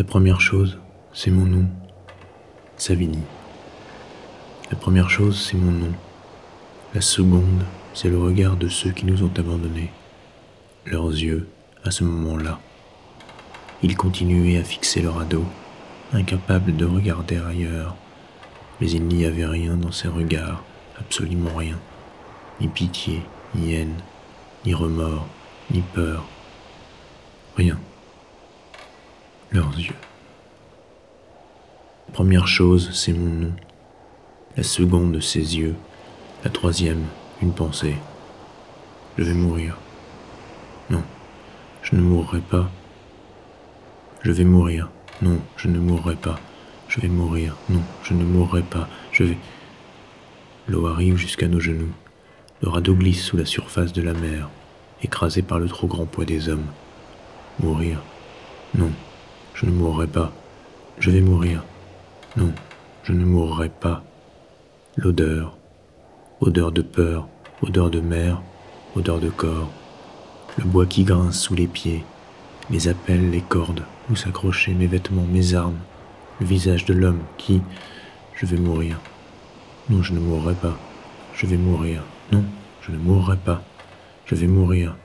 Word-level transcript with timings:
La 0.00 0.04
première 0.04 0.40
chose, 0.40 0.78
c'est 1.12 1.30
mon 1.30 1.44
nom, 1.44 1.66
Savini. 2.78 3.18
La 4.70 4.76
première 4.78 5.10
chose, 5.10 5.38
c'est 5.38 5.58
mon 5.58 5.72
nom. 5.72 5.92
La 6.94 7.02
seconde, 7.02 7.66
c'est 7.92 8.08
le 8.08 8.16
regard 8.16 8.56
de 8.56 8.70
ceux 8.70 8.92
qui 8.92 9.04
nous 9.04 9.22
ont 9.22 9.30
abandonnés. 9.36 9.90
Leurs 10.86 11.10
yeux, 11.10 11.50
à 11.84 11.90
ce 11.90 12.04
moment-là. 12.04 12.60
Ils 13.82 13.94
continuaient 13.94 14.56
à 14.56 14.64
fixer 14.64 15.02
leur 15.02 15.16
radeau, 15.16 15.44
incapables 16.14 16.74
de 16.74 16.86
regarder 16.86 17.36
ailleurs. 17.36 17.94
Mais 18.80 18.90
il 18.90 19.04
n'y 19.04 19.26
avait 19.26 19.44
rien 19.44 19.76
dans 19.76 19.92
ces 19.92 20.08
regards, 20.08 20.64
absolument 20.98 21.54
rien. 21.54 21.78
Ni 22.58 22.68
pitié, 22.68 23.20
ni 23.54 23.74
haine, 23.74 23.96
ni 24.64 24.72
remords, 24.72 25.28
ni 25.70 25.82
peur. 25.82 26.24
Rien. 27.54 27.78
Leurs 29.52 29.76
yeux. 29.76 29.96
Première 32.12 32.46
chose, 32.46 32.90
c'est 32.92 33.12
mon 33.12 33.46
nom. 33.46 33.52
La 34.56 34.62
seconde, 34.62 35.20
ses 35.20 35.58
yeux. 35.58 35.74
La 36.44 36.50
troisième, 36.50 37.04
une 37.42 37.52
pensée. 37.52 37.96
Je 39.18 39.24
vais 39.24 39.34
mourir. 39.34 39.76
Non, 40.88 41.02
je 41.82 41.96
ne 41.96 42.00
mourrai 42.00 42.38
pas. 42.38 42.70
Je 44.22 44.30
vais 44.30 44.44
mourir. 44.44 44.88
Non, 45.20 45.40
je 45.56 45.66
ne 45.66 45.80
mourrai 45.80 46.14
pas. 46.14 46.38
Je 46.86 47.00
vais 47.00 47.08
mourir. 47.08 47.56
Non, 47.70 47.82
je 48.04 48.14
ne 48.14 48.24
mourrai 48.24 48.62
pas. 48.62 48.88
Je 49.10 49.24
vais... 49.24 49.38
L'eau 50.68 50.86
arrive 50.86 51.16
jusqu'à 51.16 51.48
nos 51.48 51.60
genoux. 51.60 51.92
Le 52.62 52.68
radeau 52.68 52.94
glisse 52.94 53.24
sous 53.24 53.36
la 53.36 53.46
surface 53.46 53.92
de 53.92 54.02
la 54.02 54.14
mer, 54.14 54.48
écrasé 55.02 55.42
par 55.42 55.58
le 55.58 55.68
trop 55.68 55.88
grand 55.88 56.06
poids 56.06 56.24
des 56.24 56.48
hommes. 56.48 56.66
Mourir. 57.58 58.00
Non, 58.76 58.92
je 59.54 59.66
ne 59.66 59.70
mourrai 59.70 60.06
pas. 60.06 60.32
Je 60.98 61.10
vais 61.10 61.20
mourir. 61.20 61.64
Non, 62.36 62.52
je 63.04 63.12
ne 63.12 63.24
mourrai 63.24 63.68
pas. 63.68 64.02
L'odeur, 64.96 65.56
odeur 66.40 66.72
de 66.72 66.82
peur, 66.82 67.28
odeur 67.62 67.90
de 67.90 68.00
mer, 68.00 68.42
odeur 68.96 69.18
de 69.18 69.30
corps, 69.30 69.70
le 70.58 70.64
bois 70.64 70.86
qui 70.86 71.04
grince 71.04 71.40
sous 71.40 71.54
les 71.54 71.66
pieds, 71.66 72.04
les 72.70 72.88
appels, 72.88 73.30
les 73.30 73.40
cordes, 73.40 73.82
où 74.10 74.16
s'accrochaient 74.16 74.74
mes 74.74 74.86
vêtements, 74.86 75.26
mes 75.30 75.54
armes, 75.54 75.78
le 76.40 76.46
visage 76.46 76.84
de 76.84 76.94
l'homme 76.94 77.22
qui, 77.36 77.60
je 78.34 78.46
vais 78.46 78.56
mourir. 78.56 78.98
Non, 79.88 80.02
je 80.02 80.12
ne 80.12 80.20
mourrai 80.20 80.54
pas. 80.54 80.78
Je 81.34 81.46
vais 81.46 81.56
mourir. 81.56 82.02
Non, 82.32 82.44
je 82.82 82.92
ne 82.92 82.98
mourrai 82.98 83.36
pas. 83.36 83.62
Je 84.26 84.34
vais 84.34 84.46
mourir. 84.46 84.96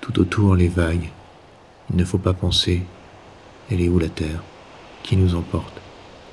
Tout 0.00 0.18
autour 0.18 0.54
les 0.56 0.68
vagues. 0.68 1.10
Il 1.90 1.96
ne 1.96 2.04
faut 2.04 2.18
pas 2.18 2.32
penser. 2.32 2.82
Elle 3.70 3.80
est 3.80 3.88
où 3.88 3.98
la 3.98 4.08
terre? 4.08 4.42
Qui 5.02 5.16
nous 5.16 5.34
emporte? 5.34 5.80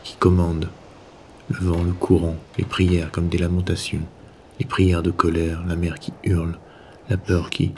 Qui 0.03 0.15
commande, 0.17 0.69
le 1.49 1.57
vent, 1.57 1.83
le 1.83 1.93
courant, 1.93 2.35
les 2.57 2.63
prières 2.63 3.11
comme 3.11 3.27
des 3.27 3.37
lamentations, 3.37 4.03
les 4.59 4.65
prières 4.65 5.01
de 5.01 5.11
colère, 5.11 5.63
la 5.67 5.75
mer 5.75 5.99
qui 5.99 6.13
hurle, 6.23 6.57
la 7.09 7.17
peur 7.17 7.49
qui... 7.49 7.73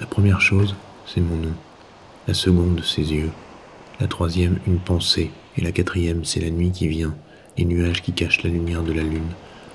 La 0.00 0.06
première 0.06 0.40
chose, 0.40 0.74
c'est 1.06 1.20
mon 1.20 1.36
nom, 1.36 1.52
la 2.26 2.34
seconde, 2.34 2.82
ses 2.82 3.12
yeux, 3.12 3.30
la 4.00 4.06
troisième, 4.06 4.58
une 4.66 4.78
pensée, 4.78 5.30
et 5.56 5.60
la 5.60 5.72
quatrième, 5.72 6.24
c'est 6.24 6.40
la 6.40 6.50
nuit 6.50 6.70
qui 6.70 6.88
vient, 6.88 7.14
les 7.58 7.66
nuages 7.66 8.02
qui 8.02 8.12
cachent 8.12 8.42
la 8.42 8.50
lumière 8.50 8.82
de 8.82 8.92
la 8.92 9.02
lune, 9.02 9.32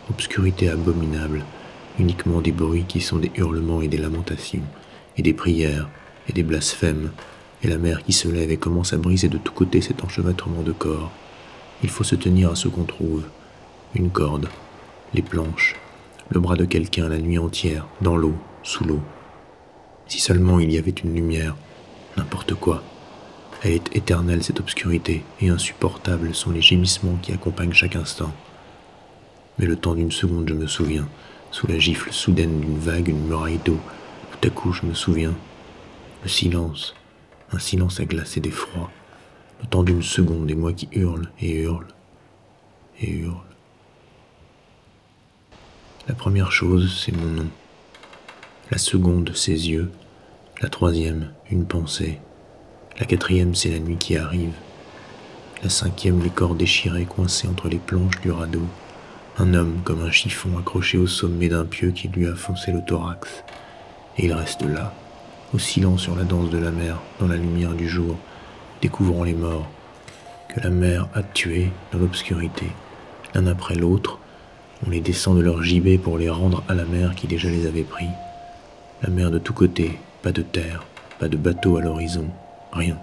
obscurité 0.09 0.69
abominable, 0.69 1.45
uniquement 1.99 2.41
des 2.41 2.52
bruits 2.52 2.85
qui 2.88 2.99
sont 2.99 3.17
des 3.17 3.31
hurlements 3.35 3.81
et 3.81 3.88
des 3.88 3.97
lamentations, 3.97 4.63
et 5.17 5.21
des 5.21 5.33
prières, 5.33 5.88
et 6.28 6.33
des 6.33 6.44
blasphèmes, 6.44 7.11
et 7.64 7.67
la 7.67 7.78
mer 7.78 8.03
qui 8.03 8.14
se 8.14 8.28
lève 8.28 8.52
et 8.52 8.58
commence 8.58 8.94
à 8.94 8.97
briser 8.97 9.30
de 9.30 9.38
tous 9.38 9.53
côtés 9.53 9.81
cet 9.81 10.03
enchevêtrement 10.03 10.61
de 10.61 10.72
corps. 10.72 11.11
Il 11.83 11.89
faut 11.89 12.04
se 12.04 12.15
tenir 12.15 12.52
à 12.52 12.55
ce 12.55 12.67
qu'on 12.67 12.83
trouve. 12.83 13.23
Une 13.95 14.10
corde, 14.10 14.49
les 15.14 15.21
planches, 15.21 15.76
le 16.30 16.39
bras 16.39 16.55
de 16.55 16.66
quelqu'un 16.66 17.10
la 17.10 17.20
nuit 17.20 17.37
entière, 17.37 17.87
dans 18.02 18.17
l'eau, 18.17 18.36
sous 18.64 18.83
l'eau. 18.83 19.02
Si 20.08 20.20
seulement 20.20 20.60
il 20.60 20.71
y 20.71 20.77
avait 20.77 20.92
une 20.92 21.14
lumière, 21.14 21.55
n'importe 22.16 22.54
quoi. 22.54 22.83
Elle 23.64 23.73
est 23.73 23.95
éternelle 23.95 24.43
cette 24.43 24.60
obscurité, 24.60 25.23
et 25.42 25.49
insupportables 25.49 26.36
sont 26.36 26.52
les 26.52 26.61
gémissements 26.61 27.17
qui 27.21 27.32
accompagnent 27.32 27.73
chaque 27.73 27.95
instant. 27.95 28.32
Mais 29.58 29.66
le 29.66 29.76
temps 29.76 29.95
d'une 29.95 30.11
seconde, 30.11 30.48
je 30.49 30.54
me 30.54 30.67
souviens, 30.67 31.08
sous 31.52 31.67
la 31.67 31.80
gifle 31.80 32.11
soudaine 32.11 32.60
d'une 32.60 32.77
vague, 32.77 33.08
une 33.08 33.26
muraille 33.26 33.60
d'eau, 33.64 33.80
tout 34.32 34.48
à 34.48 34.52
coup 34.52 34.73
je 34.73 34.86
me 34.86 34.93
souviens. 34.93 35.33
Le 36.23 36.30
silence, 36.30 36.95
un 37.52 37.60
silence 37.60 38.02
glacé 38.02 38.39
d'effroi, 38.39 38.89
le 39.61 39.67
temps 39.67 39.83
d'une 39.83 40.04
seconde 40.04 40.50
et 40.50 40.55
moi 40.55 40.73
qui 40.73 40.89
hurle 40.92 41.30
et 41.39 41.52
hurle 41.52 41.88
et 43.00 43.10
hurle. 43.10 43.38
La 46.08 46.16
première 46.16 46.52
chose, 46.52 47.04
c'est 47.04 47.16
mon 47.16 47.28
nom. 47.28 47.48
La 48.72 48.78
seconde, 48.78 49.36
ses 49.36 49.70
yeux. 49.70 49.92
La 50.61 50.70
troisième, 50.70 51.33
une 51.52 51.66
pensée. 51.66 52.20
La 52.99 53.05
quatrième, 53.05 53.55
c'est 53.55 53.70
la 53.70 53.80
nuit 53.80 53.98
qui 53.98 54.17
arrive. 54.17 54.54
La 55.64 55.70
cinquième, 55.70 56.23
les 56.23 56.30
corps 56.30 56.55
déchirés 56.55 57.05
coincés 57.05 57.48
entre 57.48 57.70
les 57.70 57.78
planches 57.78 58.20
du 58.22 58.32
radeau. 58.32 58.66
Un 59.38 59.54
homme 59.54 59.82
comme 59.84 60.02
un 60.02 60.11
chiffon 60.11 60.58
accroché 60.58 60.98
au 60.98 61.08
sommet 61.08 61.49
d'un 61.49 61.66
pieu 61.66 61.92
qui 61.92 62.08
lui 62.08 62.28
a 62.28 62.36
foncé 62.36 62.72
le 62.72 62.84
thorax. 62.84 63.44
Et 64.17 64.26
il 64.26 64.34
reste 64.34 64.64
là, 64.64 64.94
oscillant 65.53 65.97
sur 65.97 66.15
la 66.15 66.23
danse 66.23 66.49
de 66.49 66.58
la 66.58 66.71
mer 66.71 67.02
dans 67.19 67.27
la 67.27 67.37
lumière 67.37 67.73
du 67.73 67.87
jour, 67.87 68.17
découvrant 68.81 69.23
les 69.23 69.33
morts 69.33 69.69
que 70.49 70.59
la 70.59 70.69
mer 70.69 71.08
a 71.13 71.23
tués 71.23 71.71
dans 71.91 71.99
l'obscurité, 71.99 72.67
l'un 73.33 73.47
après 73.47 73.75
l'autre, 73.75 74.19
on 74.86 74.89
les 74.89 75.02
descend 75.02 75.37
de 75.37 75.41
leur 75.41 75.63
gibet 75.63 75.97
pour 75.97 76.17
les 76.17 76.30
rendre 76.30 76.63
à 76.67 76.73
la 76.73 76.86
mer 76.86 77.15
qui 77.15 77.27
déjà 77.27 77.49
les 77.49 77.65
avait 77.65 77.83
pris. 77.83 78.09
La 79.02 79.09
mer 79.09 79.31
de 79.31 79.39
tous 79.39 79.53
côtés, 79.53 79.99
pas 80.21 80.31
de 80.31 80.41
terre, 80.41 80.83
pas 81.19 81.27
de 81.27 81.37
bateau 81.37 81.77
à 81.77 81.81
l'horizon, 81.81 82.27
rien. 82.71 82.97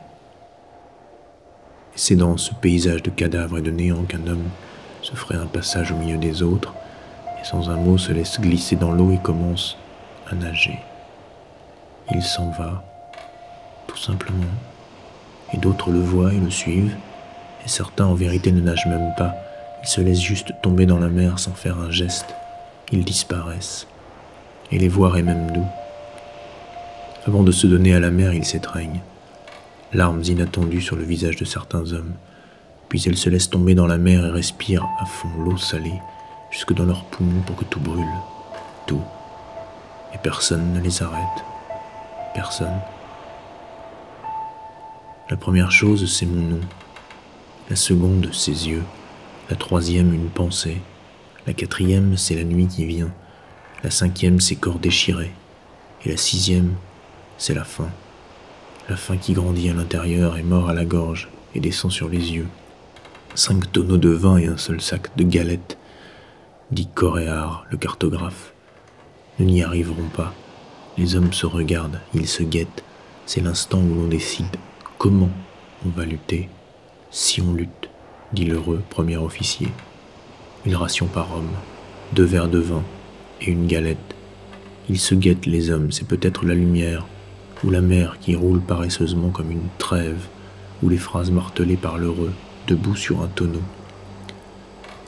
c'est 1.97 2.17
dans 2.17 2.37
ce 2.37 2.53
paysage 2.55 3.03
de 3.03 3.11
cadavres 3.11 3.59
et 3.59 3.63
de 3.63 3.71
néant 3.71 4.03
qu'un 4.03 4.27
homme 4.27 4.49
se 5.03 5.15
ferait 5.15 5.37
un 5.37 5.47
passage 5.47 5.93
au 5.93 5.97
milieu 5.97 6.17
des 6.17 6.43
autres, 6.43 6.75
et 7.41 7.45
sans 7.45 7.71
un 7.71 7.77
mot 7.77 7.99
se 7.99 8.13
laisse 8.13 8.41
glisser 8.41 8.77
dans 8.77 8.93
l'eau 8.93 9.13
et 9.13 9.19
commence 9.19 9.77
à 10.31 10.35
nager. 10.35 10.79
Il 12.13 12.23
s'en 12.23 12.51
va, 12.51 12.85
tout 13.87 13.97
simplement, 13.97 14.45
et 15.55 15.57
d'autres 15.57 15.91
le 15.91 16.01
voient 16.01 16.35
et 16.35 16.39
le 16.39 16.51
suivent, 16.51 16.95
et 17.65 17.69
certains 17.69 18.05
en 18.05 18.15
vérité 18.15 18.53
ne 18.53 18.61
nagent 18.61 18.87
même 18.87 19.15
pas, 19.17 19.35
ils 19.83 19.89
se 19.89 20.03
laissent 20.03 20.21
juste 20.21 20.53
tomber 20.63 20.85
dans 20.85 20.99
la 20.99 21.09
mer 21.09 21.39
sans 21.39 21.55
faire 21.55 21.79
un 21.79 21.91
geste, 21.91 22.35
ils 22.93 23.05
disparaissent, 23.05 23.87
et 24.71 24.79
les 24.79 24.89
voir 24.89 25.17
est 25.17 25.23
même 25.23 25.51
doux. 25.51 25.67
Avant 27.27 27.43
de 27.43 27.53
se 27.53 27.67
donner 27.67 27.95
à 27.95 28.01
la 28.01 28.11
mer, 28.11 28.35
ils 28.35 28.45
s'étreignent, 28.45 29.01
larmes 29.95 30.23
inattendues 30.25 30.83
sur 30.83 30.97
le 30.97 31.05
visage 31.05 31.37
de 31.37 31.47
certains 31.47 31.91
hommes, 31.95 32.13
puis 32.91 33.01
ils 33.01 33.17
se 33.17 33.31
laissent 33.31 33.49
tomber 33.49 33.75
dans 33.75 33.87
la 33.87 33.99
mer 33.99 34.27
et 34.27 34.31
respirent 34.31 34.87
à 35.01 35.07
fond 35.07 35.31
l'eau 35.43 35.57
salée, 35.57 36.01
jusque 36.51 36.75
dans 36.75 36.85
leurs 36.85 37.05
poumons 37.05 37.41
pour 37.47 37.57
que 37.57 37.65
tout 37.65 37.81
brûle, 37.81 38.05
tout, 38.87 39.03
et 40.13 40.19
personne 40.19 40.75
ne 40.75 40.81
les 40.81 41.03
arrête 41.03 41.45
personne. 42.35 42.81
La 45.31 45.37
première 45.37 45.73
chose, 45.73 46.13
c'est 46.13 46.27
mon 46.27 46.43
nom. 46.43 46.61
La 47.71 47.77
seconde, 47.77 48.29
ses 48.35 48.69
yeux. 48.69 48.83
La 49.49 49.57
troisième, 49.57 50.13
une 50.13 50.29
pensée. 50.29 50.83
La 51.47 51.55
quatrième, 51.55 52.19
c'est 52.19 52.35
la 52.35 52.45
nuit 52.45 52.67
qui 52.67 52.85
vient. 52.85 53.11
La 53.83 53.91
cinquième, 53.91 54.41
ses 54.41 54.57
corps 54.57 54.79
déchirés. 54.79 55.33
Et 56.05 56.11
la 56.11 56.17
sixième, 56.19 56.75
c'est 57.39 57.55
la 57.55 57.65
faim. 57.65 57.89
La 58.89 58.97
faim 58.97 59.17
qui 59.17 59.33
grandit 59.33 59.71
à 59.71 59.75
l'intérieur 59.75 60.37
et 60.37 60.43
mord 60.43 60.69
à 60.69 60.75
la 60.75 60.85
gorge 60.85 61.31
et 61.55 61.61
descend 61.61 61.91
sur 61.91 62.09
les 62.09 62.33
yeux. 62.33 62.49
Cinq 63.35 63.73
tonneaux 63.73 63.97
de 63.97 64.11
vin 64.11 64.37
et 64.37 64.47
un 64.47 64.59
seul 64.59 64.81
sac 64.81 65.17
de 65.17 65.25
galettes, 65.25 65.79
dit 66.71 66.89
Coréard, 66.95 67.65
le 67.71 67.79
cartographe. 67.79 68.53
Nous 69.39 69.47
n'y 69.47 69.63
arriverons 69.63 70.09
pas. 70.15 70.35
Les 70.97 71.17
hommes 71.17 71.33
se 71.33 71.45
regardent, 71.45 72.01
ils 72.15 72.29
se 72.29 72.45
guettent. 72.45 72.85
C'est 73.27 73.41
l'instant 73.41 73.81
où 73.81 73.95
l'on 73.95 74.07
décide 74.07 74.57
comment 74.97 75.31
on 75.85 75.89
va 75.89 76.05
lutter, 76.05 76.49
si 77.11 77.41
on 77.41 77.53
lutte, 77.53 77.91
dit 78.33 78.45
l'heureux 78.45 78.81
premier 78.91 79.17
officier. 79.17 79.69
Une 80.65 80.77
ration 80.77 81.07
par 81.07 81.37
homme, 81.37 81.51
deux 82.13 82.25
verres 82.25 82.49
de 82.49 82.61
vin 82.61 82.85
et 83.41 83.51
une 83.51 83.67
galette. 83.67 84.15
Ils 84.89 85.01
se 85.01 85.17
guettent 85.17 85.47
les 85.47 85.71
hommes, 85.71 85.91
c'est 85.91 86.07
peut-être 86.07 86.47
la 86.47 86.55
lumière, 86.55 87.07
ou 87.65 87.71
la 87.71 87.81
mer 87.81 88.19
qui 88.21 88.37
roule 88.37 88.61
paresseusement 88.61 89.31
comme 89.31 89.51
une 89.51 89.69
trêve, 89.79 90.29
ou 90.83 90.89
les 90.89 90.97
phrases 90.97 91.33
martelées 91.33 91.77
par 91.77 91.99
l'heureux, 91.99 92.33
debout 92.69 92.95
sur 92.95 93.21
un 93.21 93.29
tonneau. 93.29 93.63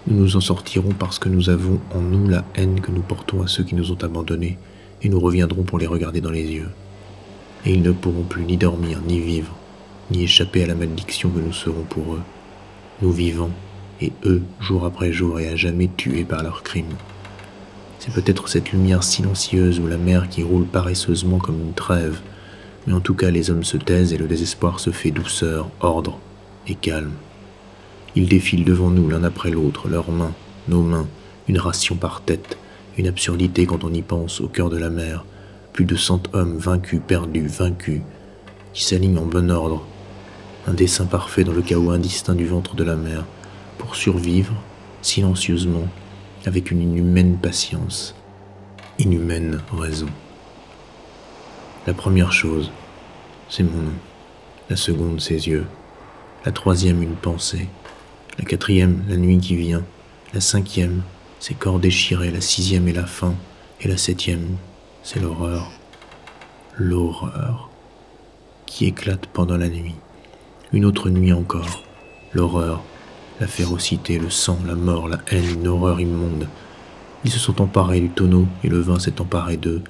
Nous 0.09 0.17
nous 0.17 0.37
en 0.37 0.41
sortirons 0.41 0.94
parce 0.99 1.21
que 1.21 1.29
nous 1.29 1.49
avons 1.49 1.81
en 1.94 2.00
nous 2.00 2.29
la 2.29 2.44
haine 2.56 2.81
que 2.81 2.91
nous 2.91 3.03
portons 3.03 3.43
à 3.43 3.47
ceux 3.47 3.62
qui 3.62 3.77
nous 3.77 3.93
ont 3.93 4.03
abandonnés, 4.03 4.59
et 5.02 5.08
nous 5.08 5.20
reviendrons 5.20 5.62
pour 5.62 5.78
les 5.78 5.87
regarder 5.87 6.20
dans 6.20 6.31
les 6.31 6.44
yeux. 6.44 6.70
et 7.64 7.72
ils 7.72 7.82
ne 7.82 7.90
pourront 7.90 8.22
plus 8.22 8.44
ni 8.44 8.56
dormir, 8.56 9.00
ni 9.06 9.19
vivre, 9.19 9.52
ni 10.10 10.22
échapper 10.22 10.62
à 10.62 10.66
la 10.69 10.76
malédiction 10.76 11.31
que 11.31 11.40
nous 11.40 11.52
serons 11.52 11.82
pour 11.82 12.14
eux. 12.14 12.22
Nous 13.02 13.10
vivons, 13.10 13.50
et 14.00 14.12
eux, 14.25 14.43
jour 14.60 14.84
après 14.84 15.12
jour 15.12 15.40
et 15.40 15.48
à 15.48 15.56
jamais 15.56 15.90
tués 15.96 16.25
par 16.25 16.43
leurs 16.43 16.62
crimes. 16.62 16.96
C'est 17.98 18.12
peut-être 18.12 18.48
cette 18.48 18.72
lumière 18.72 19.02
silencieuse 19.02 19.81
ou 19.81 19.87
la 19.87 19.96
mer 19.96 20.28
qui 20.28 20.43
roule 20.43 20.66
paresseusement 20.66 21.38
comme 21.38 21.60
une 21.60 21.72
trêve, 21.72 22.20
mais 22.87 22.92
en 22.92 23.00
tout 23.00 23.14
cas 23.14 23.31
les 23.31 23.50
hommes 23.50 23.64
se 23.64 23.76
taisent 23.76 24.12
et 24.12 24.19
le 24.19 24.28
désespoir 24.28 24.78
se 24.78 24.90
fait 24.90 25.10
douceur, 25.10 25.69
ordre 25.81 26.19
et 26.69 26.75
calme. 26.75 27.14
Ils 28.14 28.28
défilent 28.28 28.64
devant 28.64 28.90
nous 28.90 29.08
l'un 29.08 29.25
après 29.25 29.50
l'autre, 29.50 29.88
leurs 29.88 30.12
mains, 30.12 30.34
nos 30.69 30.82
mains, 30.82 31.08
une 31.49 31.58
ration 31.58 31.96
par 31.96 32.20
tête, 32.22 32.58
une 32.96 33.06
absurdité 33.06 33.66
quand 33.66 33.84
on 33.84 33.93
y 33.93 34.02
pense 34.02 34.40
au 34.40 34.48
cœur 34.48 34.70
de 34.70 34.78
la 34.78 34.90
mer, 34.90 35.25
plus 35.72 35.84
de 35.84 35.96
cent 35.96 36.22
hommes 36.32 36.56
vaincus, 36.56 37.00
perdus, 37.06 37.46
vaincus, 37.46 38.00
qui 38.72 38.84
s'alignent 38.84 39.19
en 39.19 39.26
bon 39.26 39.50
ordre, 39.50 39.84
un 40.66 40.72
dessin 40.72 41.06
parfait 41.06 41.44
dans 41.44 41.52
le 41.52 41.62
chaos 41.62 41.90
indistinct 41.90 42.34
du 42.34 42.46
ventre 42.46 42.75
de 42.75 42.84
la 42.84 42.96
mer, 42.96 43.25
pour 43.78 43.96
survivre, 43.96 44.54
silencieusement, 45.02 45.88
avec 46.46 46.70
une 46.70 46.81
inhumaine 46.81 47.37
patience, 47.37 48.14
inhumaine 48.99 49.60
raison. 49.72 50.08
La 51.87 51.94
première 51.94 52.32
chose, 52.32 52.70
c'est 53.49 53.62
mon 53.62 53.82
nom. 53.82 53.92
La 54.70 54.76
seconde, 54.76 55.20
ses 55.20 55.49
yeux. 55.49 55.66
La 56.44 56.52
troisième, 56.52 57.02
une 57.02 57.14
pensée. 57.14 57.69
La 58.38 58.44
quatrième, 58.44 59.04
la 59.08 59.16
nuit 59.16 59.38
qui 59.38 59.56
vient. 59.56 59.84
La 60.34 60.40
cinquième, 60.40 61.02
ses 61.46 61.54
corps 61.54 61.78
déchirés. 61.78 62.32
La 62.32 62.40
sixième 62.40 62.88
est 62.88 62.93
la 62.93 63.06
fin. 63.06 63.37
Et 63.81 63.87
la 63.87 63.96
septième, 63.96 64.56
c'est 65.04 65.20
l'horreur. 65.20 65.70
L'horreur 66.76 67.70
qui 68.66 68.87
éclate 68.87 69.26
pendant 69.26 69.56
la 69.56 69.69
nuit. 69.69 69.94
Une 70.72 70.84
autre 70.84 71.08
nuit 71.08 71.32
encore. 71.32 71.84
L'horreur, 72.32 72.82
la 73.38 73.46
férocité, 73.46 74.19
le 74.19 74.28
sang, 74.28 74.58
la 74.66 74.75
mort, 74.75 75.06
la 75.06 75.20
haine, 75.31 75.60
une 75.60 75.69
horreur 75.69 76.00
immonde. 76.00 76.48
Ils 77.25 77.31
se 77.31 77.38
sont 77.38 77.62
emparés 77.62 78.00
du 78.00 78.08
tonneau 78.08 78.49
et 78.64 78.69
le 78.69 78.81
vin 78.81 78.99
s'est 78.99 79.20
emparé 79.20 79.56
d'eux. 79.56 79.82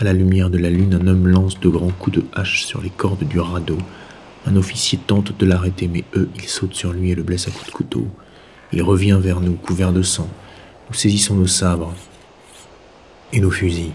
À 0.00 0.02
la 0.02 0.12
lumière 0.12 0.50
de 0.50 0.58
la 0.58 0.70
lune, 0.70 0.98
un 1.00 1.06
homme 1.06 1.28
lance 1.28 1.60
de 1.60 1.68
grands 1.68 1.92
coups 2.00 2.16
de 2.16 2.24
hache 2.32 2.64
sur 2.64 2.80
les 2.80 2.90
cordes 2.90 3.22
du 3.22 3.38
radeau. 3.38 3.78
Un 4.44 4.56
officier 4.56 4.98
tente 4.98 5.38
de 5.38 5.46
l'arrêter, 5.46 5.86
mais 5.86 6.02
eux, 6.16 6.28
ils 6.34 6.48
sautent 6.48 6.74
sur 6.74 6.92
lui 6.92 7.12
et 7.12 7.14
le 7.14 7.22
blessent 7.22 7.46
à 7.46 7.52
coups 7.52 7.66
de 7.66 7.70
couteau. 7.70 8.08
Il 8.72 8.82
revient 8.82 9.18
vers 9.20 9.40
nous, 9.40 9.54
couvert 9.54 9.92
de 9.92 10.02
sang. 10.02 10.28
Nous 10.90 10.94
saisissons 10.94 11.34
nos 11.34 11.46
sabres 11.46 11.94
et 13.32 13.40
nos 13.40 13.50
fusils. 13.50 13.92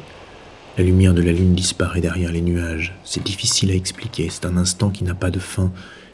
La 0.75 0.83
lumière 0.83 1.13
de 1.13 1.21
la 1.21 1.31
lune 1.31 1.53
disparaît 1.53 2.01
derrière 2.01 2.31
les 2.31 2.41
nuages. 2.41 2.95
C'est 3.03 3.24
difficile 3.24 3.69
à 3.69 3.75
expliquer, 3.75 4.30
c'est 4.31 4.47
un 4.47 4.57
instant 4.57 4.89
qui 4.89 5.03
n'a 5.03 5.13
pas 5.13 5.30
de 5.30 5.38
fin, 5.38 5.71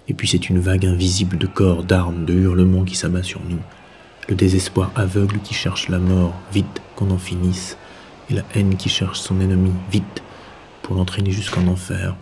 et 0.10 0.14
puis 0.14 0.28
c'est 0.28 0.50
une 0.50 0.60
vague 0.60 0.86
invisible 0.86 1.38
de 1.38 1.48
corps, 1.48 1.86
d'armes, 1.86 2.26
de 2.26 2.34
hurlements 2.34 2.84
qui 2.84 2.98
s'abat 2.98 3.24
sur 3.24 3.40
nous. 3.48 3.60
Le 4.28 4.36
désespoir 4.36 4.92
aveugle 4.96 5.40
qui 5.40 5.54
cherche 5.54 5.88
la 5.88 6.00
mort, 6.00 6.34
vite 6.52 6.82
qu'on 6.98 7.12
en 7.12 7.18
finisse 7.18 7.78
et 8.30 8.34
la 8.34 8.44
haine 8.54 8.76
qui 8.76 8.90
cherche 8.90 9.20
son 9.20 9.40
ennemi 9.40 9.72
vite 9.92 10.24
pour 10.82 10.96
l'entraîner 10.96 11.32
jusqu'en 11.32 11.68
enfer. 11.68 12.18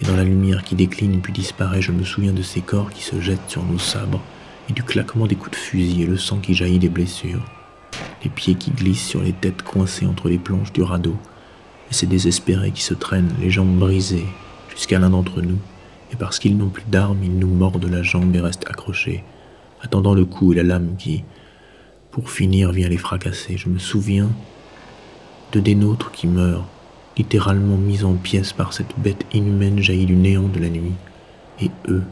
Et 0.00 0.06
dans 0.06 0.16
la 0.16 0.24
lumière 0.24 0.64
qui 0.64 0.74
décline 0.74 1.20
puis 1.20 1.34
disparaît, 1.34 1.82
je 1.82 1.92
me 1.92 2.04
souviens 2.04 2.32
de 2.32 2.42
ces 2.42 2.62
corps 2.62 2.90
qui 2.90 3.02
se 3.02 3.20
jettent 3.20 3.48
sur 3.48 3.62
nos 3.62 3.78
sabres, 3.78 4.22
et 4.70 4.72
du 4.72 4.82
claquement 4.82 5.26
des 5.26 5.36
coups 5.36 5.50
de 5.50 5.56
fusil 5.56 6.02
et 6.02 6.06
le 6.06 6.16
sang 6.16 6.38
qui 6.38 6.54
jaillit 6.54 6.78
des 6.78 6.88
blessures, 6.88 7.44
les 8.22 8.30
pieds 8.30 8.54
qui 8.54 8.70
glissent 8.70 9.06
sur 9.06 9.22
les 9.22 9.32
têtes 9.32 9.62
coincées 9.62 10.06
entre 10.06 10.28
les 10.28 10.38
planches 10.38 10.72
du 10.72 10.82
radeau, 10.82 11.16
et 11.90 11.94
ces 11.94 12.06
désespérés 12.06 12.70
qui 12.70 12.82
se 12.82 12.94
traînent, 12.94 13.34
les 13.40 13.50
jambes 13.50 13.78
brisées, 13.78 14.26
jusqu'à 14.70 14.98
l'un 14.98 15.10
d'entre 15.10 15.42
nous, 15.42 15.58
et 16.12 16.16
parce 16.16 16.38
qu'ils 16.38 16.56
n'ont 16.56 16.68
plus 16.68 16.84
d'armes, 16.88 17.22
ils 17.22 17.38
nous 17.38 17.48
mordent 17.48 17.84
la 17.84 18.02
jambe 18.02 18.34
et 18.34 18.40
restent 18.40 18.68
accrochés, 18.68 19.24
attendant 19.82 20.14
le 20.14 20.24
coup 20.24 20.52
et 20.52 20.56
la 20.56 20.62
lame 20.62 20.96
qui, 20.98 21.24
pour 22.10 22.30
finir, 22.30 22.72
vient 22.72 22.88
les 22.88 22.96
fracasser. 22.96 23.56
Je 23.56 23.68
me 23.68 23.78
souviens 23.78 24.28
de 25.52 25.60
des 25.60 25.74
nôtres 25.74 26.10
qui 26.10 26.26
meurent, 26.26 26.66
littéralement 27.16 27.76
mis 27.76 28.04
en 28.04 28.14
pièces 28.14 28.52
par 28.52 28.72
cette 28.72 28.98
bête 28.98 29.24
inhumaine 29.32 29.80
jaillie 29.80 30.06
du 30.06 30.16
néant 30.16 30.48
de 30.48 30.58
la 30.58 30.68
nuit, 30.68 30.94
et 31.60 31.70
eux 31.88 32.04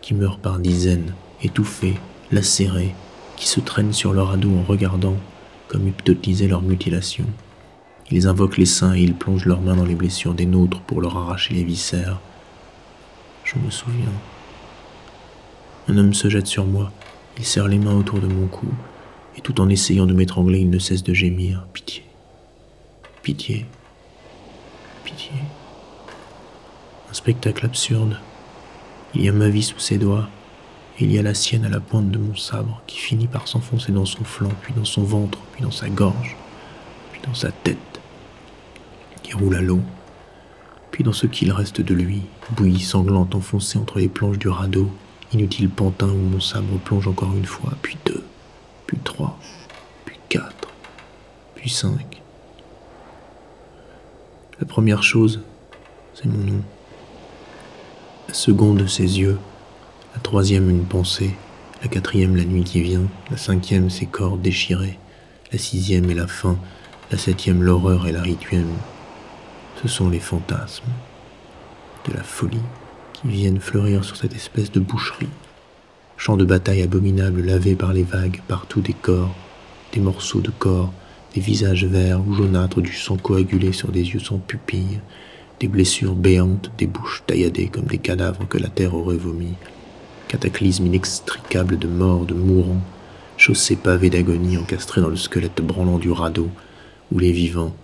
qui 0.00 0.14
meurent 0.14 0.38
par 0.38 0.58
dizaines, 0.58 1.14
étouffés, 1.42 1.96
lacérés, 2.32 2.94
qui 3.36 3.48
se 3.48 3.60
traînent 3.60 3.92
sur 3.92 4.12
leur 4.12 4.28
radeau 4.28 4.50
en 4.58 4.62
regardant, 4.62 5.16
comme 5.70 5.86
hypnotisés 5.86 6.48
leur 6.48 6.62
mutilation. 6.62 7.26
Ils 8.10 8.26
invoquent 8.26 8.56
les 8.56 8.66
saints 8.66 8.94
et 8.96 9.02
ils 9.02 9.14
plongent 9.14 9.46
leurs 9.46 9.60
mains 9.60 9.76
dans 9.76 9.84
les 9.84 9.94
blessures 9.94 10.34
des 10.34 10.44
nôtres 10.44 10.80
pour 10.80 11.00
leur 11.00 11.16
arracher 11.16 11.54
les 11.54 11.62
viscères. 11.62 12.18
Je 13.44 13.56
me 13.56 13.70
souviens. 13.70 14.12
Un 15.86 15.96
homme 15.96 16.12
se 16.12 16.28
jette 16.28 16.48
sur 16.48 16.66
moi, 16.66 16.90
il 17.38 17.44
serre 17.44 17.68
les 17.68 17.78
mains 17.78 17.94
autour 17.94 18.18
de 18.18 18.26
mon 18.26 18.48
cou, 18.48 18.66
et 19.36 19.40
tout 19.42 19.60
en 19.60 19.68
essayant 19.68 20.06
de 20.06 20.12
m'étrangler, 20.12 20.58
il 20.58 20.70
ne 20.70 20.80
cesse 20.80 21.04
de 21.04 21.14
gémir. 21.14 21.64
Pitié, 21.72 22.04
Pitié. 23.22 23.66
Pitié. 25.04 25.32
Un 27.08 27.14
spectacle 27.14 27.64
absurde. 27.64 28.18
Il 29.14 29.22
y 29.22 29.28
a 29.28 29.32
ma 29.32 29.48
vie 29.48 29.62
sous 29.62 29.78
ses 29.78 29.98
doigts, 29.98 30.28
il 31.00 31.12
y 31.12 31.18
a 31.18 31.22
la 31.22 31.34
sienne 31.34 31.64
à 31.64 31.68
la 31.68 31.80
pointe 31.80 32.10
de 32.10 32.18
mon 32.18 32.36
sabre, 32.36 32.82
qui 32.86 32.98
finit 32.98 33.26
par 33.26 33.48
s'enfoncer 33.48 33.92
dans 33.92 34.04
son 34.04 34.24
flanc, 34.24 34.52
puis 34.62 34.74
dans 34.74 34.84
son 34.84 35.02
ventre, 35.02 35.38
puis 35.52 35.62
dans 35.62 35.70
sa 35.70 35.88
gorge, 35.88 36.36
puis 37.12 37.20
dans 37.26 37.34
sa 37.34 37.50
tête, 37.50 38.00
qui 39.22 39.32
roule 39.32 39.56
à 39.56 39.62
l'eau, 39.62 39.80
puis 40.90 41.04
dans 41.04 41.12
ce 41.12 41.26
qu'il 41.26 41.52
reste 41.52 41.80
de 41.80 41.94
lui, 41.94 42.22
bouillie 42.56 42.80
sanglante 42.80 43.34
enfoncée 43.34 43.78
entre 43.78 43.98
les 43.98 44.08
planches 44.08 44.38
du 44.38 44.48
radeau, 44.48 44.90
inutile 45.32 45.70
pantin 45.70 46.08
où 46.08 46.16
mon 46.16 46.40
sabre 46.40 46.78
plonge 46.78 47.08
encore 47.08 47.34
une 47.34 47.46
fois, 47.46 47.72
puis 47.80 47.96
deux, 48.04 48.24
puis 48.86 48.98
trois, 49.02 49.38
puis 50.04 50.18
quatre, 50.28 50.68
puis 51.54 51.70
cinq. 51.70 52.20
La 54.60 54.66
première 54.66 55.02
chose, 55.02 55.40
c'est 56.12 56.26
mon 56.26 56.44
nom. 56.44 56.62
La 58.28 58.34
seconde, 58.34 58.86
ses 58.86 59.18
yeux. 59.18 59.38
La 60.14 60.20
troisième, 60.20 60.68
une 60.68 60.84
pensée. 60.84 61.34
La 61.82 61.88
quatrième, 61.88 62.36
la 62.36 62.44
nuit 62.44 62.64
qui 62.64 62.80
vient. 62.80 63.06
La 63.30 63.36
cinquième, 63.36 63.90
ses 63.90 64.06
corps 64.06 64.36
déchirés. 64.36 64.98
La 65.52 65.58
sixième 65.58 66.10
est 66.10 66.14
la 66.14 66.26
fin. 66.26 66.58
La 67.10 67.18
septième, 67.18 67.62
l'horreur 67.62 68.06
et 68.06 68.12
la 68.12 68.22
rituelle. 68.22 68.66
Ce 69.82 69.88
sont 69.88 70.10
les 70.10 70.20
fantasmes 70.20 70.90
de 72.08 72.14
la 72.14 72.22
folie 72.22 72.58
qui 73.12 73.28
viennent 73.28 73.60
fleurir 73.60 74.04
sur 74.04 74.16
cette 74.16 74.34
espèce 74.34 74.70
de 74.72 74.80
boucherie. 74.80 75.28
Champ 76.16 76.36
de 76.36 76.44
bataille 76.44 76.82
abominable 76.82 77.42
lavé 77.42 77.74
par 77.74 77.92
les 77.92 78.02
vagues, 78.02 78.42
partout 78.46 78.80
des 78.80 78.92
corps, 78.92 79.34
des 79.92 80.00
morceaux 80.00 80.40
de 80.40 80.50
corps, 80.50 80.92
des 81.34 81.40
visages 81.40 81.84
verts 81.84 82.20
ou 82.26 82.34
jaunâtres, 82.34 82.80
du 82.80 82.92
sang 82.92 83.16
coagulé 83.16 83.72
sur 83.72 83.90
des 83.90 84.02
yeux 84.02 84.20
sans 84.20 84.38
pupilles, 84.38 85.00
des 85.60 85.68
blessures 85.68 86.14
béantes, 86.14 86.70
des 86.78 86.86
bouches 86.86 87.22
tailladées 87.26 87.68
comme 87.68 87.86
des 87.86 87.98
cadavres 87.98 88.46
que 88.48 88.58
la 88.58 88.68
terre 88.68 88.94
aurait 88.94 89.16
vomis, 89.16 89.54
cataclysme 90.30 90.86
inextricable 90.86 91.76
de 91.76 91.88
morts, 91.88 92.24
de 92.24 92.34
mourants, 92.34 92.80
chaussées 93.36 93.74
pavées 93.74 94.10
d'agonie 94.10 94.56
encastrées 94.58 95.00
dans 95.00 95.08
le 95.08 95.16
squelette 95.16 95.60
branlant 95.60 95.98
du 95.98 96.12
radeau, 96.12 96.48
où 97.10 97.18
les 97.18 97.32
vivants, 97.32 97.74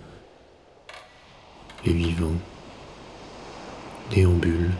les 1.85 1.91
vivants, 1.91 2.39
déambulent, 4.11 4.71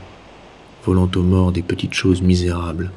volant 0.85 1.11
aux 1.13 1.21
morts 1.21 1.51
des 1.51 1.61
petites 1.61 1.93
choses 1.93 2.21
misérables, 2.21 2.89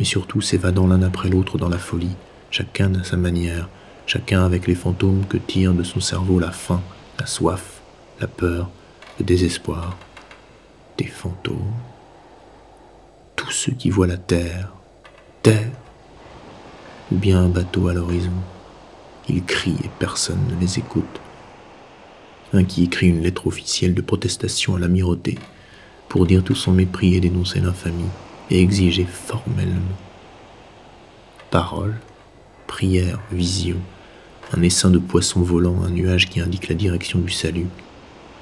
mais 0.00 0.04
surtout 0.04 0.40
s'évadant 0.40 0.88
l'un 0.88 1.02
après 1.02 1.28
l'autre 1.28 1.56
dans 1.56 1.68
la 1.68 1.78
folie, 1.78 2.16
chacun 2.50 2.96
à 2.96 3.04
sa 3.04 3.16
manière, 3.16 3.68
chacun 4.06 4.44
avec 4.44 4.66
les 4.66 4.74
fantômes 4.74 5.24
que 5.28 5.36
tire 5.36 5.72
de 5.72 5.84
son 5.84 6.00
cerveau 6.00 6.40
la 6.40 6.50
faim, 6.50 6.82
la 7.20 7.26
soif, 7.26 7.80
la 8.20 8.26
peur, 8.26 8.70
le 9.20 9.24
désespoir. 9.24 9.96
Des 10.98 11.06
fantômes. 11.06 11.74
Tous 13.36 13.50
ceux 13.50 13.72
qui 13.72 13.90
voient 13.90 14.06
la 14.06 14.16
terre, 14.16 14.72
terre, 15.42 15.70
ou 17.12 17.16
bien 17.16 17.40
un 17.40 17.48
bateau 17.48 17.88
à 17.88 17.94
l'horizon. 17.94 18.32
Ils 19.28 19.44
crient 19.44 19.78
et 19.84 19.90
personne 19.98 20.40
ne 20.48 20.60
les 20.60 20.78
écoute. 20.78 21.20
Un 22.52 22.64
qui 22.64 22.84
écrit 22.84 23.08
une 23.08 23.22
lettre 23.22 23.46
officielle 23.46 23.94
de 23.94 24.00
protestation 24.00 24.76
à 24.76 24.78
l'amirauté 24.78 25.36
pour 26.08 26.26
dire 26.26 26.42
tout 26.42 26.54
son 26.54 26.72
mépris 26.72 27.14
et 27.14 27.20
dénoncer 27.20 27.60
l'infamie 27.60 28.08
et 28.50 28.60
exiger 28.60 29.04
formellement 29.04 29.96
parole, 31.50 31.94
prière, 32.66 33.18
vision, 33.32 33.76
un 34.52 34.62
essaim 34.62 34.90
de 34.90 34.98
poissons 34.98 35.40
volants, 35.40 35.82
un 35.82 35.90
nuage 35.90 36.28
qui 36.28 36.40
indique 36.40 36.68
la 36.68 36.74
direction 36.74 37.18
du 37.18 37.32
salut, 37.32 37.68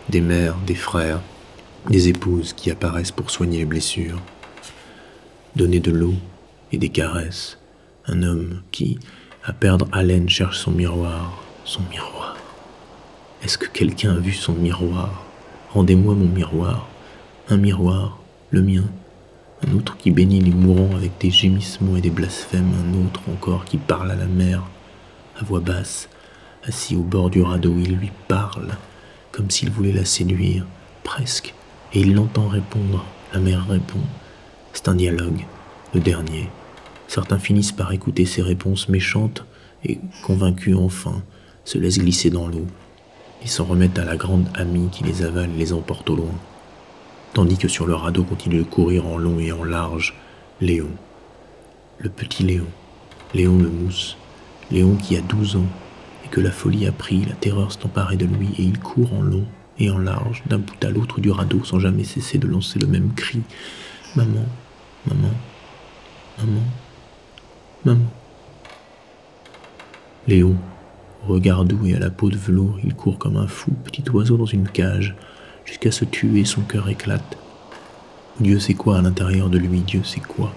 des 0.08 0.20
mères, 0.20 0.56
des 0.66 0.74
frères, 0.74 1.20
des 1.88 2.08
épouses 2.08 2.52
qui 2.52 2.70
apparaissent 2.70 3.12
pour 3.12 3.30
soigner 3.30 3.58
les 3.58 3.64
blessures, 3.66 4.20
donner 5.56 5.80
de 5.80 5.90
l'eau 5.90 6.14
et 6.72 6.78
des 6.78 6.88
caresses, 6.88 7.58
un 8.06 8.22
homme 8.22 8.62
qui, 8.72 8.98
à 9.44 9.52
perdre 9.52 9.88
haleine, 9.92 10.28
cherche 10.28 10.58
son 10.58 10.72
miroir, 10.72 11.42
son 11.64 11.82
miroir. 11.90 12.36
Est-ce 13.42 13.58
que 13.58 13.68
quelqu'un 13.68 14.14
a 14.14 14.18
vu 14.18 14.32
son 14.32 14.54
miroir? 14.54 15.24
Rendez-moi 15.70 16.14
mon 16.14 16.28
miroir, 16.28 16.88
un 17.48 17.56
miroir, 17.56 18.18
le 18.50 18.62
mien, 18.62 18.84
un 19.66 19.74
autre 19.76 19.96
qui 19.96 20.10
bénit 20.10 20.40
les 20.40 20.50
mourants 20.50 20.96
avec 20.96 21.12
des 21.20 21.30
gémissements 21.30 21.96
et 21.96 22.00
des 22.00 22.10
blasphèmes, 22.10 22.72
un 22.84 23.06
autre 23.06 23.20
encore 23.30 23.64
qui 23.64 23.78
parle 23.78 24.10
à 24.10 24.16
la 24.16 24.26
mer, 24.26 24.62
à 25.38 25.44
voix 25.44 25.60
basse, 25.60 26.08
assis 26.66 26.96
au 26.96 27.02
bord 27.02 27.30
du 27.30 27.42
radeau, 27.42 27.74
il 27.78 27.96
lui 27.96 28.10
parle, 28.28 28.76
comme 29.32 29.50
s'il 29.50 29.70
voulait 29.70 29.92
la 29.92 30.04
séduire, 30.04 30.64
presque, 31.02 31.54
et 31.92 32.00
il 32.00 32.14
l'entend 32.14 32.48
répondre, 32.48 33.04
la 33.32 33.40
mer 33.40 33.66
répond. 33.68 34.00
C'est 34.74 34.88
un 34.88 34.94
dialogue, 34.96 35.46
le 35.94 36.00
dernier. 36.00 36.50
Certains 37.06 37.38
finissent 37.38 37.72
par 37.72 37.92
écouter 37.92 38.26
ces 38.26 38.42
réponses 38.42 38.88
méchantes 38.88 39.44
et, 39.84 40.00
convaincus 40.24 40.76
enfin, 40.76 41.22
se 41.64 41.78
laissent 41.78 42.00
glisser 42.00 42.28
dans 42.28 42.48
l'eau. 42.48 42.66
Ils 43.42 43.48
s'en 43.48 43.64
remettent 43.64 44.00
à 44.00 44.04
la 44.04 44.16
grande 44.16 44.48
amie 44.52 44.88
qui 44.90 45.04
les 45.04 45.22
avale 45.22 45.50
et 45.54 45.58
les 45.58 45.72
emporte 45.72 46.10
au 46.10 46.16
loin. 46.16 46.34
Tandis 47.34 47.56
que 47.56 47.68
sur 47.68 47.86
le 47.86 47.94
radeau 47.94 48.24
continue 48.24 48.58
de 48.58 48.62
courir 48.64 49.06
en 49.06 49.16
long 49.16 49.38
et 49.38 49.52
en 49.52 49.62
large 49.62 50.14
Léon. 50.60 50.90
Le 51.98 52.10
petit 52.10 52.42
Léon. 52.42 52.66
Léon 53.32 53.58
le 53.58 53.70
mousse. 53.70 54.16
Léon 54.72 54.96
qui 54.96 55.16
a 55.16 55.20
douze 55.20 55.54
ans 55.54 55.68
et 56.24 56.28
que 56.28 56.40
la 56.40 56.50
folie 56.50 56.86
a 56.86 56.92
pris, 56.92 57.24
la 57.24 57.34
terreur 57.34 57.70
s'est 57.70 57.84
emparée 57.84 58.16
de 58.16 58.26
lui 58.26 58.48
et 58.58 58.62
il 58.62 58.80
court 58.80 59.14
en 59.14 59.22
long 59.22 59.44
et 59.78 59.88
en 59.88 59.98
large 59.98 60.42
d'un 60.46 60.58
bout 60.58 60.84
à 60.84 60.90
l'autre 60.90 61.20
du 61.20 61.30
radeau 61.30 61.62
sans 61.64 61.78
jamais 61.78 62.04
cesser 62.04 62.38
de 62.38 62.48
lancer 62.48 62.80
le 62.80 62.88
même 62.88 63.12
cri. 63.14 63.40
Maman, 64.16 64.46
maman, 65.06 65.34
maman, 66.38 66.62
maman. 67.84 68.06
Léon, 70.26 70.56
au 71.28 71.32
regard 71.32 71.64
doux 71.64 71.86
et 71.86 71.94
à 71.94 71.98
la 71.98 72.10
peau 72.10 72.30
de 72.30 72.36
velours, 72.36 72.78
il 72.82 72.94
court 72.94 73.18
comme 73.18 73.36
un 73.36 73.46
fou, 73.46 73.72
petit 73.84 74.08
oiseau 74.10 74.36
dans 74.38 74.46
une 74.46 74.68
cage, 74.68 75.14
jusqu'à 75.66 75.90
se 75.90 76.04
tuer, 76.06 76.44
son 76.44 76.62
cœur 76.62 76.88
éclate. 76.88 77.36
Dieu 78.40 78.58
sait 78.58 78.74
quoi 78.74 78.98
à 78.98 79.02
l'intérieur 79.02 79.50
de 79.50 79.58
lui, 79.58 79.80
Dieu 79.80 80.02
sait 80.02 80.20
quoi, 80.20 80.52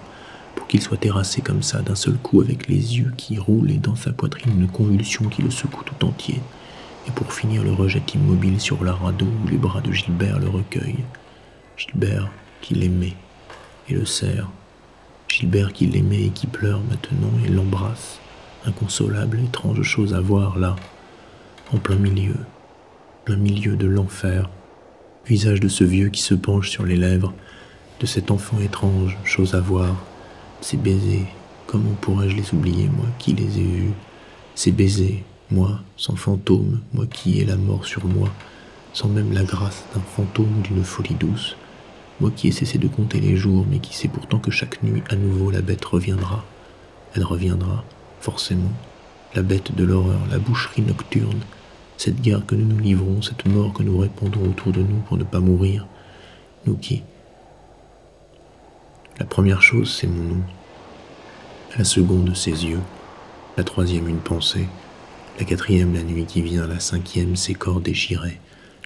pour 0.54 0.66
qu'il 0.66 0.80
soit 0.80 0.96
terrassé 0.96 1.42
comme 1.42 1.62
ça 1.62 1.82
d'un 1.82 1.94
seul 1.94 2.14
coup 2.14 2.40
avec 2.40 2.68
les 2.68 2.98
yeux 2.98 3.12
qui 3.16 3.38
roulent 3.38 3.70
et 3.70 3.78
dans 3.78 3.96
sa 3.96 4.12
poitrine 4.12 4.60
une 4.60 4.68
convulsion 4.68 5.28
qui 5.28 5.42
le 5.42 5.50
secoue 5.50 5.84
tout 5.84 6.06
entier, 6.06 6.40
et 7.06 7.10
pour 7.10 7.32
finir 7.32 7.62
le 7.62 7.72
rejette 7.72 8.14
immobile 8.14 8.60
sur 8.60 8.82
la 8.82 8.94
radeau 8.94 9.26
où 9.26 9.48
les 9.48 9.58
bras 9.58 9.82
de 9.82 9.92
Gilbert 9.92 10.38
le 10.38 10.48
recueillent. 10.48 11.04
Gilbert 11.76 12.30
qui 12.62 12.74
l'aimait 12.74 13.14
et 13.88 13.94
le 13.94 14.04
serre. 14.04 14.48
Gilbert 15.28 15.72
qui 15.72 15.86
l'aimait 15.86 16.26
et 16.26 16.30
qui 16.30 16.46
pleure 16.46 16.80
maintenant 16.88 17.32
et 17.44 17.48
l'embrasse 17.48 18.20
inconsolable, 18.66 19.40
étrange 19.40 19.82
chose 19.82 20.14
à 20.14 20.20
voir 20.20 20.58
là, 20.58 20.76
en 21.72 21.78
plein 21.78 21.96
milieu, 21.96 22.36
plein 23.24 23.36
milieu 23.36 23.76
de 23.76 23.86
l'enfer. 23.86 24.48
Visage 25.26 25.60
de 25.60 25.68
ce 25.68 25.84
vieux 25.84 26.08
qui 26.08 26.22
se 26.22 26.34
penche 26.34 26.70
sur 26.70 26.84
les 26.84 26.96
lèvres, 26.96 27.32
de 28.00 28.06
cet 28.06 28.30
enfant 28.30 28.58
étrange, 28.60 29.16
chose 29.24 29.54
à 29.54 29.60
voir. 29.60 29.96
Ces 30.60 30.76
baisers, 30.76 31.26
comment 31.66 31.94
pourrais-je 32.00 32.36
les 32.36 32.54
oublier, 32.54 32.88
moi 32.88 33.06
qui 33.18 33.32
les 33.32 33.58
ai 33.58 33.64
vus 33.64 33.92
Ces 34.54 34.72
baisers, 34.72 35.22
moi, 35.50 35.80
sans 35.96 36.16
fantôme, 36.16 36.80
moi 36.94 37.06
qui 37.06 37.40
ai 37.40 37.44
la 37.44 37.56
mort 37.56 37.84
sur 37.84 38.06
moi, 38.06 38.30
sans 38.92 39.08
même 39.08 39.32
la 39.32 39.44
grâce 39.44 39.84
d'un 39.94 40.00
fantôme 40.00 40.58
ou 40.58 40.62
d'une 40.62 40.84
folie 40.84 41.14
douce. 41.14 41.56
Moi 42.20 42.32
qui 42.34 42.48
ai 42.48 42.52
cessé 42.52 42.78
de 42.78 42.88
compter 42.88 43.20
les 43.20 43.36
jours, 43.36 43.64
mais 43.70 43.78
qui 43.78 43.94
sais 43.94 44.08
pourtant 44.08 44.38
que 44.38 44.50
chaque 44.50 44.82
nuit 44.82 45.02
à 45.08 45.16
nouveau 45.16 45.50
la 45.50 45.62
bête 45.62 45.84
reviendra. 45.84 46.44
Elle 47.14 47.24
reviendra, 47.24 47.84
forcément, 48.20 48.72
la 49.34 49.42
bête 49.42 49.74
de 49.74 49.84
l'horreur, 49.84 50.20
la 50.30 50.38
boucherie 50.38 50.82
nocturne, 50.82 51.40
cette 51.96 52.20
guerre 52.20 52.44
que 52.46 52.54
nous 52.54 52.66
nous 52.66 52.78
livrons, 52.78 53.22
cette 53.22 53.46
mort 53.46 53.72
que 53.72 53.82
nous 53.82 53.98
répandons 53.98 54.42
autour 54.48 54.72
de 54.72 54.80
nous 54.80 54.98
pour 55.06 55.16
ne 55.16 55.24
pas 55.24 55.40
mourir, 55.40 55.86
nous 56.66 56.76
qui 56.76 57.02
La 59.18 59.26
première 59.26 59.62
chose, 59.62 59.94
c'est 59.94 60.06
mon 60.06 60.22
nom. 60.22 60.42
La 61.76 61.84
seconde, 61.84 62.34
ses 62.34 62.66
yeux. 62.66 62.80
La 63.56 63.64
troisième, 63.64 64.08
une 64.08 64.18
pensée. 64.20 64.66
La 65.38 65.44
quatrième, 65.44 65.94
la 65.94 66.02
nuit 66.02 66.24
qui 66.24 66.42
vient. 66.42 66.66
La 66.66 66.80
cinquième, 66.80 67.36
ses 67.36 67.54
corps 67.54 67.80
déchirés. 67.80 68.40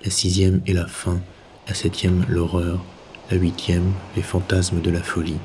La 0.04 0.10
sixième 0.10 0.60
est 0.66 0.72
la 0.72 0.86
fin. 0.86 1.20
La 1.68 1.74
septième, 1.74 2.24
l'horreur. 2.28 2.82
La 3.30 3.36
huitième, 3.36 3.92
les 4.16 4.22
fantasmes 4.22 4.80
de 4.80 4.90
la 4.90 5.02
folie. 5.02 5.38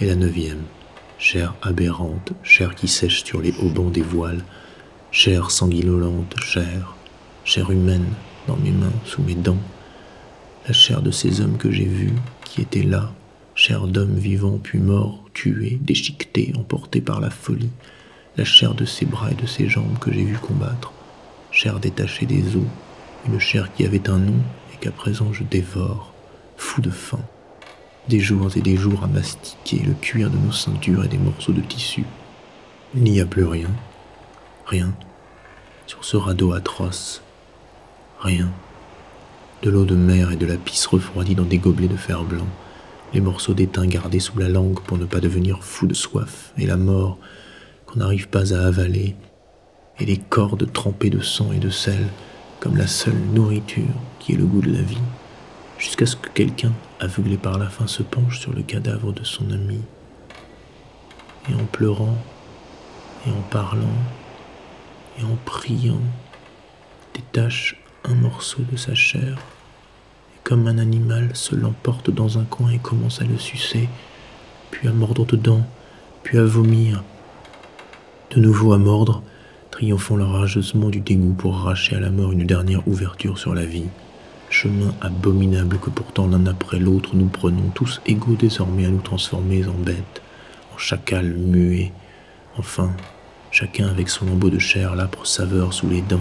Et 0.00 0.06
la 0.06 0.16
neuvième, 0.16 0.62
chair 1.18 1.54
aberrante, 1.62 2.32
chair 2.42 2.74
qui 2.74 2.88
sèche 2.88 3.24
sur 3.24 3.40
les 3.40 3.54
haubans 3.60 3.90
des 3.90 4.02
voiles, 4.02 4.44
chair 5.12 5.50
sanguinolente, 5.50 6.34
chair, 6.40 6.96
chair 7.44 7.70
humaine 7.70 8.06
dans 8.48 8.56
mes 8.56 8.72
mains, 8.72 8.92
sous 9.04 9.22
mes 9.22 9.34
dents, 9.34 9.60
la 10.66 10.72
chair 10.72 11.02
de 11.02 11.10
ces 11.10 11.40
hommes 11.40 11.56
que 11.56 11.70
j'ai 11.70 11.84
vus, 11.84 12.12
qui 12.44 12.60
étaient 12.60 12.82
là, 12.82 13.12
chair 13.54 13.86
d'hommes 13.86 14.16
vivants 14.16 14.58
puis 14.62 14.78
morts, 14.78 15.22
tués, 15.32 15.78
déchiquetés, 15.80 16.52
emportés 16.56 17.00
par 17.00 17.20
la 17.20 17.30
folie, 17.30 17.70
la 18.36 18.44
chair 18.44 18.74
de 18.74 18.84
ces 18.84 19.06
bras 19.06 19.30
et 19.30 19.40
de 19.40 19.46
ces 19.46 19.68
jambes 19.68 19.98
que 20.00 20.12
j'ai 20.12 20.24
vus 20.24 20.38
combattre, 20.38 20.92
chair 21.50 21.78
détachée 21.78 22.26
des 22.26 22.56
os, 22.56 22.62
une 23.26 23.38
chair 23.38 23.72
qui 23.72 23.84
avait 23.84 24.10
un 24.10 24.18
nom 24.18 24.40
et 24.74 24.76
qu'à 24.78 24.90
présent 24.90 25.32
je 25.32 25.44
dévore, 25.44 26.11
fou 26.62 26.80
de 26.80 26.90
faim 26.90 27.20
des 28.08 28.20
jours 28.20 28.56
et 28.56 28.60
des 28.60 28.76
jours 28.76 29.02
à 29.02 29.08
mastiquer 29.08 29.82
le 29.84 29.94
cuir 29.94 30.30
de 30.30 30.38
nos 30.38 30.52
ceintures 30.52 31.04
et 31.04 31.08
des 31.08 31.18
morceaux 31.18 31.52
de 31.52 31.60
tissu. 31.60 32.04
Il 32.94 33.02
n'y 33.02 33.20
a 33.20 33.26
plus 33.26 33.44
rien, 33.44 33.68
rien, 34.66 34.94
sur 35.86 36.04
ce 36.04 36.16
radeau 36.16 36.52
atroce, 36.52 37.22
rien. 38.20 38.48
De 39.62 39.70
l'eau 39.70 39.84
de 39.84 39.96
mer 39.96 40.30
et 40.30 40.36
de 40.36 40.46
la 40.46 40.56
pisse 40.56 40.86
refroidie 40.86 41.34
dans 41.34 41.44
des 41.44 41.58
gobelets 41.58 41.88
de 41.88 41.96
fer 41.96 42.24
blanc, 42.24 42.48
les 43.12 43.20
morceaux 43.20 43.54
d'étain 43.54 43.86
gardés 43.86 44.20
sous 44.20 44.38
la 44.38 44.48
langue 44.48 44.80
pour 44.80 44.98
ne 44.98 45.04
pas 45.04 45.20
devenir 45.20 45.62
fou 45.62 45.86
de 45.86 45.94
soif, 45.94 46.52
et 46.56 46.66
la 46.66 46.76
mort 46.76 47.18
qu'on 47.86 47.98
n'arrive 47.98 48.28
pas 48.28 48.54
à 48.54 48.66
avaler, 48.66 49.16
et 49.98 50.06
les 50.06 50.18
cordes 50.18 50.72
trempées 50.72 51.10
de 51.10 51.20
sang 51.20 51.52
et 51.52 51.58
de 51.58 51.70
sel 51.70 52.06
comme 52.60 52.76
la 52.76 52.86
seule 52.86 53.20
nourriture 53.34 53.94
qui 54.20 54.32
est 54.32 54.36
le 54.36 54.46
goût 54.46 54.62
de 54.62 54.72
la 54.72 54.82
vie 54.82 54.98
jusqu'à 55.82 56.06
ce 56.06 56.14
que 56.14 56.28
quelqu'un, 56.28 56.72
aveuglé 57.00 57.36
par 57.36 57.58
la 57.58 57.68
faim, 57.68 57.88
se 57.88 58.04
penche 58.04 58.38
sur 58.38 58.52
le 58.52 58.62
cadavre 58.62 59.12
de 59.12 59.24
son 59.24 59.50
ami, 59.50 59.80
et 61.50 61.54
en 61.54 61.64
pleurant, 61.64 62.16
et 63.26 63.30
en 63.30 63.42
parlant, 63.50 63.98
et 65.18 65.24
en 65.24 65.36
priant, 65.44 66.00
détache 67.14 67.82
un 68.04 68.14
morceau 68.14 68.62
de 68.70 68.76
sa 68.76 68.94
chair, 68.94 69.38
et 70.34 70.38
comme 70.44 70.68
un 70.68 70.78
animal 70.78 71.34
se 71.34 71.56
l'emporte 71.56 72.10
dans 72.10 72.38
un 72.38 72.44
coin 72.44 72.70
et 72.70 72.78
commence 72.78 73.20
à 73.20 73.24
le 73.24 73.36
sucer, 73.36 73.88
puis 74.70 74.86
à 74.86 74.92
mordre 74.92 75.26
dedans, 75.26 75.66
puis 76.22 76.38
à 76.38 76.44
vomir, 76.44 77.02
de 78.30 78.38
nouveau 78.40 78.72
à 78.72 78.78
mordre, 78.78 79.24
triomphant 79.72 80.14
rageusement 80.14 80.90
du 80.90 81.00
dégoût 81.00 81.34
pour 81.36 81.56
arracher 81.56 81.96
à 81.96 82.00
la 82.00 82.10
mort 82.10 82.30
une 82.30 82.46
dernière 82.46 82.86
ouverture 82.86 83.36
sur 83.36 83.52
la 83.52 83.64
vie 83.64 83.88
chemin 84.52 84.94
abominable 85.00 85.78
que 85.78 85.90
pourtant 85.90 86.28
l'un 86.28 86.46
après 86.46 86.78
l'autre 86.78 87.16
nous 87.16 87.26
prenons, 87.26 87.70
tous 87.74 88.00
égaux 88.06 88.36
désormais 88.38 88.86
à 88.86 88.90
nous 88.90 89.00
transformer 89.00 89.66
en 89.66 89.72
bêtes, 89.72 90.22
en 90.74 90.78
chacals 90.78 91.34
muets. 91.34 91.92
Enfin, 92.58 92.92
chacun 93.50 93.88
avec 93.88 94.08
son 94.08 94.26
lambeau 94.26 94.50
de 94.50 94.58
chair, 94.58 94.94
l'âpre 94.94 95.26
saveur 95.26 95.72
sous 95.72 95.88
les 95.88 96.02
dents, 96.02 96.20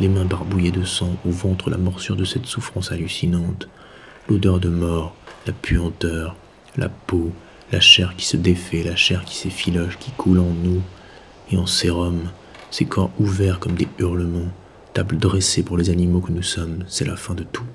les 0.00 0.08
mains 0.08 0.24
barbouillées 0.24 0.70
de 0.70 0.84
sang, 0.84 1.16
au 1.26 1.30
ventre 1.30 1.68
la 1.68 1.76
morsure 1.76 2.16
de 2.16 2.24
cette 2.24 2.46
souffrance 2.46 2.92
hallucinante, 2.92 3.68
l'odeur 4.28 4.60
de 4.60 4.68
mort, 4.68 5.14
la 5.46 5.52
puanteur, 5.52 6.36
la 6.76 6.88
peau, 6.88 7.32
la 7.72 7.80
chair 7.80 8.14
qui 8.16 8.24
se 8.24 8.36
défait, 8.36 8.84
la 8.84 8.96
chair 8.96 9.24
qui 9.24 9.36
s'effiloche, 9.36 9.98
qui 9.98 10.12
coule 10.12 10.38
en 10.38 10.52
nous 10.62 10.80
et 11.50 11.56
en 11.56 11.66
sérum, 11.66 12.30
ses 12.70 12.84
corps 12.84 13.10
ouverts 13.18 13.58
comme 13.58 13.74
des 13.74 13.88
hurlements, 13.98 14.52
table 14.94 15.18
dressée 15.18 15.64
pour 15.64 15.76
les 15.76 15.90
animaux 15.90 16.20
que 16.20 16.30
nous 16.30 16.44
sommes, 16.44 16.84
c'est 16.86 17.04
la 17.04 17.16
fin 17.16 17.34
de 17.34 17.42
tout. 17.42 17.66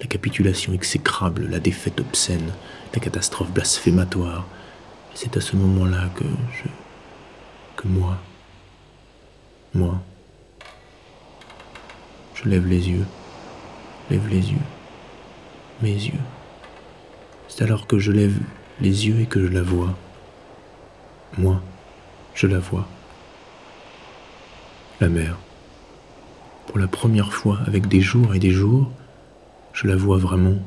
La 0.00 0.06
capitulation 0.08 0.72
exécrable, 0.72 1.46
la 1.48 1.60
défaite 1.60 2.00
obscène, 2.00 2.52
la 2.92 2.98
catastrophe 2.98 3.52
blasphématoire. 3.52 4.44
Et 5.14 5.16
c'est 5.16 5.36
à 5.36 5.40
ce 5.40 5.54
moment-là 5.54 6.10
que 6.16 6.24
je. 6.24 6.68
que 7.76 7.86
moi. 7.86 8.18
Moi. 9.74 10.02
Je 12.34 12.48
lève 12.48 12.66
les 12.66 12.90
yeux. 12.90 13.06
Lève 14.10 14.26
les 14.28 14.50
yeux. 14.50 14.66
Mes 15.82 15.94
yeux. 15.94 16.20
C'est 17.46 17.62
alors 17.62 17.86
que 17.86 18.00
je 18.00 18.10
lève 18.10 18.38
les 18.80 19.06
yeux 19.06 19.20
et 19.20 19.26
que 19.26 19.40
je 19.40 19.52
la 19.52 19.62
vois. 19.62 19.96
Moi, 21.38 21.62
je 22.34 22.48
la 22.48 22.58
vois. 22.58 22.88
La 25.00 25.08
mer 25.08 25.36
pour 26.66 26.78
la 26.78 26.88
première 26.88 27.32
fois 27.32 27.60
avec 27.66 27.88
des 27.88 28.00
jours 28.00 28.34
et 28.34 28.38
des 28.38 28.50
jours, 28.50 28.90
je 29.72 29.86
la 29.86 29.96
vois 29.96 30.18
vraiment, 30.18 30.58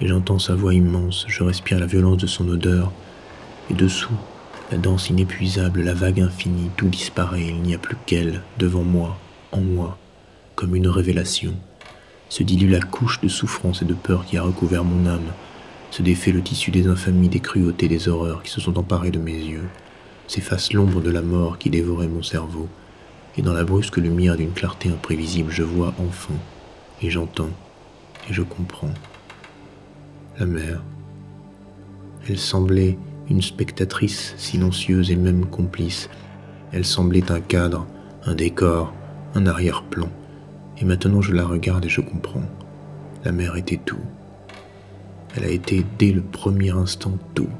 et 0.00 0.06
j'entends 0.06 0.38
sa 0.38 0.54
voix 0.54 0.74
immense, 0.74 1.26
je 1.28 1.42
respire 1.42 1.78
la 1.78 1.86
violence 1.86 2.18
de 2.18 2.26
son 2.26 2.48
odeur, 2.48 2.92
et 3.70 3.74
dessous, 3.74 4.14
la 4.70 4.78
danse 4.78 5.10
inépuisable, 5.10 5.82
la 5.82 5.94
vague 5.94 6.20
infinie, 6.20 6.70
tout 6.76 6.88
disparaît, 6.88 7.46
il 7.46 7.62
n'y 7.62 7.74
a 7.74 7.78
plus 7.78 7.96
qu'elle, 8.06 8.42
devant 8.58 8.82
moi, 8.82 9.18
en 9.52 9.60
moi, 9.60 9.98
comme 10.54 10.76
une 10.76 10.88
révélation. 10.88 11.54
se 12.28 12.42
dilue 12.42 12.70
la 12.70 12.80
couche 12.80 13.20
de 13.22 13.28
souffrance 13.28 13.80
et 13.80 13.86
de 13.86 13.94
peur 13.94 14.26
qui 14.26 14.36
a 14.36 14.42
recouvert 14.42 14.84
mon 14.84 15.06
âme, 15.06 15.32
se 15.90 16.02
défait 16.02 16.32
le 16.32 16.42
tissu 16.42 16.70
des 16.70 16.86
infamies, 16.86 17.30
des 17.30 17.40
cruautés, 17.40 17.88
des 17.88 18.08
horreurs 18.08 18.42
qui 18.42 18.50
se 18.50 18.60
sont 18.60 18.78
emparées 18.78 19.10
de 19.10 19.18
mes 19.18 19.32
yeux, 19.32 19.68
s'efface 20.26 20.74
l'ombre 20.74 21.00
de 21.00 21.10
la 21.10 21.22
mort 21.22 21.56
qui 21.58 21.70
dévorait 21.70 22.08
mon 22.08 22.22
cerveau, 22.22 22.68
et 23.38 23.42
dans 23.42 23.52
la 23.52 23.62
brusque 23.62 23.98
lumière 23.98 24.36
d'une 24.36 24.50
clarté 24.50 24.88
imprévisible, 24.88 25.52
je 25.52 25.62
vois 25.62 25.94
enfin, 26.00 26.34
et 27.00 27.08
j'entends, 27.08 27.50
et 28.28 28.32
je 28.32 28.42
comprends. 28.42 28.92
La 30.40 30.46
mer. 30.46 30.82
Elle 32.28 32.38
semblait 32.38 32.98
une 33.30 33.40
spectatrice 33.40 34.34
silencieuse 34.36 35.12
et 35.12 35.16
même 35.16 35.46
complice. 35.46 36.10
Elle 36.72 36.84
semblait 36.84 37.30
un 37.30 37.40
cadre, 37.40 37.86
un 38.24 38.34
décor, 38.34 38.92
un 39.36 39.46
arrière-plan. 39.46 40.08
Et 40.78 40.84
maintenant 40.84 41.22
je 41.22 41.32
la 41.32 41.46
regarde 41.46 41.84
et 41.84 41.88
je 41.88 42.00
comprends. 42.00 42.44
La 43.24 43.30
mer 43.30 43.56
était 43.56 43.80
tout. 43.84 44.02
Elle 45.36 45.44
a 45.44 45.50
été 45.50 45.86
dès 45.98 46.10
le 46.10 46.22
premier 46.22 46.70
instant 46.70 47.16
tout. 47.34 47.50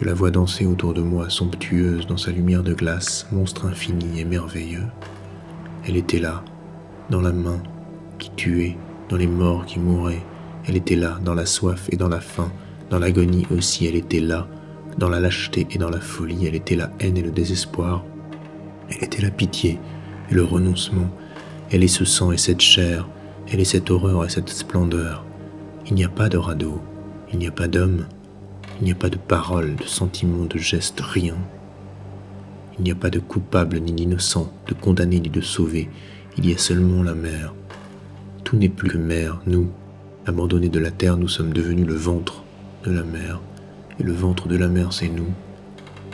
Je 0.00 0.04
la 0.04 0.12
vois 0.12 0.32
danser 0.32 0.66
autour 0.66 0.92
de 0.92 1.02
moi, 1.02 1.30
somptueuse 1.30 2.08
dans 2.08 2.16
sa 2.16 2.32
lumière 2.32 2.64
de 2.64 2.74
glace, 2.74 3.28
monstre 3.30 3.66
infini 3.66 4.18
et 4.18 4.24
merveilleux. 4.24 4.88
Elle 5.86 5.96
était 5.96 6.18
là, 6.18 6.42
dans 7.10 7.20
la 7.20 7.30
main 7.30 7.62
qui 8.18 8.32
tuait, 8.32 8.76
dans 9.08 9.16
les 9.16 9.28
morts 9.28 9.64
qui 9.66 9.78
mouraient. 9.78 10.24
Elle 10.66 10.74
était 10.76 10.96
là, 10.96 11.20
dans 11.24 11.34
la 11.34 11.46
soif 11.46 11.88
et 11.92 11.96
dans 11.96 12.08
la 12.08 12.18
faim, 12.18 12.50
dans 12.90 12.98
l'agonie 12.98 13.46
aussi, 13.52 13.86
elle 13.86 13.94
était 13.94 14.18
là, 14.18 14.48
dans 14.98 15.08
la 15.08 15.20
lâcheté 15.20 15.64
et 15.70 15.78
dans 15.78 15.90
la 15.90 16.00
folie, 16.00 16.44
elle 16.46 16.56
était 16.56 16.74
la 16.74 16.90
haine 16.98 17.16
et 17.16 17.22
le 17.22 17.30
désespoir. 17.30 18.04
Elle 18.90 19.04
était 19.04 19.22
la 19.22 19.30
pitié 19.30 19.78
et 20.28 20.34
le 20.34 20.42
renoncement, 20.42 21.08
elle 21.70 21.84
est 21.84 21.88
ce 21.88 22.04
sang 22.04 22.32
et 22.32 22.36
cette 22.36 22.60
chair, 22.60 23.08
elle 23.52 23.60
est 23.60 23.64
cette 23.64 23.92
horreur 23.92 24.24
et 24.24 24.28
cette 24.28 24.48
splendeur. 24.48 25.24
Il 25.86 25.94
n'y 25.94 26.04
a 26.04 26.08
pas 26.08 26.28
de 26.28 26.36
radeau, 26.36 26.82
il 27.32 27.38
n'y 27.38 27.46
a 27.46 27.52
pas 27.52 27.68
d'homme, 27.68 28.06
il 28.80 28.84
n'y 28.84 28.92
a 28.92 28.96
pas 28.96 29.10
de 29.10 29.16
paroles, 29.16 29.76
de 29.76 29.84
sentiments, 29.84 30.46
de 30.46 30.58
gestes, 30.58 31.00
rien. 31.00 31.36
Il 32.78 32.84
n'y 32.84 32.90
a 32.90 32.96
pas 32.96 33.10
de 33.10 33.20
coupable 33.20 33.78
ni 33.78 33.92
d'innocent, 33.92 34.52
de 34.66 34.74
condamné 34.74 35.20
ni 35.20 35.28
de 35.28 35.40
sauvé, 35.40 35.88
il 36.36 36.48
y 36.48 36.54
a 36.54 36.58
seulement 36.58 37.02
la 37.02 37.14
mer. 37.14 37.54
Tout 38.42 38.56
n'est 38.56 38.68
plus 38.68 38.90
que 38.90 38.98
mer, 38.98 39.40
nous. 39.46 39.68
Abandonnés 40.26 40.68
de 40.68 40.80
la 40.80 40.90
terre, 40.90 41.16
nous 41.16 41.28
sommes 41.28 41.52
devenus 41.52 41.86
le 41.86 41.94
ventre 41.94 42.42
de 42.82 42.90
la 42.90 43.04
mer, 43.04 43.40
et 44.00 44.02
le 44.02 44.12
ventre 44.12 44.48
de 44.48 44.56
la 44.56 44.68
mer, 44.68 44.92
c'est 44.92 45.08
nous. 45.08 45.32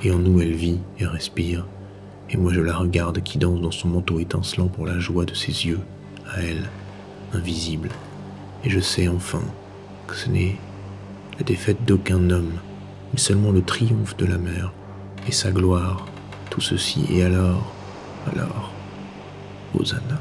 Et 0.04 0.10
en 0.12 0.18
nous, 0.18 0.40
elle 0.40 0.52
vit 0.52 0.80
et 0.98 1.06
respire, 1.06 1.66
et 2.28 2.36
moi 2.36 2.52
je 2.52 2.60
la 2.60 2.76
regarde 2.76 3.22
qui 3.22 3.38
danse 3.38 3.60
dans 3.60 3.70
son 3.70 3.88
manteau 3.88 4.20
étincelant 4.20 4.68
pour 4.68 4.86
la 4.86 4.98
joie 4.98 5.24
de 5.24 5.34
ses 5.34 5.66
yeux, 5.66 5.80
à 6.30 6.42
elle, 6.42 6.68
invisible. 7.32 7.88
Et 8.64 8.70
je 8.70 8.80
sais 8.80 9.08
enfin 9.08 9.42
que 10.06 10.14
ce 10.14 10.28
n'est 10.28 10.56
défaite 11.42 11.84
d'aucun 11.84 12.30
homme, 12.30 12.52
mais 13.12 13.18
seulement 13.18 13.52
le 13.52 13.62
triomphe 13.62 14.16
de 14.16 14.26
la 14.26 14.38
mer 14.38 14.72
et 15.26 15.32
sa 15.32 15.50
gloire, 15.50 16.06
tout 16.50 16.60
ceci. 16.60 17.04
Et 17.10 17.22
alors, 17.22 17.72
alors, 18.32 18.72
Hosanna, 19.74 20.20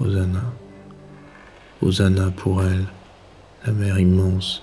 Hosanna, 0.00 0.44
Hosanna 1.82 2.30
pour 2.30 2.62
elle, 2.62 2.86
la 3.66 3.72
mer 3.72 3.98
immense, 3.98 4.62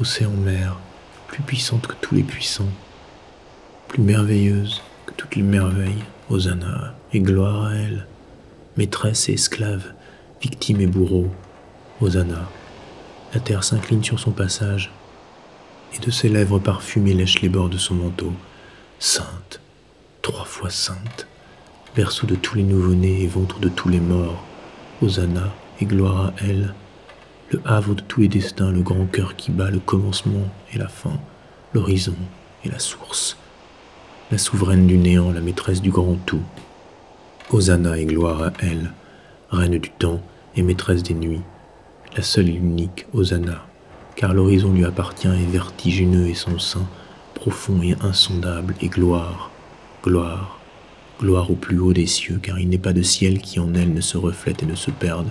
océan-mer, 0.00 0.78
plus 1.28 1.42
puissante 1.42 1.86
que 1.86 1.94
tous 2.00 2.14
les 2.14 2.22
puissants, 2.22 2.72
plus 3.88 4.02
merveilleuse 4.02 4.82
toutes 5.20 5.36
les 5.36 5.42
merveilles, 5.42 6.02
Hosanna, 6.30 6.94
et 7.12 7.20
gloire 7.20 7.66
à 7.66 7.74
elle, 7.74 8.06
maîtresse 8.78 9.28
et 9.28 9.34
esclave, 9.34 9.92
victime 10.40 10.80
et 10.80 10.86
bourreau, 10.86 11.28
Hosanna. 12.00 12.48
La 13.34 13.40
terre 13.40 13.64
s'incline 13.64 14.02
sur 14.02 14.18
son 14.18 14.32
passage, 14.32 14.90
et 15.94 15.98
de 15.98 16.10
ses 16.10 16.28
lèvres 16.28 16.58
parfumées 16.58 17.14
lèche 17.14 17.40
les 17.40 17.48
bords 17.48 17.68
de 17.68 17.78
son 17.78 17.94
manteau. 17.94 18.32
Sainte, 18.98 19.60
trois 20.22 20.44
fois 20.44 20.70
sainte, 20.70 21.26
berceau 21.96 22.26
de 22.26 22.34
tous 22.34 22.56
les 22.56 22.62
nouveau-nés 22.62 23.22
et 23.22 23.26
ventre 23.26 23.58
de 23.60 23.68
tous 23.68 23.88
les 23.88 24.00
morts, 24.00 24.44
Hosanna 25.02 25.52
et 25.80 25.86
gloire 25.86 26.26
à 26.26 26.32
elle, 26.42 26.74
le 27.50 27.60
havre 27.64 27.94
de 27.94 28.02
tous 28.02 28.20
les 28.20 28.28
destins, 28.28 28.70
le 28.70 28.82
grand 28.82 29.06
cœur 29.06 29.36
qui 29.36 29.50
bat 29.50 29.70
le 29.70 29.80
commencement 29.80 30.48
et 30.72 30.78
la 30.78 30.88
fin, 30.88 31.18
l'horizon 31.72 32.16
et 32.64 32.68
la 32.68 32.78
source 32.78 33.36
la 34.30 34.38
souveraine 34.38 34.86
du 34.86 34.96
néant, 34.96 35.32
la 35.32 35.40
maîtresse 35.40 35.82
du 35.82 35.90
grand 35.90 36.14
tout. 36.26 36.42
Hosanna 37.50 37.98
et 37.98 38.04
gloire 38.04 38.42
à 38.42 38.52
elle, 38.60 38.92
reine 39.50 39.78
du 39.78 39.90
temps 39.90 40.20
et 40.54 40.62
maîtresse 40.62 41.02
des 41.02 41.14
nuits, 41.14 41.42
la 42.16 42.22
seule 42.22 42.48
et 42.48 42.52
l'unique 42.52 43.06
Hosanna, 43.12 43.64
car 44.16 44.34
l'horizon 44.34 44.72
lui 44.72 44.84
appartient 44.84 45.28
et 45.28 45.50
vertigineux 45.50 46.28
et 46.28 46.34
son 46.34 46.58
sein, 46.58 46.86
profond 47.34 47.82
et 47.82 47.96
insondable, 48.00 48.74
et 48.80 48.88
gloire, 48.88 49.50
gloire, 50.02 50.58
gloire 51.20 51.50
au 51.50 51.54
plus 51.54 51.78
haut 51.78 51.92
des 51.92 52.06
cieux, 52.06 52.40
car 52.42 52.58
il 52.58 52.68
n'est 52.68 52.78
pas 52.78 52.92
de 52.92 53.02
ciel 53.02 53.38
qui 53.38 53.60
en 53.60 53.74
elle 53.74 53.94
ne 53.94 54.00
se 54.00 54.16
reflète 54.16 54.62
et 54.62 54.66
ne 54.66 54.74
se 54.74 54.90
perde, 54.90 55.30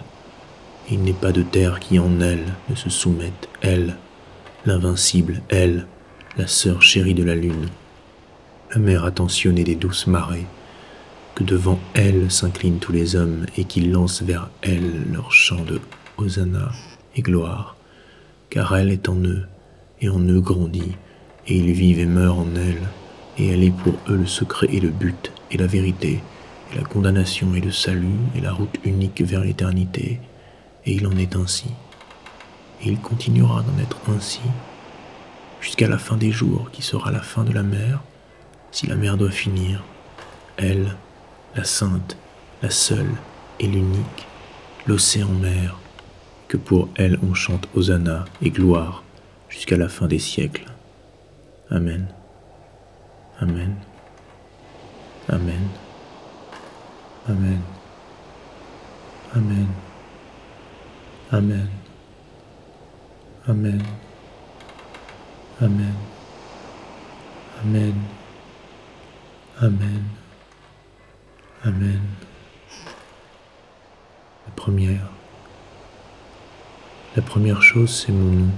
il 0.91 1.03
n'est 1.03 1.13
pas 1.13 1.31
de 1.31 1.43
terre 1.43 1.79
qui 1.79 1.99
en 1.99 2.19
elle 2.21 2.45
ne 2.69 2.75
se 2.75 2.89
soumette, 2.89 3.49
elle, 3.61 3.97
l'invincible, 4.65 5.41
elle, 5.49 5.85
la 6.37 6.47
sœur 6.47 6.81
chérie 6.81 7.13
de 7.13 7.23
la 7.23 7.35
lune, 7.35 7.67
la 8.73 8.79
mer 8.79 9.03
attentionnée 9.03 9.63
des 9.63 9.75
douces 9.75 10.07
marées, 10.07 10.45
que 11.35 11.43
devant 11.43 11.79
elle 11.93 12.31
s'inclinent 12.31 12.79
tous 12.79 12.91
les 12.91 13.15
hommes 13.15 13.45
et 13.57 13.65
qu'ils 13.65 13.91
lancent 13.91 14.23
vers 14.23 14.49
elle 14.61 15.11
leur 15.11 15.31
chant 15.31 15.63
de 15.63 15.79
Hosanna 16.21 16.71
et 17.15 17.21
gloire, 17.21 17.75
car 18.49 18.75
elle 18.75 18.91
est 18.91 19.09
en 19.09 19.15
eux, 19.15 19.47
et 20.01 20.09
en 20.09 20.19
eux 20.19 20.41
grandit, 20.41 20.95
et 21.47 21.57
ils 21.57 21.71
vivent 21.71 21.99
et 21.99 22.05
meurent 22.05 22.39
en 22.39 22.55
elle, 22.55 22.81
et 23.37 23.47
elle 23.47 23.63
est 23.63 23.75
pour 23.75 23.93
eux 24.09 24.17
le 24.17 24.25
secret 24.25 24.67
et 24.71 24.79
le 24.79 24.89
but, 24.89 25.31
et 25.51 25.57
la 25.57 25.67
vérité, 25.67 26.21
et 26.71 26.77
la 26.77 26.83
condamnation 26.83 27.55
et 27.55 27.61
le 27.61 27.71
salut, 27.71 28.19
et 28.35 28.41
la 28.41 28.53
route 28.53 28.77
unique 28.83 29.21
vers 29.21 29.41
l'éternité, 29.41 30.19
et 30.85 30.93
il 30.93 31.07
en 31.07 31.17
est 31.17 31.35
ainsi. 31.35 31.69
Et 32.81 32.89
il 32.89 32.99
continuera 32.99 33.63
d'en 33.63 33.81
être 33.81 33.97
ainsi 34.15 34.41
jusqu'à 35.61 35.87
la 35.87 35.97
fin 35.97 36.15
des 36.15 36.31
jours, 36.31 36.69
qui 36.71 36.81
sera 36.81 37.11
la 37.11 37.21
fin 37.21 37.43
de 37.43 37.51
la 37.51 37.63
mer, 37.63 38.01
si 38.71 38.87
la 38.87 38.95
mer 38.95 39.17
doit 39.17 39.31
finir, 39.31 39.83
elle, 40.57 40.95
la 41.55 41.63
sainte, 41.63 42.17
la 42.61 42.69
seule 42.69 43.11
et 43.59 43.67
l'unique, 43.67 44.27
l'océan-mer, 44.85 45.77
que 46.49 46.57
pour 46.57 46.89
elle 46.95 47.17
on 47.23 47.33
chante 47.33 47.69
Hosanna 47.75 48.25
et 48.41 48.49
gloire 48.49 49.03
jusqu'à 49.47 49.77
la 49.77 49.87
fin 49.87 50.07
des 50.07 50.19
siècles. 50.19 50.65
Amen. 51.69 52.07
Amen. 53.39 53.75
Amen. 55.29 55.69
Amen. 57.29 57.61
Amen. 59.35 59.67
Amen. 61.31 61.69
Amen. 63.47 63.81
Amen. 65.61 65.93
Amen. 67.61 67.93
Amen. 69.61 70.03
Amen. 71.63 72.01
La 74.47 74.51
première. 74.55 75.18
La 77.15 77.23
première 77.23 77.63
chose, 77.63 77.89
c'est 77.89 78.11
mon 78.11 78.31
nom. 78.31 78.49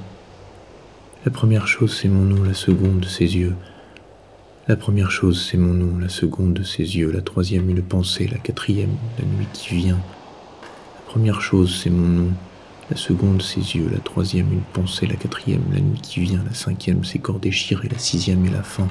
La 1.23 1.31
première 1.31 1.67
chose, 1.67 1.97
c'est 1.97 2.09
mon 2.09 2.23
nom, 2.23 2.43
la 2.43 2.53
seconde, 2.53 2.99
de 2.99 3.07
ses 3.07 3.37
yeux. 3.37 3.55
La 4.67 4.75
première 4.75 5.09
chose, 5.09 5.47
c'est 5.49 5.57
mon 5.57 5.73
nom, 5.73 5.97
la 5.97 6.09
seconde, 6.09 6.53
de 6.53 6.63
ses 6.63 6.97
yeux. 6.97 7.11
La 7.11 7.21
troisième, 7.21 7.69
une 7.69 7.81
pensée. 7.81 8.27
La 8.27 8.37
quatrième, 8.37 8.97
la 9.17 9.25
nuit 9.25 9.47
qui 9.53 9.75
vient. 9.75 9.99
La 9.99 11.05
première 11.07 11.41
chose, 11.41 11.79
c'est 11.81 11.89
mon 11.89 12.07
nom. 12.07 12.31
La 12.89 12.97
seconde, 12.97 13.41
ses 13.41 13.61
yeux. 13.77 13.89
La 13.89 13.99
troisième, 13.99 14.51
une 14.51 14.61
pensée. 14.73 15.07
La 15.07 15.15
quatrième, 15.15 15.63
la 15.73 15.79
nuit 15.79 16.01
qui 16.01 16.19
vient. 16.19 16.43
La 16.43 16.53
cinquième, 16.53 17.05
ses 17.05 17.19
corps 17.19 17.39
déchirés. 17.39 17.87
La 17.89 17.99
sixième 17.99 18.45
et 18.45 18.49
la 18.49 18.63
fin 18.63 18.89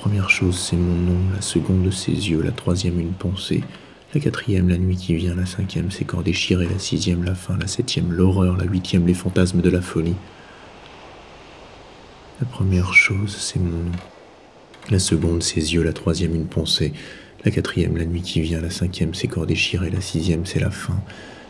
première 0.00 0.30
chose, 0.30 0.58
c'est 0.58 0.76
mon 0.76 0.94
nom, 0.94 1.18
la 1.34 1.42
seconde, 1.42 1.92
ses 1.92 2.12
yeux, 2.12 2.40
la 2.40 2.52
troisième, 2.52 2.98
une 2.98 3.12
pensée, 3.12 3.62
la 4.14 4.20
quatrième, 4.20 4.68
la 4.68 4.76
nuit 4.76 4.96
qui 4.96 5.14
vient, 5.14 5.34
la 5.34 5.46
cinquième, 5.46 5.90
ses 5.90 6.04
corps 6.04 6.24
déchirés, 6.24 6.66
la 6.66 6.78
sixième, 6.78 7.22
la 7.22 7.34
fin, 7.34 7.56
la 7.56 7.68
septième, 7.68 8.12
l'horreur, 8.12 8.56
la 8.56 8.64
huitième, 8.64 9.06
les 9.06 9.14
fantasmes 9.14 9.60
de 9.60 9.70
la 9.70 9.80
folie. 9.80 10.16
La 12.40 12.46
première 12.46 12.92
chose, 12.92 13.36
c'est 13.36 13.60
mon 13.60 13.70
nom. 13.70 13.92
La 14.90 14.98
seconde, 14.98 15.42
ses 15.42 15.74
yeux, 15.74 15.82
la 15.82 15.92
troisième, 15.92 16.34
une 16.34 16.46
pensée, 16.46 16.92
la 17.44 17.52
quatrième, 17.52 17.96
la 17.96 18.04
nuit 18.04 18.22
qui 18.22 18.40
vient, 18.40 18.60
la 18.60 18.70
cinquième, 18.70 19.14
ses 19.14 19.28
corps 19.28 19.46
déchirés, 19.46 19.90
la 19.90 20.00
sixième, 20.00 20.44
c'est 20.44 20.58
la 20.58 20.70
fin, 20.70 21.00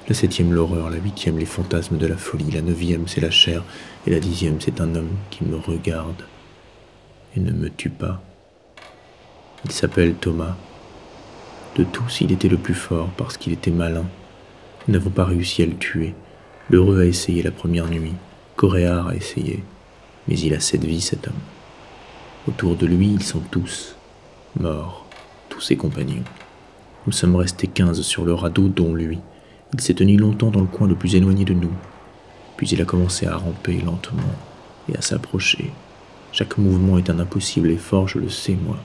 la 0.08 0.14
septième, 0.14 0.52
l'horreur, 0.52 0.90
la 0.90 0.98
huitième, 0.98 1.38
les 1.38 1.46
fantasmes 1.46 1.96
de 1.96 2.06
la 2.06 2.16
folie, 2.18 2.50
la 2.50 2.60
neuvième, 2.60 3.08
c'est 3.08 3.22
la 3.22 3.30
chair, 3.30 3.64
et 4.06 4.10
la 4.10 4.20
dixième, 4.20 4.60
c'est 4.60 4.82
un 4.82 4.94
homme 4.94 5.16
qui 5.30 5.44
me 5.44 5.56
regarde 5.56 6.24
et 7.36 7.40
ne 7.40 7.52
me 7.52 7.70
tue 7.70 7.90
pas. 7.90 8.22
Il 9.64 9.72
s'appelle 9.72 10.14
Thomas. 10.14 10.56
De 11.76 11.85
tous, 11.85 12.20
il 12.20 12.33
était 12.33 12.48
le 12.48 12.56
plus 12.56 12.74
fort 12.74 13.09
parce 13.16 13.37
qu'il 13.37 13.52
était 13.52 13.70
malin. 13.70 14.04
Nous 14.87 14.94
n'avons 14.94 15.11
pas 15.11 15.24
réussi 15.24 15.62
à 15.62 15.66
le 15.66 15.76
tuer. 15.76 16.14
L'heureux 16.68 17.00
a 17.00 17.06
essayé 17.06 17.42
la 17.42 17.50
première 17.50 17.88
nuit. 17.88 18.14
Coréard 18.56 19.09
a 19.09 19.14
essayé. 19.14 19.62
Mais 20.26 20.38
il 20.38 20.52
a 20.54 20.61
cette 20.61 20.85
vie, 20.85 21.00
cet 21.00 21.28
homme. 21.28 21.35
Autour 22.48 22.76
de 22.76 22.87
lui, 22.87 23.09
ils 23.09 23.22
sont 23.22 23.42
tous 23.50 23.96
morts, 24.59 25.06
tous 25.48 25.61
ses 25.61 25.76
compagnons. 25.76 26.24
Nous 27.06 27.12
sommes 27.12 27.37
restés 27.37 27.66
quinze 27.66 28.02
sur 28.02 28.24
le 28.24 28.35
radeau, 28.35 28.68
dont 28.68 28.94
lui. 28.94 29.18
Il 29.72 29.80
s'est 29.80 29.94
tenu 29.94 30.16
longtemps 30.16 30.50
dans 30.50 30.61
le 30.61 30.66
coin 30.66 30.88
le 30.88 30.96
plus 30.96 31.14
éloigné 31.14 31.44
de 31.44 31.54
nous. 31.54 31.72
Puis 32.56 32.68
il 32.68 32.83
a 32.83 32.85
commencé 32.85 33.26
à 33.26 33.37
ramper 33.37 33.80
lentement 33.80 34.22
et 34.88 34.96
à 34.96 35.00
s'approcher. 35.00 35.70
Chaque 36.33 36.59
mouvement 36.59 36.98
est 36.98 37.11
un 37.11 37.18
impossible 37.18 37.70
effort, 37.70 38.09
je 38.09 38.18
le 38.18 38.28
sais, 38.28 38.56
moi, 38.66 38.76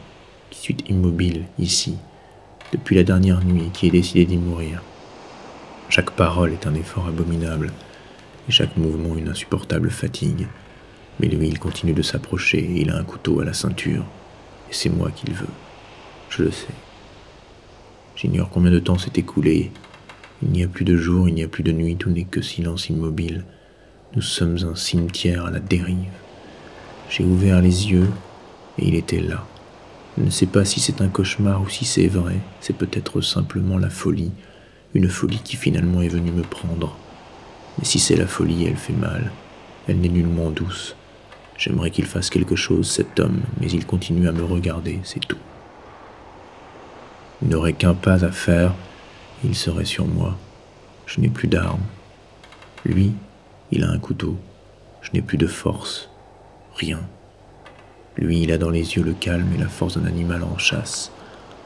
qui 0.50 0.60
suis 0.60 0.78
immobile 0.88 1.46
ici, 1.60 1.98
depuis 2.72 2.96
la 2.96 3.04
dernière 3.04 3.44
nuit, 3.44 3.70
qui 3.74 3.88
ai 3.88 3.92
décidé 3.92 4.26
d'y 4.26 4.38
mourir. 4.38 4.82
Chaque 5.90 6.12
parole 6.12 6.52
est 6.52 6.68
un 6.68 6.74
effort 6.74 7.08
abominable, 7.08 7.72
et 8.48 8.52
chaque 8.52 8.76
mouvement 8.78 9.16
une 9.16 9.30
insupportable 9.30 9.90
fatigue. 9.90 10.48
Mais 11.20 11.28
lui, 11.28 11.48
il 11.48 11.60
continue 11.60 11.94
de 11.94 12.02
s'approcher, 12.02 12.70
il 12.76 12.90
a 12.90 12.98
un 12.98 13.04
couteau 13.04 13.40
à 13.40 13.46
la 13.46 13.54
ceinture, 13.54 14.04
et 14.70 14.74
c'est 14.74 14.90
moi 14.90 15.12
qu'il 15.12 15.34
veut. 15.34 15.46
Je 16.30 16.44
le 16.44 16.52
sais. 16.52 16.74
J'ignore 18.16 18.50
combien 18.50 18.72
de 18.72 18.80
temps 18.80 18.98
s'est 18.98 19.12
écoulé. 19.16 19.72
Il 20.42 20.50
n'y 20.50 20.64
a 20.64 20.68
plus 20.68 20.86
de 20.86 20.98
jour, 20.98 21.30
il 21.30 21.36
n'y 21.36 21.44
a 21.44 21.48
plus 21.48 21.64
de 21.64 21.72
nuit, 21.72 21.96
tout 21.96 22.10
n'est 22.10 22.24
que 22.24 22.42
silence 22.42 22.90
immobile. 22.90 23.46
Nous 24.16 24.22
sommes 24.22 24.58
un 24.64 24.76
cimetière 24.76 25.46
à 25.46 25.52
la 25.52 25.60
dérive. 25.60 25.98
J'ai 27.10 27.24
ouvert 27.24 27.62
les 27.62 27.92
yeux, 27.92 28.10
et 28.80 28.88
il 28.88 28.96
était 28.96 29.22
là. 29.22 29.46
Je 30.18 30.24
ne 30.24 30.30
sais 30.30 30.46
pas 30.46 30.64
si 30.64 30.80
c'est 30.80 31.02
un 31.02 31.10
cauchemar 31.10 31.62
ou 31.62 31.70
si 31.70 31.84
c'est 31.84 32.08
vrai, 32.08 32.36
c'est 32.62 32.78
peut-être 32.78 33.20
simplement 33.22 33.78
la 33.78 33.90
folie, 33.90 34.32
une 34.94 35.10
folie 35.10 35.42
qui 35.44 35.58
finalement 35.58 36.02
est 36.02 36.08
venue 36.08 36.32
me 36.32 36.44
prendre. 36.44 36.96
Mais 37.78 37.86
si 37.86 38.00
c'est 38.00 38.16
la 38.16 38.28
folie, 38.28 38.66
elle 38.66 38.78
fait 38.78 38.94
mal. 38.94 39.32
Elle 39.88 40.00
n'est 40.00 40.10
nullement 40.10 40.52
douce. 40.52 40.96
J'aimerais 41.58 41.92
qu'il 41.92 42.06
fasse 42.06 42.30
quelque 42.30 42.56
chose, 42.56 42.90
cet 42.90 43.20
homme, 43.20 43.42
mais 43.60 43.70
il 43.70 43.86
continue 43.86 44.28
à 44.28 44.32
me 44.32 44.44
regarder, 44.44 45.00
c'est 45.04 45.26
tout. 45.26 45.38
Il 47.42 47.50
n'aurait 47.50 47.74
qu'un 47.74 47.94
pas 47.94 48.24
à 48.24 48.32
faire, 48.32 48.74
il 49.44 49.56
serait 49.56 49.86
sur 49.86 50.08
moi. 50.08 50.38
Je 51.06 51.20
n'ai 51.20 51.30
plus 51.30 51.48
d'armes. 51.48 51.84
Lui, 52.86 53.12
il 53.72 53.84
a 53.84 53.90
un 53.90 54.00
couteau. 54.00 54.38
Je 55.02 55.12
n'ai 55.14 55.22
plus 55.22 55.38
de 55.38 55.48
force. 55.48 56.10
Rien. 56.76 57.02
Lui, 58.18 58.42
il 58.42 58.52
a 58.52 58.58
dans 58.58 58.70
les 58.70 58.96
yeux 58.96 59.04
le 59.04 59.14
calme 59.14 59.52
et 59.54 59.58
la 59.58 59.68
force 59.68 59.98
d'un 59.98 60.08
animal 60.08 60.44
en 60.44 60.58
chasse. 60.58 61.12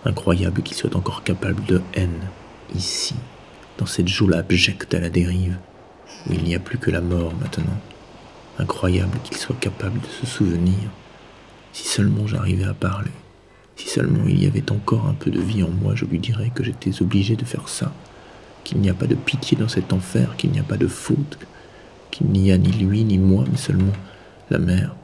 Incroyable 0.05 0.63
qu'il 0.63 0.75
soit 0.75 0.95
encore 0.95 1.23
capable 1.23 1.63
de 1.65 1.81
haine 1.93 2.29
ici, 2.75 3.15
dans 3.77 3.85
cette 3.85 4.07
joue 4.07 4.31
abjecte 4.33 4.93
à 4.93 4.99
la 4.99 5.09
dérive, 5.09 5.57
où 6.27 6.33
il 6.33 6.43
n'y 6.43 6.55
a 6.55 6.59
plus 6.59 6.77
que 6.77 6.91
la 6.91 7.01
mort 7.01 7.33
maintenant. 7.39 7.77
Incroyable 8.57 9.17
qu'il 9.23 9.37
soit 9.37 9.59
capable 9.59 9.99
de 9.99 10.07
se 10.07 10.25
souvenir. 10.25 10.89
Si 11.71 11.87
seulement 11.87 12.27
j'arrivais 12.27 12.65
à 12.65 12.73
parler, 12.73 13.11
si 13.75 13.87
seulement 13.87 14.25
il 14.27 14.43
y 14.43 14.47
avait 14.47 14.71
encore 14.71 15.05
un 15.05 15.13
peu 15.13 15.29
de 15.29 15.39
vie 15.39 15.63
en 15.63 15.69
moi, 15.69 15.93
je 15.95 16.05
lui 16.05 16.19
dirais 16.19 16.51
que 16.53 16.63
j'étais 16.63 17.01
obligé 17.01 17.35
de 17.35 17.45
faire 17.45 17.69
ça, 17.69 17.93
qu'il 18.63 18.79
n'y 18.79 18.89
a 18.89 18.93
pas 18.93 19.07
de 19.07 19.15
pitié 19.15 19.57
dans 19.57 19.67
cet 19.67 19.93
enfer, 19.93 20.35
qu'il 20.35 20.51
n'y 20.51 20.59
a 20.59 20.63
pas 20.63 20.77
de 20.77 20.87
faute, 20.87 21.37
qu'il 22.11 22.27
n'y 22.27 22.51
a 22.51 22.57
ni 22.57 22.71
lui 22.71 23.03
ni 23.03 23.17
moi, 23.17 23.45
mais 23.49 23.57
seulement 23.57 23.93
la 24.49 24.57
mer, 24.57 24.95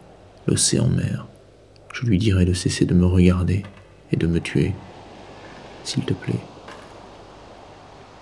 l'océan 0.47 0.88
mer. 0.88 1.27
Je 1.95 2.05
lui 2.05 2.17
dirais 2.17 2.43
de 2.43 2.51
cesser 2.51 2.86
de 2.86 2.93
me 2.93 3.05
regarder 3.05 3.63
et 4.12 4.17
de 4.17 4.27
me 4.27 4.41
tuer, 4.41 4.73
s'il 5.86 6.03
te 6.03 6.13
plaît. 6.13 6.41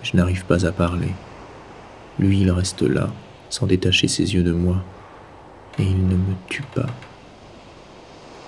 Je 0.03 0.15
n'arrive 0.15 0.45
pas 0.45 0.67
à 0.67 0.71
parler. 0.71 1.09
Lui, 2.19 2.41
il 2.41 2.51
reste 2.51 2.83
là, 2.83 3.11
sans 3.49 3.65
détacher 3.65 4.07
ses 4.07 4.35
yeux 4.35 4.43
de 4.43 4.51
moi, 4.51 4.83
et 5.79 5.83
il 5.83 6.07
ne 6.07 6.15
me 6.15 6.35
tue 6.49 6.61
pas. 6.75 6.85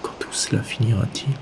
Quand 0.04 0.14
tout 0.20 0.32
cela 0.32 0.62
finira-t-il? 0.62 1.34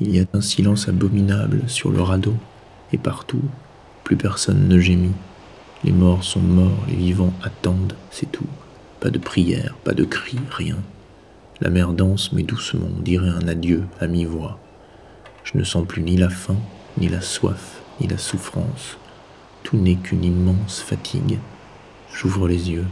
Il 0.00 0.16
y 0.16 0.20
a 0.20 0.24
un 0.32 0.40
silence 0.40 0.88
abominable 0.88 1.64
sur 1.68 1.90
le 1.90 2.00
radeau, 2.00 2.34
et 2.94 2.98
partout, 2.98 3.42
plus 4.04 4.16
personne 4.16 4.66
ne 4.66 4.78
gémit. 4.78 5.12
Les 5.84 5.92
morts 5.92 6.24
sont 6.24 6.40
morts, 6.40 6.86
les 6.88 6.96
vivants 6.96 7.34
attendent, 7.42 7.94
c'est 8.10 8.32
tout. 8.32 8.46
Pas 9.00 9.10
de 9.10 9.18
prière, 9.18 9.74
pas 9.84 9.94
de 9.94 10.04
cri, 10.04 10.38
rien. 10.50 10.78
La 11.60 11.70
mer 11.70 11.92
danse, 11.92 12.32
mais 12.32 12.42
doucement, 12.42 12.88
on 12.96 13.00
dirait 13.00 13.28
un 13.28 13.46
adieu 13.46 13.84
à 14.00 14.06
mi-voix. 14.06 14.58
Je 15.44 15.56
ne 15.56 15.64
sens 15.64 15.86
plus 15.86 16.02
ni 16.02 16.16
la 16.16 16.28
faim, 16.28 16.56
ni 16.98 17.08
la 17.08 17.20
soif, 17.20 17.80
ni 18.00 18.08
la 18.08 18.18
souffrance. 18.18 18.98
Tout 19.62 19.76
n'est 19.76 19.96
qu'une 19.96 20.24
immense 20.24 20.80
fatigue. 20.80 21.38
J'ouvre 22.12 22.48
les 22.48 22.70
yeux. 22.70 22.86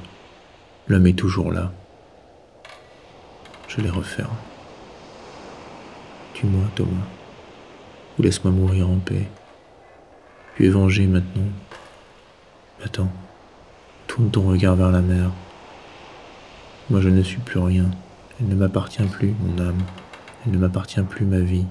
L'homme 0.88 1.06
est 1.06 1.18
toujours 1.18 1.52
là. 1.52 1.72
Je 3.66 3.80
les 3.80 3.90
referme. 3.90 4.36
Tue-moi, 6.34 6.64
Thomas, 6.74 7.06
ou 8.18 8.22
laisse-moi 8.22 8.52
mourir 8.52 8.88
en 8.88 8.98
paix. 8.98 9.28
Tu 10.56 10.66
es 10.66 10.70
vengé 10.70 11.06
maintenant. 11.06 11.50
Attends, 12.84 13.10
tourne 14.06 14.30
ton 14.30 14.42
regard 14.48 14.76
vers 14.76 14.90
la 14.90 15.00
mer. 15.00 15.30
Moi 16.90 17.00
je 17.00 17.08
ne 17.08 17.22
suis 17.22 17.38
plus 17.38 17.58
rien. 17.58 17.90
Elle 18.38 18.48
ne 18.48 18.54
m'appartient 18.54 19.02
plus, 19.02 19.34
mon 19.40 19.62
âme. 19.62 19.82
Elle 20.44 20.52
ne 20.52 20.58
m'appartient 20.58 21.02
plus, 21.02 21.24
ma 21.24 21.40
vie. 21.40 21.66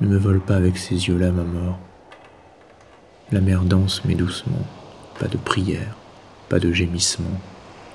Ne 0.00 0.08
me 0.08 0.18
vole 0.18 0.40
pas 0.40 0.56
avec 0.56 0.76
ces 0.76 1.08
yeux-là, 1.08 1.30
ma 1.30 1.44
mort. 1.44 1.78
La 3.32 3.40
mer 3.40 3.62
danse, 3.62 4.02
mais 4.04 4.14
doucement. 4.14 4.64
Pas 5.18 5.28
de 5.28 5.38
prière, 5.38 5.96
pas 6.50 6.58
de 6.58 6.70
gémissement, 6.72 7.40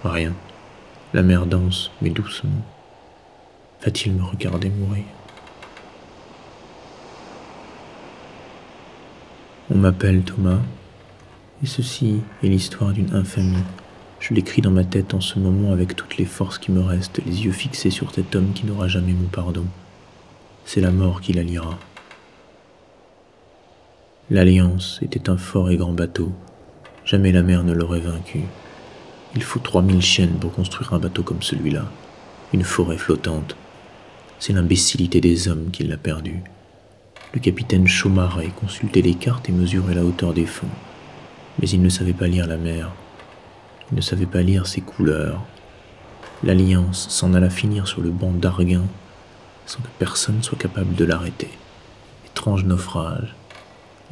rien. 0.04 0.34
La 1.14 1.22
mer 1.22 1.46
danse, 1.46 1.92
mais 2.02 2.10
doucement. 2.10 2.66
Va-t-il 3.84 4.14
me 4.14 4.24
regarder 4.24 4.70
mourir? 4.70 5.06
On 9.70 9.78
m'appelle 9.78 10.24
Thomas, 10.24 10.60
et 11.64 11.68
ceci 11.68 12.22
est 12.44 12.48
l'histoire 12.48 12.92
d'une 12.92 13.14
infamie. 13.14 13.64
Je 14.22 14.36
l'écris 14.36 14.62
dans 14.62 14.70
ma 14.70 14.84
tête 14.84 15.16
en 15.16 15.20
ce 15.20 15.40
moment 15.40 15.74
avec 15.74 15.96
toutes 15.96 16.18
les 16.18 16.26
forces 16.26 16.60
qui 16.60 16.72
me 16.72 16.80
restent, 16.80 17.20
les 17.26 17.44
yeux 17.44 17.52
fixés 17.52 17.90
sur 17.90 18.14
cet 18.14 18.36
homme 18.36 18.54
qui 18.54 18.68
n'aura 18.68 18.88
jamais 18.88 19.14
mon 19.14 19.28
pardon. 19.28 19.66
C'est 20.64 20.80
la 20.80 20.92
mort 20.92 21.22
qui 21.22 21.34
la 21.34 21.42
lira. 21.42 21.80
L'Alliance 24.30 25.00
était 25.02 25.28
un 25.28 25.38
fort 25.38 25.72
et 25.72 25.76
grand 25.76 25.94
bateau. 25.94 26.32
Jamais 27.04 27.32
la 27.32 27.42
mer 27.42 27.64
ne 27.64 27.74
l'aurait 27.74 28.00
vaincu. 28.00 28.42
Il 29.36 29.42
faut 29.42 29.60
trois 29.60 29.82
mille 29.82 30.04
chiennes 30.04 30.38
pour 30.40 30.54
construire 30.54 30.94
un 30.94 31.00
bateau 31.00 31.24
comme 31.24 31.42
celui-là. 31.42 31.86
Une 32.54 32.64
forêt 32.64 33.00
flottante. 33.00 33.56
C'est 34.38 34.54
l'imbécilité 34.54 35.20
des 35.20 35.48
hommes 35.48 35.72
qui 35.72 35.84
l'a 35.84 35.98
perdu. 35.98 36.44
Le 37.34 37.40
capitaine 37.40 37.88
Chaumaret 37.88 38.52
consultait 38.56 39.02
les 39.02 39.16
cartes 39.16 39.50
et 39.50 39.52
mesurait 39.52 39.96
la 39.96 40.06
hauteur 40.06 40.36
des 40.36 40.46
fonds. 40.46 40.68
Mais 41.60 41.68
il 41.68 41.82
ne 41.82 41.90
savait 41.90 42.14
pas 42.14 42.28
lire 42.28 42.46
la 42.46 42.58
mer. 42.58 42.92
Il 43.92 43.98
ne 43.98 44.02
savait 44.02 44.26
pas 44.26 44.42
lire 44.42 44.68
ses 44.68 44.82
couleurs. 44.82 45.42
L'Alliance 46.44 47.08
s'en 47.10 47.34
alla 47.34 47.50
finir 47.50 47.88
sur 47.88 48.02
le 48.02 48.10
banc 48.10 48.32
d'Arguin 48.32 48.86
sans 49.66 49.80
que 49.80 49.88
personne 50.00 50.42
soit 50.44 50.58
capable 50.58 50.96
de 50.96 51.06
l'arrêter. 51.06 51.50
Étrange 52.26 52.66
naufrage. 52.66 53.36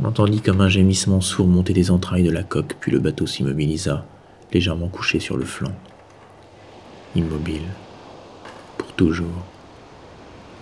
On 0.01 0.05
entendit 0.05 0.41
comme 0.41 0.61
un 0.61 0.69
gémissement 0.69 1.21
sourd 1.21 1.47
monter 1.47 1.73
des 1.73 1.91
entrailles 1.91 2.23
de 2.23 2.31
la 2.31 2.43
coque, 2.43 2.75
puis 2.79 2.91
le 2.91 2.99
bateau 2.99 3.27
s'immobilisa, 3.27 4.05
légèrement 4.53 4.87
couché 4.87 5.19
sur 5.19 5.35
le 5.35 5.45
flanc. 5.45 5.73
Immobile. 7.15 7.67
Pour 8.77 8.93
toujours. 8.93 9.43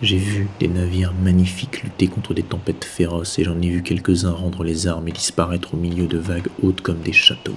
J'ai 0.02 0.18
vu 0.18 0.48
des 0.60 0.68
navires 0.68 1.14
magnifiques 1.14 1.84
lutter 1.84 2.08
contre 2.08 2.34
des 2.34 2.44
tempêtes 2.44 2.86
féroces 2.86 3.38
et 3.40 3.44
j'en 3.44 3.60
ai 3.62 3.70
vu 3.70 3.84
quelques-uns 3.84 4.32
rendre 4.32 4.64
les 4.64 4.88
armes 4.88 5.08
et 5.08 5.12
disparaître 5.12 5.74
au 5.74 5.78
milieu 5.78 6.08
de 6.08 6.18
vagues 6.18 6.50
hautes 6.62 6.82
comme 6.82 7.00
des 7.00 7.14
châteaux. 7.14 7.56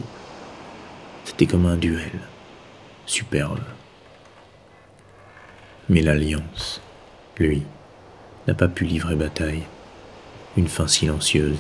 C'était 1.24 1.46
comme 1.46 1.66
un 1.66 1.76
duel. 1.76 2.20
Superbe. 3.06 3.60
Mais 5.88 6.02
l'Alliance, 6.02 6.80
lui, 7.38 7.62
n'a 8.46 8.54
pas 8.54 8.68
pu 8.68 8.84
livrer 8.84 9.16
bataille 9.16 9.64
une 10.56 10.68
fin 10.68 10.86
silencieuse. 10.86 11.58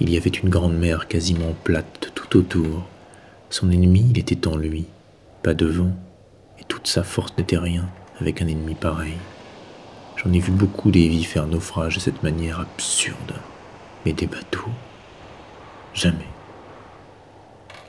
Il 0.00 0.10
y 0.10 0.16
avait 0.16 0.30
une 0.30 0.48
grande 0.48 0.76
mer 0.76 1.08
quasiment 1.08 1.54
plate 1.64 2.12
tout 2.14 2.36
autour. 2.36 2.86
Son 3.50 3.70
ennemi, 3.70 4.06
il 4.10 4.18
était 4.18 4.46
en 4.46 4.56
lui, 4.56 4.86
pas 5.42 5.54
devant, 5.54 5.92
et 6.60 6.64
toute 6.64 6.86
sa 6.86 7.02
force 7.02 7.32
n'était 7.36 7.58
rien 7.58 7.88
avec 8.20 8.42
un 8.42 8.46
ennemi 8.46 8.74
pareil. 8.74 9.16
J'en 10.16 10.32
ai 10.32 10.40
vu 10.40 10.52
beaucoup 10.52 10.90
des 10.90 11.08
vies 11.08 11.24
faire 11.24 11.46
naufrage 11.46 11.96
de 11.96 12.00
cette 12.00 12.22
manière 12.22 12.60
absurde, 12.60 13.34
mais 14.04 14.12
des 14.12 14.26
bateaux, 14.26 14.70
jamais. 15.94 16.26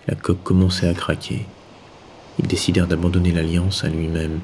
La 0.09 0.15
coque 0.15 0.41
commençait 0.41 0.87
à 0.87 0.95
craquer. 0.95 1.45
Ils 2.39 2.47
décidèrent 2.47 2.87
d'abandonner 2.87 3.31
l'alliance 3.31 3.83
à 3.83 3.89
lui-même, 3.89 4.39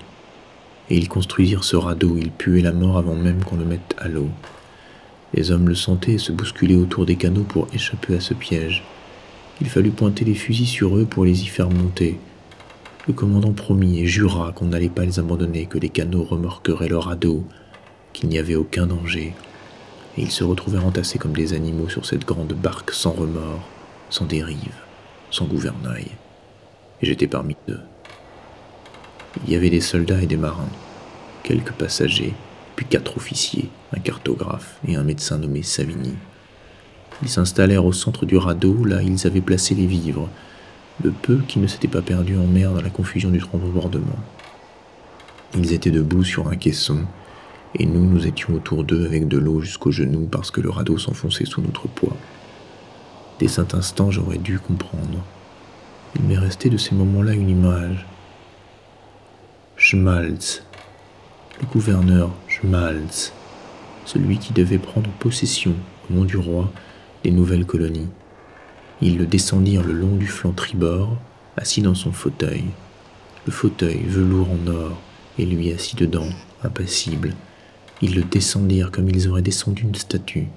et 0.91 0.95
ils 0.95 1.09
construisirent 1.09 1.63
ce 1.63 1.75
radeau 1.75 2.09
où 2.09 2.17
il 2.19 2.29
puait 2.29 2.61
la 2.61 2.71
mort 2.71 2.99
avant 2.99 3.15
même 3.15 3.43
qu'on 3.43 3.57
le 3.57 3.65
mette 3.65 3.95
à 3.97 4.07
l'eau. 4.07 4.29
Les 5.33 5.49
hommes 5.49 5.67
le 5.67 5.73
sentaient 5.73 6.13
et 6.13 6.17
se 6.19 6.31
bousculaient 6.31 6.75
autour 6.75 7.07
des 7.07 7.15
canaux 7.15 7.45
pour 7.45 7.67
échapper 7.73 8.15
à 8.15 8.19
ce 8.19 8.35
piège. 8.35 8.83
Il 9.59 9.67
fallut 9.67 9.89
pointer 9.89 10.23
les 10.23 10.35
fusils 10.35 10.67
sur 10.67 10.99
eux 10.99 11.05
pour 11.05 11.25
les 11.25 11.41
y 11.41 11.47
faire 11.47 11.71
monter. 11.71 12.19
Le 13.07 13.13
commandant 13.13 13.53
promit 13.53 14.01
et 14.01 14.05
jura 14.05 14.51
qu'on 14.51 14.67
n'allait 14.67 14.87
pas 14.87 15.05
les 15.05 15.17
abandonner, 15.17 15.65
que 15.65 15.79
les 15.79 15.89
canaux 15.89 16.25
remorqueraient 16.25 16.89
leur 16.89 17.05
radeau, 17.05 17.43
qu'il 18.13 18.29
n'y 18.29 18.37
avait 18.37 18.53
aucun 18.53 18.85
danger. 18.85 19.33
Et 20.15 20.21
ils 20.21 20.31
se 20.31 20.43
retrouvèrent 20.43 20.85
entassés 20.85 21.17
comme 21.17 21.33
des 21.33 21.53
animaux 21.53 21.89
sur 21.89 22.05
cette 22.05 22.27
grande 22.27 22.53
barque 22.53 22.91
sans 22.91 23.13
remords, 23.13 23.67
sans 24.11 24.25
dérive, 24.25 24.84
sans 25.31 25.45
gouvernail. 25.45 26.07
Et 27.01 27.05
j'étais 27.05 27.27
parmi 27.27 27.55
eux. 27.69 27.79
Il 29.45 29.53
y 29.53 29.55
avait 29.55 29.69
des 29.69 29.81
soldats 29.81 30.21
et 30.21 30.27
des 30.27 30.37
marins, 30.37 30.69
quelques 31.43 31.73
passagers, 31.73 32.33
puis 32.75 32.85
quatre 32.85 33.17
officiers, 33.17 33.69
un 33.93 33.99
cartographe 33.99 34.79
et 34.87 34.95
un 34.95 35.03
médecin 35.03 35.37
nommé 35.37 35.61
Savigny. 35.61 36.15
Ils 37.21 37.29
s'installèrent 37.29 37.85
au 37.85 37.93
centre 37.93 38.25
du 38.25 38.37
radeau, 38.37 38.83
là 38.85 39.01
ils 39.01 39.27
avaient 39.27 39.41
placé 39.41 39.75
les 39.75 39.85
vivres, 39.85 40.29
le 41.03 41.11
peu 41.11 41.37
qui 41.47 41.59
ne 41.59 41.67
s'était 41.67 41.87
pas 41.87 42.01
perdu 42.01 42.37
en 42.37 42.47
mer 42.47 42.73
dans 42.73 42.81
la 42.81 42.89
confusion 42.89 43.29
du 43.29 43.39
transbordement. 43.39 44.19
Ils 45.53 45.73
étaient 45.73 45.91
debout 45.91 46.23
sur 46.23 46.47
un 46.47 46.55
caisson, 46.55 47.05
et 47.77 47.85
nous, 47.85 48.05
nous 48.05 48.25
étions 48.25 48.53
autour 48.53 48.83
d'eux 48.83 49.05
avec 49.05 49.27
de 49.27 49.37
l'eau 49.37 49.59
jusqu'aux 49.59 49.91
genoux 49.91 50.27
parce 50.31 50.49
que 50.49 50.61
le 50.61 50.69
radeau 50.69 50.97
s'enfonçait 50.97 51.45
sous 51.45 51.61
notre 51.61 51.87
poids. 51.87 52.15
Dès 53.39 53.47
cet 53.49 53.73
instant, 53.73 54.11
j'aurais 54.11 54.37
dû 54.37 54.59
comprendre. 54.59 55.23
Il 56.15 56.23
m'est 56.23 56.37
resté 56.37 56.69
de 56.69 56.77
ces 56.77 56.95
moments-là 56.95 57.33
une 57.33 57.49
image. 57.49 58.05
Schmalz, 59.75 60.63
le 61.59 61.67
gouverneur 61.67 62.31
Schmalz, 62.47 63.33
celui 64.05 64.37
qui 64.37 64.53
devait 64.53 64.77
prendre 64.77 65.09
possession, 65.19 65.73
au 66.09 66.13
nom 66.13 66.23
du 66.23 66.37
roi, 66.37 66.71
des 67.23 67.31
nouvelles 67.31 67.65
colonies. 67.65 68.07
Ils 69.01 69.17
le 69.17 69.25
descendirent 69.25 69.83
le 69.83 69.93
long 69.93 70.15
du 70.15 70.27
flanc 70.27 70.53
tribord, 70.53 71.17
assis 71.57 71.81
dans 71.81 71.95
son 71.95 72.13
fauteuil, 72.13 72.63
le 73.45 73.51
fauteuil 73.51 74.03
velours 74.03 74.47
en 74.49 74.71
or, 74.71 74.97
et 75.37 75.45
lui 75.45 75.73
assis 75.73 75.97
dedans, 75.97 76.29
impassible. 76.63 77.33
Ils 78.01 78.15
le 78.15 78.23
descendirent 78.23 78.91
comme 78.91 79.09
ils 79.09 79.27
auraient 79.27 79.41
descendu 79.41 79.83
une 79.83 79.95
statue. 79.95 80.47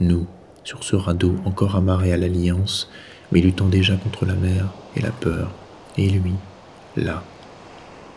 Nous, 0.00 0.26
sur 0.64 0.82
ce 0.82 0.96
radeau 0.96 1.36
encore 1.44 1.76
amarré 1.76 2.12
à 2.12 2.16
l'Alliance, 2.16 2.90
mais 3.30 3.40
luttant 3.40 3.68
déjà 3.68 3.96
contre 3.96 4.26
la 4.26 4.34
mer 4.34 4.68
et 4.96 5.00
la 5.00 5.10
peur, 5.10 5.50
et 5.96 6.08
lui, 6.08 6.34
là, 6.96 7.22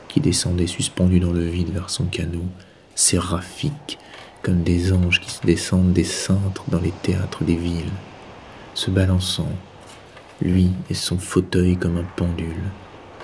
qui 0.07 0.21
descendait 0.21 0.67
suspendu 0.67 1.19
dans 1.19 1.31
le 1.31 1.45
vide 1.45 1.73
vers 1.73 1.89
son 1.89 2.05
canot, 2.05 2.47
séraphique, 2.95 3.99
comme 4.41 4.63
des 4.63 4.93
anges 4.93 5.19
qui 5.19 5.29
se 5.29 5.45
descendent 5.45 5.93
des 5.93 6.03
cintres 6.03 6.63
dans 6.69 6.79
les 6.79 6.93
théâtres 7.03 7.43
des 7.43 7.55
villes, 7.55 7.91
se 8.73 8.89
balançant, 8.89 9.51
lui 10.41 10.71
et 10.89 10.93
son 10.93 11.17
fauteuil 11.17 11.75
comme 11.75 11.97
un 11.97 12.05
pendule. 12.15 12.63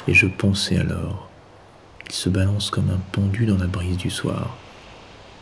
Et 0.08 0.14
je 0.14 0.28
pensais 0.28 0.78
alors, 0.78 1.30
il 2.08 2.14
se 2.14 2.30
balance 2.30 2.70
comme 2.70 2.90
un 2.90 3.00
pendu 3.12 3.46
dans 3.46 3.58
la 3.58 3.68
brise 3.68 3.98
du 3.98 4.10
soir. 4.10 4.58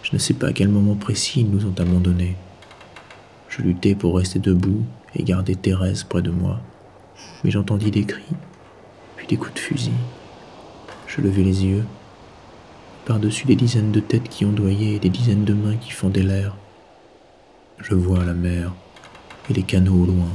Je 0.04 0.12
ne 0.14 0.20
sais 0.20 0.34
pas 0.34 0.48
à 0.48 0.54
quel 0.54 0.70
moment 0.70 0.96
précis 0.96 1.42
ils 1.42 1.50
nous 1.50 1.66
ont 1.66 1.76
abandonnés. 1.80 2.36
Je 3.52 3.62
luttais 3.62 3.96
pour 3.96 4.16
rester 4.16 4.40
debout 4.40 4.86
et 5.14 5.24
garder 5.24 5.56
Thérèse 5.56 6.06
près 6.06 6.22
de 6.22 6.32
moi, 6.32 6.62
mais 7.44 7.52
j'entendis 7.52 7.92
des 7.92 8.06
cris, 8.06 8.24
puis 9.18 9.28
des 9.28 9.36
coups 9.36 9.56
de 9.56 9.60
fusil. 9.60 9.92
Je 11.06 11.20
levai 11.20 11.44
les 11.44 11.66
yeux, 11.66 11.84
par-dessus 13.04 13.46
des 13.46 13.58
dizaines 13.58 13.92
de 13.92 14.00
têtes 14.00 14.30
qui 14.30 14.46
ondoyaient 14.46 14.94
et 14.94 15.00
des 15.00 15.10
dizaines 15.10 15.44
de 15.44 15.54
mains 15.54 15.76
qui 15.76 15.92
fendaient 15.92 16.24
l'air. 16.24 16.56
Je 17.78 17.94
vois 17.94 18.24
la 18.24 18.34
mer 18.34 18.72
et 19.50 19.54
les 19.54 19.64
canaux 19.64 20.04
au 20.04 20.06
loin, 20.06 20.32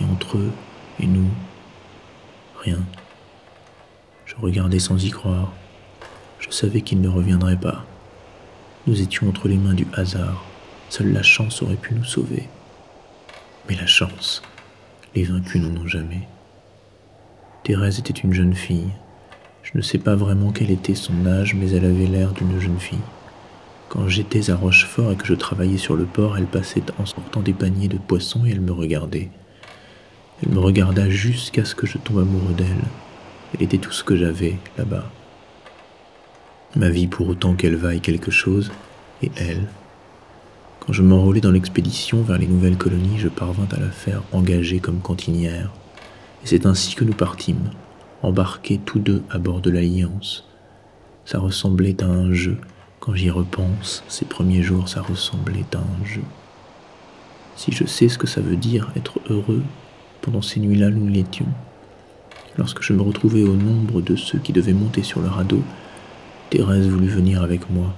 et 0.00 0.04
entre 0.04 0.38
eux 0.38 0.52
et 1.00 1.08
nous, 1.08 1.30
rien. 2.60 2.78
Je 4.24 4.36
regardais 4.36 4.78
sans 4.78 5.04
y 5.04 5.10
croire. 5.10 5.52
Je 6.38 6.50
savais 6.50 6.82
qu'il 6.82 7.00
ne 7.00 7.08
reviendrait 7.08 7.58
pas. 7.58 7.84
Nous 8.86 9.00
étions 9.00 9.28
entre 9.28 9.48
les 9.48 9.58
mains 9.58 9.74
du 9.74 9.88
hasard. 9.94 10.44
Seule 10.90 11.12
la 11.12 11.22
chance 11.22 11.62
aurait 11.62 11.76
pu 11.76 11.94
nous 11.94 12.04
sauver. 12.04 12.48
Mais 13.68 13.76
la 13.76 13.86
chance, 13.86 14.42
les 15.14 15.22
vaincus 15.22 15.62
n'en 15.62 15.80
ont 15.80 15.86
jamais. 15.86 16.26
Thérèse 17.62 18.00
était 18.00 18.12
une 18.12 18.32
jeune 18.32 18.54
fille. 18.54 18.90
Je 19.62 19.70
ne 19.76 19.82
sais 19.82 19.98
pas 19.98 20.16
vraiment 20.16 20.50
quel 20.50 20.72
était 20.72 20.96
son 20.96 21.26
âge, 21.26 21.54
mais 21.54 21.70
elle 21.70 21.84
avait 21.84 22.06
l'air 22.06 22.32
d'une 22.32 22.58
jeune 22.58 22.80
fille. 22.80 22.98
Quand 23.88 24.08
j'étais 24.08 24.50
à 24.50 24.56
Rochefort 24.56 25.12
et 25.12 25.16
que 25.16 25.26
je 25.26 25.34
travaillais 25.34 25.78
sur 25.78 25.94
le 25.94 26.06
port, 26.06 26.36
elle 26.36 26.46
passait 26.46 26.82
en 26.98 27.06
sortant 27.06 27.40
des 27.40 27.52
paniers 27.52 27.86
de 27.86 27.98
poissons 27.98 28.44
et 28.44 28.50
elle 28.50 28.60
me 28.60 28.72
regardait. 28.72 29.30
Elle 30.42 30.52
me 30.52 30.58
regarda 30.58 31.08
jusqu'à 31.08 31.64
ce 31.64 31.76
que 31.76 31.86
je 31.86 31.98
tombe 31.98 32.18
amoureux 32.18 32.54
d'elle. 32.54 32.82
Elle 33.54 33.62
était 33.62 33.78
tout 33.78 33.92
ce 33.92 34.02
que 34.02 34.16
j'avais 34.16 34.56
là-bas. 34.76 35.08
Ma 36.74 36.88
vie 36.88 37.06
pour 37.06 37.28
autant 37.28 37.54
qu'elle 37.54 37.76
vaille 37.76 38.00
quelque 38.00 38.32
chose, 38.32 38.72
et 39.22 39.30
elle. 39.36 39.68
Quand 40.80 40.94
je 40.94 41.02
m'enrôlai 41.02 41.40
dans 41.40 41.50
l'expédition 41.50 42.22
vers 42.22 42.38
les 42.38 42.46
nouvelles 42.46 42.78
colonies, 42.78 43.18
je 43.18 43.28
parvins 43.28 43.68
à 43.70 43.78
la 43.78 43.90
faire 43.90 44.22
engager 44.32 44.80
comme 44.80 45.00
cantinière. 45.00 45.70
Et 46.42 46.46
c'est 46.46 46.64
ainsi 46.64 46.94
que 46.94 47.04
nous 47.04 47.12
partîmes, 47.12 47.70
embarqués 48.22 48.80
tous 48.84 48.98
deux 48.98 49.22
à 49.30 49.38
bord 49.38 49.60
de 49.60 49.70
l'Alliance. 49.70 50.46
Ça 51.26 51.38
ressemblait 51.38 52.02
à 52.02 52.06
un 52.06 52.32
jeu, 52.32 52.56
quand 52.98 53.14
j'y 53.14 53.30
repense, 53.30 54.02
ces 54.08 54.24
premiers 54.24 54.62
jours, 54.62 54.88
ça 54.88 55.02
ressemblait 55.02 55.66
à 55.74 55.78
un 55.78 56.04
jeu. 56.04 56.22
Si 57.56 57.72
je 57.72 57.84
sais 57.84 58.08
ce 58.08 58.18
que 58.18 58.26
ça 58.26 58.40
veut 58.40 58.56
dire 58.56 58.90
être 58.96 59.20
heureux, 59.28 59.62
pendant 60.22 60.42
ces 60.42 60.60
nuits-là, 60.60 60.90
nous 60.90 61.08
l'étions. 61.08 61.48
Lorsque 62.56 62.82
je 62.82 62.94
me 62.94 63.02
retrouvais 63.02 63.42
au 63.42 63.54
nombre 63.54 64.00
de 64.00 64.16
ceux 64.16 64.38
qui 64.38 64.52
devaient 64.52 64.72
monter 64.72 65.02
sur 65.02 65.20
le 65.20 65.28
radeau, 65.28 65.62
Thérèse 66.48 66.88
voulut 66.88 67.08
venir 67.08 67.42
avec 67.42 67.70
moi. 67.70 67.94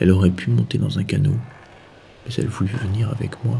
Elle 0.00 0.10
aurait 0.10 0.30
pu 0.30 0.50
monter 0.50 0.76
dans 0.76 0.98
un 0.98 1.04
canot, 1.04 1.36
mais 2.26 2.34
elle 2.38 2.48
voulut 2.48 2.74
venir 2.82 3.10
avec 3.10 3.44
moi. 3.44 3.58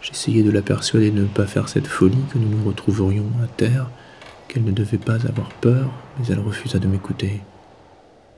J'essayais 0.00 0.42
de 0.42 0.50
la 0.50 0.62
persuader 0.62 1.10
de 1.10 1.22
ne 1.22 1.26
pas 1.26 1.46
faire 1.46 1.68
cette 1.68 1.88
folie, 1.88 2.22
que 2.32 2.38
nous 2.38 2.48
nous 2.48 2.64
retrouverions 2.64 3.26
à 3.42 3.48
terre, 3.48 3.90
qu'elle 4.46 4.64
ne 4.64 4.70
devait 4.70 4.98
pas 4.98 5.26
avoir 5.26 5.48
peur, 5.48 5.90
mais 6.18 6.26
elle 6.28 6.38
refusa 6.38 6.78
de 6.78 6.86
m'écouter. 6.86 7.40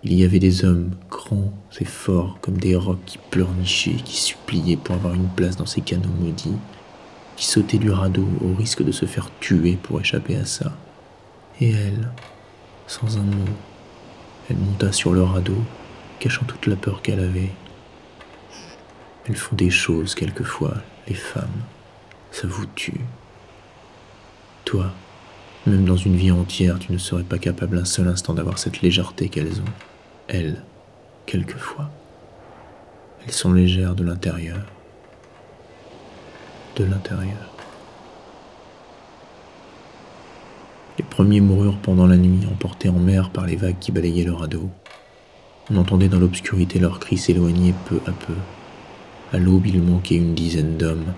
Il 0.04 0.14
y 0.14 0.24
avait 0.24 0.38
des 0.38 0.64
hommes 0.64 0.92
grands 1.10 1.52
et 1.80 1.84
forts 1.84 2.38
comme 2.40 2.56
des 2.56 2.76
rocs 2.76 3.04
qui 3.04 3.18
pleurnichaient, 3.18 3.96
qui 4.04 4.16
suppliaient 4.16 4.76
pour 4.76 4.94
avoir 4.94 5.14
une 5.14 5.28
place 5.28 5.56
dans 5.56 5.66
ces 5.66 5.80
canaux 5.80 6.08
maudits, 6.20 6.56
qui 7.36 7.46
sautaient 7.46 7.78
du 7.78 7.90
radeau 7.90 8.26
au 8.40 8.54
risque 8.54 8.82
de 8.82 8.92
se 8.92 9.06
faire 9.06 9.30
tuer 9.40 9.76
pour 9.82 10.00
échapper 10.00 10.36
à 10.36 10.44
ça. 10.44 10.72
Et 11.60 11.70
elle, 11.70 12.10
sans 12.86 13.18
un 13.18 13.22
mot, 13.22 13.52
elle 14.48 14.56
monta 14.56 14.92
sur 14.92 15.12
le 15.12 15.22
radeau, 15.22 15.58
cachant 16.20 16.44
toute 16.46 16.66
la 16.66 16.76
peur 16.76 17.02
qu'elle 17.02 17.20
avait. 17.20 17.50
Elles 19.28 19.36
font 19.36 19.56
des 19.56 19.70
choses 19.70 20.14
quelquefois, 20.14 20.74
les 21.06 21.14
femmes. 21.14 21.62
Ça 22.30 22.46
vous 22.46 22.66
tue. 22.74 23.00
Toi, 24.64 24.92
même 25.66 25.84
dans 25.84 25.96
une 25.96 26.16
vie 26.16 26.30
entière, 26.30 26.78
tu 26.78 26.92
ne 26.92 26.98
serais 26.98 27.24
pas 27.24 27.38
capable 27.38 27.78
un 27.78 27.84
seul 27.84 28.08
instant 28.08 28.32
d'avoir 28.32 28.58
cette 28.58 28.80
légèreté 28.80 29.28
qu'elles 29.28 29.60
ont 29.60 29.72
elles, 30.28 30.62
quelquefois. 31.26 31.90
Elles 33.24 33.32
sont 33.32 33.52
légères 33.52 33.94
de 33.94 34.04
l'intérieur. 34.04 34.60
De 36.76 36.84
l'intérieur. 36.84 37.50
Les 40.98 41.04
premiers 41.04 41.40
moururent 41.40 41.78
pendant 41.78 42.06
la 42.06 42.16
nuit, 42.16 42.46
emportés 42.50 42.88
en 42.88 42.98
mer 42.98 43.30
par 43.30 43.46
les 43.46 43.56
vagues 43.56 43.78
qui 43.78 43.92
balayaient 43.92 44.24
le 44.24 44.34
radeau. 44.34 44.70
On 45.70 45.76
entendait 45.76 46.08
dans 46.08 46.18
l'obscurité 46.18 46.78
leurs 46.78 46.98
cris 46.98 47.18
s'éloigner 47.18 47.74
peu 47.88 48.00
à 48.06 48.12
peu. 48.12 48.34
À 49.30 49.38
l'aube, 49.38 49.66
il 49.66 49.82
manquait 49.82 50.14
une 50.14 50.34
dizaine 50.34 50.78
d'hommes. 50.78 51.12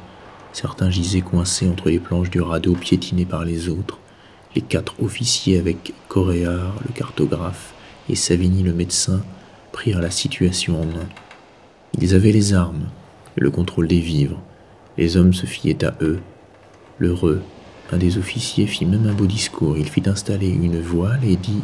Certains 0.52 0.90
gisaient 0.90 1.20
coincés 1.20 1.68
entre 1.68 1.90
les 1.90 2.00
planches 2.00 2.30
du 2.30 2.40
radeau, 2.40 2.74
piétinés 2.74 3.24
par 3.24 3.44
les 3.44 3.68
autres. 3.68 3.98
Les 4.56 4.62
quatre 4.62 5.00
officiers 5.00 5.58
avec 5.58 5.94
Coréard, 6.08 6.74
le 6.84 6.92
cartographe, 6.92 7.72
et 8.08 8.16
Savigny 8.16 8.64
le 8.64 8.72
médecin 8.72 9.22
prirent 9.70 10.00
la 10.00 10.10
situation 10.10 10.80
en 10.80 10.86
main. 10.86 11.08
Ils 12.00 12.16
avaient 12.16 12.32
les 12.32 12.52
armes 12.52 12.88
et 13.36 13.40
le 13.40 13.50
contrôle 13.52 13.86
des 13.86 14.00
vivres. 14.00 14.42
Les 14.98 15.16
hommes 15.16 15.32
se 15.32 15.46
fiaient 15.46 15.84
à 15.84 15.94
eux. 16.00 16.18
L'heureux, 16.98 17.42
un 17.92 17.98
des 17.98 18.18
officiers 18.18 18.66
fit 18.66 18.86
même 18.86 19.06
un 19.06 19.12
beau 19.12 19.26
discours. 19.26 19.76
Il 19.78 19.88
fit 19.88 20.02
installer 20.06 20.48
une 20.48 20.80
voile 20.80 21.24
et 21.24 21.36
dit 21.36 21.62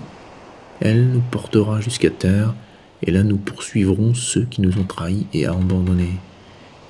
Elle 0.78 1.08
nous 1.08 1.22
portera 1.28 1.80
jusqu'à 1.80 2.10
terre, 2.10 2.54
et 3.02 3.10
là 3.10 3.24
nous 3.24 3.36
poursuivrons 3.36 4.14
ceux 4.14 4.44
qui 4.44 4.60
nous 4.60 4.78
ont 4.78 4.84
trahis 4.84 5.26
et 5.32 5.46
abandonnés. 5.46 6.20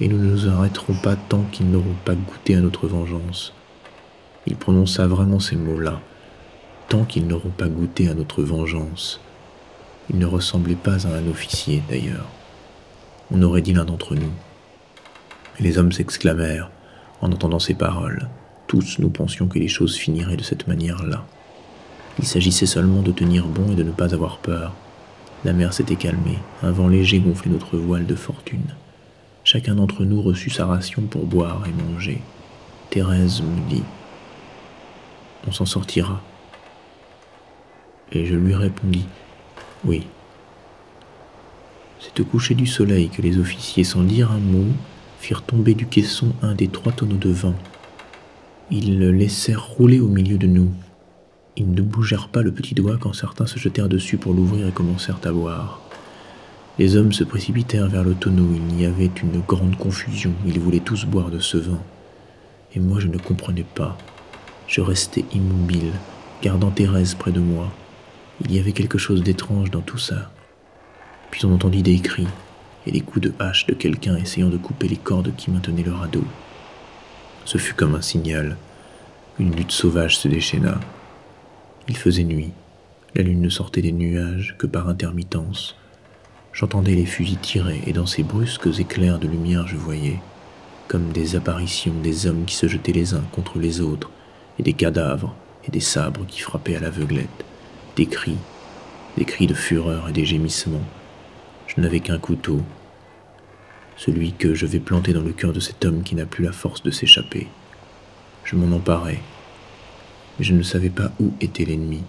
Et 0.01 0.09
nous 0.09 0.19
ne 0.19 0.31
nous 0.31 0.49
arrêterons 0.49 0.95
pas 0.95 1.17
tant 1.17 1.43
qu'ils 1.53 1.71
n'auront 1.71 1.97
pas 2.05 2.15
goûté 2.15 2.55
à 2.55 2.61
notre 2.61 2.87
vengeance. 2.87 3.55
Il 4.47 4.57
prononça 4.57 5.07
vraiment 5.07 5.41
ces 5.41 5.57
mots-là, 5.57 6.01
tant 6.89 7.05
qu'ils 7.05 7.27
n'auront 7.27 7.51
pas 7.51 7.69
goûté 7.69 8.09
à 8.09 8.15
notre 8.15 8.43
vengeance. 8.43 9.21
Il 10.11 10.19
ne 10.19 10.27
ressemblait 10.27 10.77
pas 10.77 11.07
à 11.07 11.17
un 11.17 11.27
officier 11.27 11.83
d'ailleurs. 11.89 12.27
on 13.33 13.43
aurait 13.43 13.63
dit 13.63 13.73
l'un 13.73 13.85
d'entre 13.85 14.15
nous. 14.15 14.31
Les 15.59 15.79
hommes 15.79 15.93
s'exclamèrent 15.93 16.71
en 17.23 17.33
entendant 17.33 17.59
ces 17.59 17.75
paroles. 17.75 18.29
Tous 18.67 18.99
nous 18.99 19.09
pensions 19.09 19.49
que 19.49 19.59
les 19.59 19.69
choses 19.69 19.97
finiraient 19.97 20.37
de 20.37 20.43
cette 20.43 20.69
manière-là. 20.69 21.25
Il 22.19 22.27
s'agissait 22.27 22.67
seulement 22.67 23.03
de 23.03 23.13
tenir 23.13 23.47
bon 23.47 23.73
et 23.73 23.77
de 23.77 23.83
ne 23.83 23.91
pas 23.91 24.15
avoir 24.15 24.39
peur. 24.39 24.75
La 25.45 25.53
mer 25.53 25.73
s'était 25.73 25.97
calmée, 25.97 26.39
un 26.63 26.71
vent 26.71 26.89
léger 26.89 27.19
gonflait 27.19 27.51
notre 27.51 27.77
voile 27.77 28.07
de 28.07 28.15
fortune. 28.15 28.75
Chacun 29.47 29.77
d'entre 29.77 30.03
nous 30.03 30.21
reçut 30.21 30.51
sa 30.51 30.67
ration 30.67 31.03
pour 31.03 31.25
boire 31.25 31.63
et 31.69 31.93
manger. 31.93 32.21
Thérèse 32.91 33.43
me 33.43 33.71
dit 33.71 33.85
On 35.47 35.53
s'en 35.53 35.65
sortira. 35.65 36.21
Et 38.11 38.27
je 38.27 38.35
lui 38.35 38.57
répondis 38.57 39.05
Oui. 39.85 40.05
C'est 42.01 42.19
au 42.19 42.25
coucher 42.25 42.57
du 42.57 42.67
soleil 42.67 43.09
que 43.09 43.23
les 43.23 43.39
officiers, 43.39 43.85
sans 43.85 44.03
dire 44.03 44.33
un 44.33 44.41
mot, 44.41 44.67
firent 45.21 45.43
tomber 45.43 45.75
du 45.75 45.87
caisson 45.87 46.33
un 46.43 46.57
des 46.57 46.67
trois 46.67 46.91
tonneaux 46.91 47.15
de 47.15 47.31
vin. 47.31 47.55
Ils 48.73 48.99
le 48.99 49.13
laissèrent 49.13 49.65
rouler 49.65 50.01
au 50.01 50.09
milieu 50.09 50.39
de 50.39 50.49
nous. 50.49 50.73
Ils 51.57 51.71
ne 51.71 51.83
bougèrent 51.83 52.31
pas 52.31 52.43
le 52.43 52.51
petit 52.51 52.75
doigt 52.75 52.99
quand 53.01 53.13
certains 53.13 53.47
se 53.47 53.61
jetèrent 53.61 53.89
dessus 53.89 54.17
pour 54.17 54.35
l'ouvrir 54.35 54.67
et 54.67 54.73
commencèrent 54.73 55.21
à 55.23 55.31
boire. 55.31 55.86
Les 56.79 56.97
hommes 56.97 57.15
se 57.15 57.25
précipitèrent 57.25 57.89
vers 57.89 58.05
le 58.05 58.15
tonneau, 58.15 58.49
il 58.55 58.81
y 58.81 58.85
avait 58.85 59.11
une 59.23 59.41
grande 59.41 59.77
confusion, 59.77 60.35
ils 60.47 60.61
voulaient 60.61 60.81
tous 60.81 61.07
boire 61.07 61.31
de 61.31 61.39
ce 61.39 61.57
vin. 61.57 61.81
Et 62.75 62.81
moi 62.81 63.01
je 63.01 63.07
ne 63.07 63.17
comprenais 63.17 63.65
pas. 63.75 63.97
Je 64.69 64.83
restais 64.83 65.25
immobile, 65.33 65.93
gardant 66.43 66.71
Thérèse 66.71 67.15
près 67.15 67.33
de 67.33 67.41
moi. 67.41 67.73
Il 68.45 68.55
y 68.55 68.59
avait 68.59 68.73
quelque 68.73 68.99
chose 68.99 69.23
d'étrange 69.23 69.71
dans 69.71 69.81
tout 69.81 69.97
ça. 69.97 70.31
Puis 71.31 71.47
on 71.47 71.55
entendit 71.55 71.83
des 71.83 71.99
cris 71.99 72.29
et 72.87 72.91
les 72.91 73.01
coups 73.01 73.27
de 73.27 73.33
hache 73.39 73.65
de 73.65 73.75
quelqu'un 73.75 74.17
essayant 74.17 74.51
de 74.51 74.59
couper 74.59 74.87
les 74.87 74.97
cordes 74.97 75.35
qui 75.35 75.51
maintenaient 75.51 75.83
le 75.83 75.95
radeau. 75.95 76.25
Ce 77.47 77.57
fut 77.57 77.75
comme 77.75 77.95
un 77.95 78.03
signal. 78.03 78.59
Une 79.39 79.57
lutte 79.57 79.73
sauvage 79.73 80.19
se 80.19 80.29
déchaîna. 80.29 80.79
Il 81.89 81.97
faisait 81.97 82.25
nuit. 82.25 82.53
La 83.15 83.23
lune 83.23 83.41
ne 83.41 83.49
sortait 83.49 83.83
des 83.83 83.93
nuages 83.93 84.57
que 84.59 84.67
par 84.67 84.89
intermittence. 84.89 85.75
J'entendais 86.57 86.95
les 86.95 87.05
fusils 87.05 87.37
tirer 87.37 87.83
et 87.87 87.93
dans 87.93 88.07
ces 88.07 88.23
brusques 88.23 88.81
éclairs 88.81 89.19
de 89.19 89.29
lumière 89.29 89.67
je 89.67 89.77
voyais, 89.77 90.21
comme 90.89 91.13
des 91.13 91.37
apparitions, 91.37 91.93
des 92.03 92.27
hommes 92.27 92.47
qui 92.47 92.55
se 92.55 92.67
jetaient 92.67 92.93
les 92.93 93.13
uns 93.13 93.25
contre 93.31 93.59
les 93.59 93.83
autres, 93.83 94.11
et 94.59 94.63
des 94.63 94.73
cadavres 94.73 95.37
et 95.69 95.71
des 95.71 95.81
sabres 95.81 96.25
qui 96.27 96.41
frappaient 96.41 96.77
à 96.77 96.81
l'aveuglette, 96.81 97.45
des 97.97 98.07
cris, 98.07 98.39
des 99.19 99.27
cris 99.27 99.47
de 99.47 99.53
fureur 99.53 100.09
et 100.09 100.13
des 100.13 100.25
gémissements. 100.25 100.87
Je 101.67 101.79
n'avais 101.79 102.01
qu'un 102.01 102.17
couteau, 102.17 102.63
celui 103.99 104.33
que 104.33 104.55
je 104.55 104.65
vais 104.65 104.81
planter 104.81 105.13
dans 105.13 105.21
le 105.21 105.35
cœur 105.35 105.53
de 105.53 105.61
cet 105.61 105.85
homme 105.85 106.05
qui 106.05 106.15
n'a 106.15 106.25
plus 106.25 106.43
la 106.43 106.53
force 106.53 106.83
de 106.83 106.91
s'échapper. 106.91 107.49
Je 108.45 108.57
m'en 108.57 108.75
emparais 108.75 109.21
mais 110.39 110.45
je 110.47 110.55
ne 110.55 110.63
savais 110.63 110.91
pas 110.91 111.13
où 111.21 111.35
était 111.43 111.67
l'ennemi. 111.67 112.03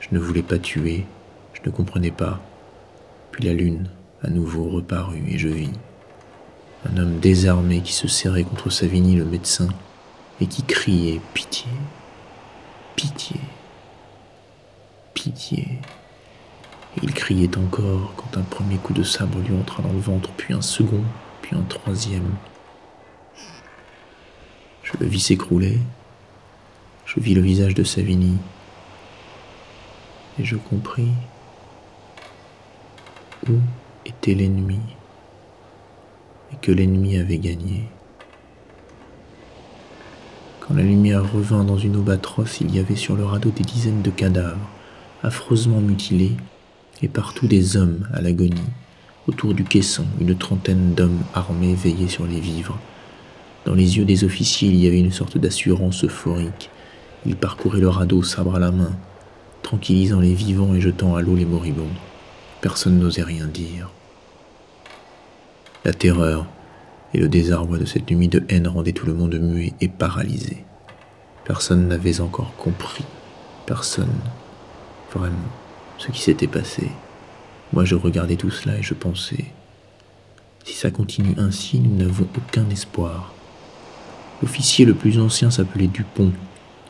Je 0.00 0.08
ne 0.12 0.18
voulais 0.18 0.42
pas 0.42 0.58
tuer, 0.58 1.04
je 1.52 1.60
ne 1.66 1.70
comprenais 1.70 2.10
pas. 2.10 2.40
Puis 3.34 3.46
la 3.46 3.52
lune 3.52 3.90
à 4.22 4.30
nouveau 4.30 4.70
reparut 4.70 5.24
et 5.28 5.38
je 5.38 5.48
vis 5.48 5.72
un 6.88 6.96
homme 6.96 7.18
désarmé 7.18 7.80
qui 7.80 7.92
se 7.92 8.06
serrait 8.06 8.44
contre 8.44 8.70
Savigny 8.70 9.16
le 9.16 9.24
médecin 9.24 9.66
et 10.40 10.46
qui 10.46 10.62
criait 10.62 11.20
pitié, 11.32 11.66
pitié, 12.94 13.40
pitié. 15.14 15.66
Et 16.96 17.00
il 17.02 17.12
criait 17.12 17.58
encore 17.58 18.14
quand 18.16 18.38
un 18.38 18.44
premier 18.44 18.76
coup 18.76 18.92
de 18.92 19.02
sabre 19.02 19.40
lui 19.40 19.58
entra 19.58 19.82
dans 19.82 19.92
le 19.92 19.98
ventre, 19.98 20.30
puis 20.36 20.54
un 20.54 20.62
second, 20.62 21.02
puis 21.42 21.56
un 21.56 21.62
troisième. 21.62 22.36
Je 24.84 24.92
le 25.00 25.06
vis 25.06 25.18
s'écrouler, 25.18 25.80
je 27.04 27.18
vis 27.18 27.34
le 27.34 27.42
visage 27.42 27.74
de 27.74 27.82
Savigny 27.82 28.36
et 30.38 30.44
je 30.44 30.54
compris 30.54 31.10
où 33.48 33.54
était 34.06 34.34
l'ennemi 34.34 34.80
et 36.52 36.56
que 36.60 36.72
l'ennemi 36.72 37.18
avait 37.18 37.38
gagné. 37.38 37.88
Quand 40.60 40.74
la 40.74 40.82
lumière 40.82 41.30
revint 41.30 41.64
dans 41.64 41.76
une 41.76 41.96
aube 41.96 42.10
atroce, 42.10 42.60
il 42.60 42.74
y 42.74 42.78
avait 42.78 42.96
sur 42.96 43.16
le 43.16 43.24
radeau 43.24 43.50
des 43.50 43.64
dizaines 43.64 44.02
de 44.02 44.10
cadavres, 44.10 44.70
affreusement 45.22 45.80
mutilés, 45.80 46.36
et 47.02 47.08
partout 47.08 47.46
des 47.46 47.76
hommes 47.76 48.08
à 48.14 48.22
l'agonie. 48.22 48.54
Autour 49.26 49.52
du 49.52 49.64
caisson, 49.64 50.06
une 50.20 50.36
trentaine 50.36 50.94
d'hommes 50.94 51.22
armés 51.34 51.74
veillaient 51.74 52.08
sur 52.08 52.26
les 52.26 52.40
vivres. 52.40 52.78
Dans 53.66 53.74
les 53.74 53.98
yeux 53.98 54.04
des 54.04 54.24
officiers, 54.24 54.68
il 54.68 54.76
y 54.76 54.86
avait 54.86 55.00
une 55.00 55.12
sorte 55.12 55.36
d'assurance 55.36 56.04
euphorique. 56.04 56.70
Il 57.26 57.36
parcourait 57.36 57.80
le 57.80 57.88
radeau, 57.88 58.22
sabre 58.22 58.54
à 58.56 58.58
la 58.58 58.70
main, 58.70 58.92
tranquillisant 59.62 60.20
les 60.20 60.34
vivants 60.34 60.74
et 60.74 60.80
jetant 60.80 61.16
à 61.16 61.22
l'eau 61.22 61.34
les 61.34 61.46
moribonds. 61.46 61.88
Personne 62.64 62.98
n'osait 62.98 63.22
rien 63.22 63.46
dire. 63.46 63.90
La 65.84 65.92
terreur 65.92 66.46
et 67.12 67.18
le 67.18 67.28
désarroi 67.28 67.76
de 67.76 67.84
cette 67.84 68.10
nuit 68.10 68.28
de 68.28 68.42
haine 68.48 68.68
rendaient 68.68 68.94
tout 68.94 69.04
le 69.04 69.12
monde 69.12 69.34
muet 69.34 69.74
et 69.82 69.88
paralysé. 69.88 70.64
Personne 71.44 71.86
n'avait 71.88 72.22
encore 72.22 72.56
compris, 72.56 73.04
personne, 73.66 74.18
vraiment, 75.12 75.36
ce 75.98 76.10
qui 76.10 76.22
s'était 76.22 76.46
passé. 76.46 76.88
Moi 77.74 77.84
je 77.84 77.96
regardais 77.96 78.36
tout 78.36 78.50
cela 78.50 78.78
et 78.78 78.82
je 78.82 78.94
pensais, 78.94 79.44
si 80.64 80.72
ça 80.72 80.90
continue 80.90 81.34
ainsi, 81.36 81.80
nous 81.80 81.94
n'avons 81.94 82.26
aucun 82.34 82.66
espoir. 82.70 83.34
L'officier 84.40 84.86
le 84.86 84.94
plus 84.94 85.20
ancien 85.20 85.50
s'appelait 85.50 85.86
Dupont, 85.86 86.32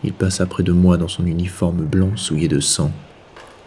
il 0.04 0.12
passa 0.12 0.46
près 0.46 0.62
de 0.62 0.70
moi 0.70 0.98
dans 0.98 1.08
son 1.08 1.26
uniforme 1.26 1.84
blanc 1.84 2.16
souillé 2.16 2.46
de 2.46 2.60
sang, 2.60 2.92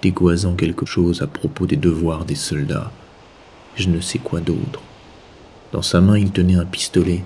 dégoisant 0.02 0.56
quelque 0.56 0.86
chose 0.86 1.22
à 1.22 1.28
propos 1.28 1.66
des 1.66 1.76
devoirs 1.76 2.26
des 2.26 2.36
soldats, 2.36 2.92
je 3.76 3.90
ne 3.90 4.00
sais 4.00 4.20
quoi 4.20 4.40
d'autre. 4.40 4.82
Dans 5.72 5.82
sa 5.82 6.02
main, 6.02 6.18
il 6.18 6.32
tenait 6.32 6.56
un 6.56 6.66
pistolet, 6.66 7.24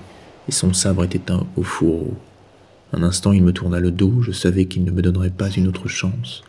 et 0.47 0.51
son 0.51 0.73
sabre 0.73 1.03
était 1.03 1.31
un 1.31 1.45
au 1.55 1.63
fourreau. 1.63 2.13
Un 2.93 3.03
instant, 3.03 3.31
il 3.31 3.43
me 3.43 3.53
tourna 3.53 3.79
le 3.79 3.91
dos, 3.91 4.21
je 4.21 4.31
savais 4.31 4.65
qu'il 4.65 4.84
ne 4.84 4.91
me 4.91 5.01
donnerait 5.01 5.29
pas 5.29 5.49
une 5.49 5.67
autre 5.67 5.88
chance. 5.88 6.43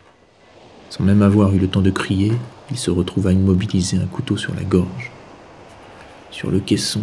Sans 0.89 1.03
même 1.03 1.21
avoir 1.21 1.53
eu 1.53 1.59
le 1.59 1.67
temps 1.67 1.81
de 1.81 1.89
crier, 1.89 2.33
il 2.69 2.77
se 2.77 2.91
retrouva 2.91 3.31
immobilisé, 3.31 3.97
un 3.97 4.05
couteau 4.05 4.37
sur 4.37 4.53
la 4.53 4.63
gorge. 4.63 5.11
Sur 6.31 6.51
le 6.51 6.59
caisson, 6.59 7.01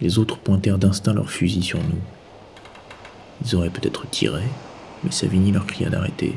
les 0.00 0.18
autres 0.18 0.38
pointèrent 0.38 0.78
d'instinct 0.78 1.14
leurs 1.14 1.30
fusils 1.30 1.64
sur 1.64 1.78
nous. 1.78 2.00
Ils 3.44 3.56
auraient 3.56 3.70
peut-être 3.70 4.08
tiré, 4.10 4.42
mais 5.02 5.10
Savigny 5.10 5.52
leur 5.52 5.66
cria 5.66 5.90
d'arrêter. 5.90 6.34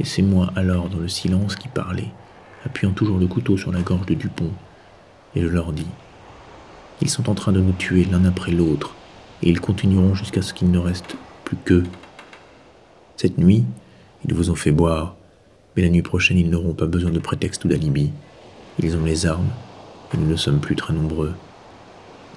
Et 0.00 0.04
c'est 0.04 0.22
moi 0.22 0.52
alors 0.56 0.88
dans 0.88 0.98
le 0.98 1.08
silence 1.08 1.56
qui 1.56 1.68
parlais, 1.68 2.08
appuyant 2.64 2.92
toujours 2.92 3.18
le 3.18 3.26
couteau 3.26 3.56
sur 3.56 3.72
la 3.72 3.80
gorge 3.80 4.06
de 4.06 4.14
Dupont. 4.14 4.50
Et 5.34 5.42
je 5.42 5.48
leur 5.48 5.72
dis 5.72 5.86
Ils 7.00 7.10
sont 7.10 7.30
en 7.30 7.34
train 7.34 7.52
de 7.52 7.60
nous 7.60 7.72
tuer 7.72 8.04
l'un 8.04 8.24
après 8.24 8.52
l'autre, 8.52 8.94
et 9.42 9.48
ils 9.48 9.60
continueront 9.60 10.14
jusqu'à 10.14 10.42
ce 10.42 10.52
qu'il 10.52 10.70
ne 10.70 10.78
reste 10.78 11.16
plus 11.44 11.56
qu'eux. 11.56 11.84
Cette 13.16 13.38
nuit, 13.38 13.64
ils 14.26 14.34
vous 14.34 14.50
ont 14.50 14.56
fait 14.56 14.72
boire, 14.72 15.16
mais 15.74 15.82
la 15.82 15.88
nuit 15.88 16.02
prochaine, 16.02 16.38
ils 16.38 16.50
n'auront 16.50 16.74
pas 16.74 16.86
besoin 16.86 17.10
de 17.10 17.18
prétexte 17.18 17.64
ou 17.64 17.68
d'alibi. 17.68 18.10
Ils 18.82 18.96
ont 18.96 19.04
les 19.04 19.26
armes, 19.26 19.48
et 20.12 20.16
nous 20.16 20.26
ne 20.26 20.36
sommes 20.36 20.60
plus 20.60 20.76
très 20.76 20.92
nombreux. 20.92 21.34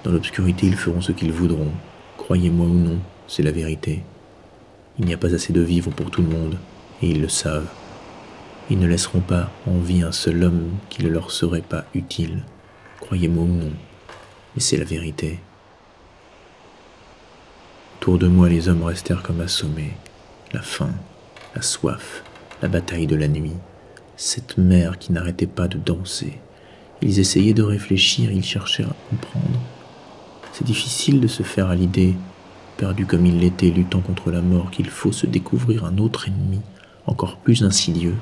Dans 0.04 0.12
l'obscurité, 0.12 0.66
ils 0.66 0.76
feront 0.76 1.02
ce 1.02 1.12
qu'ils 1.12 1.32
voudront, 1.32 1.70
croyez-moi 2.16 2.66
ou 2.66 2.74
non, 2.74 2.98
c'est 3.28 3.42
la 3.42 3.52
vérité. 3.52 4.02
Il 4.98 5.04
n'y 5.04 5.14
a 5.14 5.18
pas 5.18 5.34
assez 5.34 5.52
de 5.52 5.60
vivres 5.60 5.90
pour 5.90 6.10
tout 6.10 6.22
le 6.22 6.28
monde, 6.28 6.56
et 7.02 7.08
ils 7.08 7.20
le 7.20 7.28
savent. 7.28 7.68
Ils 8.70 8.78
ne 8.78 8.86
laisseront 8.86 9.20
pas 9.20 9.50
en 9.66 9.78
vie 9.78 10.02
un 10.02 10.12
seul 10.12 10.44
homme 10.44 10.70
qui 10.88 11.02
ne 11.02 11.08
leur 11.08 11.30
serait 11.30 11.60
pas 11.60 11.84
utile, 11.94 12.44
croyez-moi 13.00 13.44
ou 13.44 13.48
non, 13.48 13.72
mais 14.54 14.60
c'est 14.60 14.76
la 14.76 14.84
vérité. 14.84 15.40
Autour 17.98 18.18
de 18.18 18.28
moi, 18.28 18.48
les 18.48 18.68
hommes 18.68 18.84
restèrent 18.84 19.22
comme 19.22 19.40
assommés. 19.40 19.92
La 20.52 20.62
faim, 20.62 20.92
la 21.54 21.62
soif, 21.62 22.22
la 22.62 22.68
bataille 22.68 23.06
de 23.06 23.16
la 23.16 23.28
nuit, 23.28 23.56
cette 24.16 24.58
mer 24.58 24.98
qui 24.98 25.12
n'arrêtait 25.12 25.46
pas 25.46 25.68
de 25.68 25.78
danser. 25.78 26.38
Ils 27.02 27.18
essayaient 27.18 27.54
de 27.54 27.62
réfléchir, 27.62 28.30
ils 28.30 28.44
cherchaient 28.44 28.84
à 28.84 28.96
comprendre. 29.10 29.60
C'est 30.52 30.64
difficile 30.64 31.20
de 31.20 31.28
se 31.28 31.42
faire 31.42 31.68
à 31.68 31.74
l'idée 31.74 32.14
perdu 32.80 33.04
comme 33.04 33.26
il 33.26 33.38
l'était 33.38 33.70
luttant 33.70 34.00
contre 34.00 34.30
la 34.30 34.40
mort, 34.40 34.70
qu'il 34.70 34.88
faut 34.88 35.12
se 35.12 35.26
découvrir 35.26 35.84
un 35.84 35.98
autre 35.98 36.28
ennemi, 36.28 36.60
encore 37.06 37.38
plus 37.38 37.64
insidieux, 37.64 38.16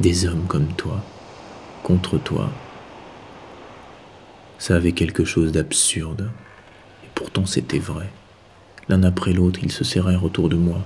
des 0.00 0.26
hommes 0.26 0.44
comme 0.48 0.68
toi, 0.68 1.02
contre 1.82 2.18
toi. 2.18 2.50
Ça 4.58 4.76
avait 4.76 4.92
quelque 4.92 5.24
chose 5.24 5.52
d'absurde, 5.52 6.30
et 7.04 7.08
pourtant 7.14 7.46
c'était 7.46 7.78
vrai. 7.78 8.10
L'un 8.88 9.02
après 9.02 9.32
l'autre, 9.32 9.60
ils 9.62 9.72
se 9.72 9.84
serrèrent 9.84 10.24
autour 10.24 10.48
de 10.48 10.56
moi. 10.56 10.80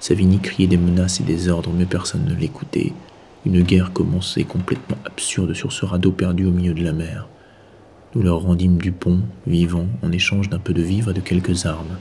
Savigny 0.00 0.38
criait 0.38 0.68
des 0.68 0.76
menaces 0.76 1.20
et 1.20 1.24
des 1.24 1.48
ordres, 1.48 1.72
mais 1.72 1.86
personne 1.86 2.24
ne 2.24 2.34
l'écoutait. 2.34 2.92
Une 3.44 3.62
guerre 3.62 3.92
commençait 3.92 4.44
complètement 4.44 4.98
absurde 5.04 5.54
sur 5.54 5.72
ce 5.72 5.84
radeau 5.84 6.10
perdu 6.10 6.46
au 6.46 6.50
milieu 6.50 6.74
de 6.74 6.82
la 6.82 6.92
mer. 6.92 7.28
Nous 8.14 8.22
leur 8.22 8.40
rendîmes 8.40 8.78
du 8.78 8.92
pont, 8.92 9.20
vivant, 9.46 9.86
en 10.02 10.10
échange 10.10 10.48
d'un 10.48 10.58
peu 10.58 10.72
de 10.72 10.82
vivres 10.82 11.10
et 11.10 11.14
de 11.14 11.20
quelques 11.20 11.66
armes. 11.66 11.98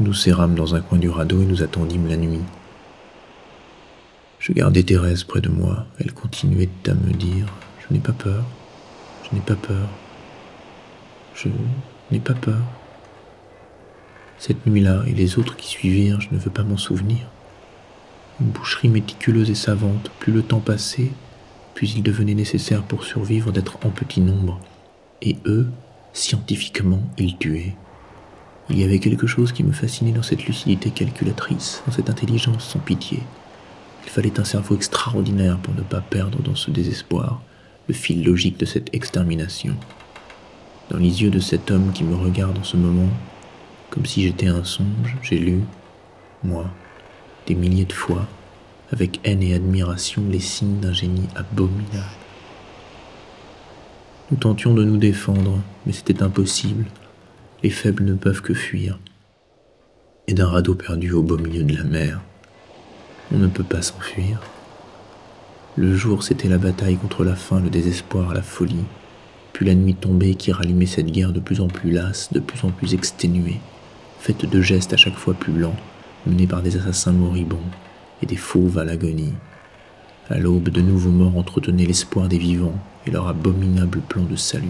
Nous 0.00 0.14
serrâmes 0.14 0.54
dans 0.54 0.74
un 0.74 0.80
coin 0.80 0.98
du 0.98 1.08
radeau 1.08 1.42
et 1.42 1.44
nous 1.44 1.62
attendîmes 1.62 2.08
la 2.08 2.16
nuit. 2.16 2.40
Je 4.44 4.52
gardais 4.52 4.82
Thérèse 4.82 5.24
près 5.24 5.40
de 5.40 5.48
moi. 5.48 5.86
Elle 5.98 6.12
continuait 6.12 6.68
à 6.86 6.92
me 6.92 7.14
dire 7.14 7.46
Je 7.80 7.94
n'ai 7.94 7.98
pas 7.98 8.12
peur, 8.12 8.44
je 9.22 9.34
n'ai 9.34 9.40
pas 9.40 9.54
peur, 9.54 9.88
je 11.34 11.48
n'ai 12.12 12.20
pas 12.20 12.34
peur. 12.34 12.60
Cette 14.36 14.66
nuit-là 14.66 15.02
et 15.06 15.12
les 15.12 15.38
autres 15.38 15.56
qui 15.56 15.68
suivirent, 15.68 16.20
je 16.20 16.28
ne 16.30 16.38
veux 16.38 16.50
pas 16.50 16.62
m'en 16.62 16.76
souvenir. 16.76 17.30
Une 18.38 18.48
boucherie 18.48 18.88
méticuleuse 18.88 19.48
et 19.48 19.54
savante, 19.54 20.10
plus 20.18 20.34
le 20.34 20.42
temps 20.42 20.60
passait, 20.60 21.12
puis 21.74 21.90
il 21.96 22.02
devenait 22.02 22.34
nécessaire 22.34 22.82
pour 22.82 23.04
survivre 23.04 23.50
d'être 23.50 23.78
en 23.86 23.88
petit 23.88 24.20
nombre. 24.20 24.60
Et 25.22 25.38
eux, 25.46 25.70
scientifiquement, 26.12 27.02
ils 27.16 27.38
tuaient. 27.38 27.76
Il 28.68 28.78
y 28.78 28.84
avait 28.84 28.98
quelque 28.98 29.26
chose 29.26 29.52
qui 29.52 29.64
me 29.64 29.72
fascinait 29.72 30.12
dans 30.12 30.22
cette 30.22 30.44
lucidité 30.44 30.90
calculatrice, 30.90 31.82
dans 31.86 31.94
cette 31.94 32.10
intelligence 32.10 32.68
sans 32.68 32.80
pitié. 32.80 33.20
Il 34.04 34.10
fallait 34.10 34.38
un 34.38 34.44
cerveau 34.44 34.76
extraordinaire 34.76 35.58
pour 35.58 35.74
ne 35.74 35.82
pas 35.82 36.00
perdre 36.00 36.42
dans 36.42 36.54
ce 36.54 36.70
désespoir 36.70 37.42
le 37.88 37.94
fil 37.94 38.24
logique 38.24 38.58
de 38.58 38.64
cette 38.64 38.94
extermination. 38.94 39.76
Dans 40.90 40.98
les 40.98 41.22
yeux 41.22 41.30
de 41.30 41.40
cet 41.40 41.70
homme 41.70 41.92
qui 41.92 42.04
me 42.04 42.14
regarde 42.14 42.58
en 42.58 42.64
ce 42.64 42.76
moment, 42.76 43.08
comme 43.90 44.06
si 44.06 44.22
j'étais 44.22 44.46
un 44.46 44.64
songe, 44.64 45.16
j'ai 45.22 45.38
lu, 45.38 45.60
moi, 46.42 46.70
des 47.46 47.54
milliers 47.54 47.84
de 47.84 47.92
fois, 47.92 48.26
avec 48.92 49.20
haine 49.24 49.42
et 49.42 49.54
admiration, 49.54 50.22
les 50.30 50.40
signes 50.40 50.80
d'un 50.80 50.92
génie 50.92 51.28
abominable. 51.34 52.04
Nous 54.30 54.36
tentions 54.36 54.74
de 54.74 54.84
nous 54.84 54.96
défendre, 54.96 55.60
mais 55.86 55.92
c'était 55.92 56.22
impossible. 56.22 56.86
Les 57.62 57.70
faibles 57.70 58.04
ne 58.04 58.14
peuvent 58.14 58.42
que 58.42 58.54
fuir. 58.54 58.98
Et 60.26 60.34
d'un 60.34 60.48
radeau 60.48 60.74
perdu 60.74 61.12
au 61.12 61.22
beau 61.22 61.36
milieu 61.36 61.62
de 61.62 61.76
la 61.76 61.84
mer, 61.84 62.20
on 63.32 63.38
ne 63.38 63.48
peut 63.48 63.64
pas 63.64 63.82
s'enfuir. 63.82 64.40
Le 65.76 65.96
jour, 65.96 66.22
c'était 66.22 66.48
la 66.48 66.58
bataille 66.58 66.96
contre 66.96 67.24
la 67.24 67.34
faim, 67.34 67.60
le 67.60 67.70
désespoir, 67.70 68.32
la 68.32 68.42
folie. 68.42 68.84
Puis 69.52 69.66
la 69.66 69.74
nuit 69.74 69.94
tombait 69.94 70.34
qui 70.34 70.52
rallumait 70.52 70.86
cette 70.86 71.10
guerre 71.10 71.32
de 71.32 71.40
plus 71.40 71.60
en 71.60 71.68
plus 71.68 71.90
lasse, 71.90 72.32
de 72.32 72.40
plus 72.40 72.64
en 72.64 72.70
plus 72.70 72.94
exténuée, 72.94 73.60
faite 74.20 74.48
de 74.48 74.60
gestes 74.60 74.92
à 74.92 74.96
chaque 74.96 75.16
fois 75.16 75.34
plus 75.34 75.52
lents, 75.52 75.76
menés 76.26 76.46
par 76.46 76.62
des 76.62 76.76
assassins 76.76 77.12
moribonds 77.12 77.58
et 78.22 78.26
des 78.26 78.36
fauves 78.36 78.78
à 78.78 78.84
l'agonie. 78.84 79.34
À 80.30 80.38
l'aube, 80.38 80.70
de 80.70 80.80
nouveaux 80.80 81.10
morts 81.10 81.36
entretenaient 81.36 81.86
l'espoir 81.86 82.28
des 82.28 82.38
vivants 82.38 82.78
et 83.06 83.10
leur 83.10 83.28
abominable 83.28 84.00
plan 84.00 84.22
de 84.22 84.36
salut. 84.36 84.68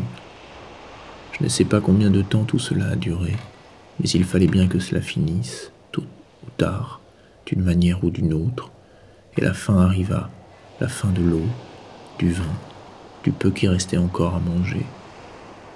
Je 1.38 1.44
ne 1.44 1.48
sais 1.48 1.64
pas 1.64 1.80
combien 1.80 2.10
de 2.10 2.22
temps 2.22 2.44
tout 2.44 2.58
cela 2.58 2.88
a 2.88 2.96
duré, 2.96 3.36
mais 4.00 4.08
il 4.08 4.24
fallait 4.24 4.46
bien 4.46 4.68
que 4.68 4.78
cela 4.78 5.00
finisse, 5.00 5.70
tôt 5.92 6.04
ou 6.46 6.50
tard, 6.56 7.00
d'une 7.46 7.62
manière 7.62 8.02
ou 8.04 8.10
d'une 8.10 8.32
autre, 8.32 8.70
et 9.36 9.40
la 9.40 9.54
fin 9.54 9.78
arriva, 9.78 10.30
la 10.80 10.88
fin 10.88 11.10
de 11.10 11.22
l'eau, 11.22 11.46
du 12.18 12.32
vin, 12.32 12.52
du 13.22 13.32
peu 13.32 13.50
qui 13.50 13.68
restait 13.68 13.96
encore 13.96 14.34
à 14.34 14.40
manger. 14.40 14.84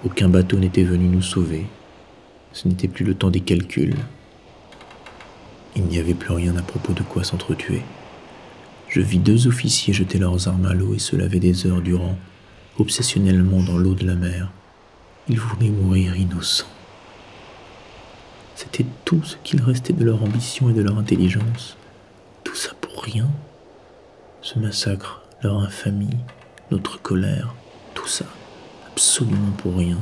Aucun 0.04 0.28
bateau 0.28 0.58
n'était 0.58 0.84
venu 0.84 1.08
nous 1.08 1.22
sauver. 1.22 1.66
Ce 2.52 2.68
n'était 2.68 2.88
plus 2.88 3.04
le 3.04 3.14
temps 3.14 3.30
des 3.30 3.40
calculs. 3.40 3.96
Il 5.76 5.84
n'y 5.84 5.98
avait 5.98 6.14
plus 6.14 6.32
rien 6.32 6.56
à 6.56 6.62
propos 6.62 6.92
de 6.92 7.02
quoi 7.02 7.24
s'entretuer. 7.24 7.82
Je 8.88 9.00
vis 9.00 9.18
deux 9.18 9.48
officiers 9.48 9.92
jeter 9.92 10.18
leurs 10.18 10.48
armes 10.48 10.66
à 10.66 10.72
l'eau 10.72 10.94
et 10.94 10.98
se 10.98 11.16
laver 11.16 11.40
des 11.40 11.66
heures 11.66 11.82
durant, 11.82 12.16
obsessionnellement 12.78 13.62
dans 13.62 13.76
l'eau 13.76 13.94
de 13.94 14.06
la 14.06 14.14
mer. 14.14 14.50
Ils 15.28 15.38
voulaient 15.38 15.70
mourir 15.70 16.16
innocents. 16.16 16.77
C'était 18.60 18.86
tout 19.04 19.22
ce 19.22 19.36
qu'il 19.44 19.62
restait 19.62 19.92
de 19.92 20.04
leur 20.04 20.20
ambition 20.20 20.68
et 20.68 20.72
de 20.72 20.82
leur 20.82 20.98
intelligence. 20.98 21.76
Tout 22.42 22.56
ça 22.56 22.72
pour 22.80 23.04
rien? 23.04 23.28
Ce 24.42 24.58
massacre, 24.58 25.22
leur 25.44 25.58
infamie, 25.58 26.16
notre 26.72 27.00
colère, 27.00 27.54
tout 27.94 28.08
ça, 28.08 28.24
absolument 28.88 29.52
pour 29.58 29.76
rien. 29.76 29.98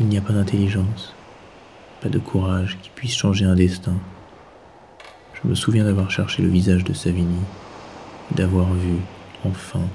Il 0.00 0.06
n'y 0.06 0.18
a 0.18 0.20
pas 0.20 0.32
d'intelligence, 0.32 1.14
pas 2.00 2.08
de 2.08 2.18
courage 2.18 2.76
qui 2.82 2.90
puisse 2.90 3.14
changer 3.14 3.44
un 3.44 3.54
destin. 3.54 3.94
Je 5.40 5.48
me 5.48 5.54
souviens 5.54 5.84
d'avoir 5.84 6.10
cherché 6.10 6.42
le 6.42 6.48
visage 6.48 6.82
de 6.82 6.94
Savigny, 6.94 7.44
d'avoir 8.32 8.72
vu, 8.72 8.96
enfin, 9.44 9.86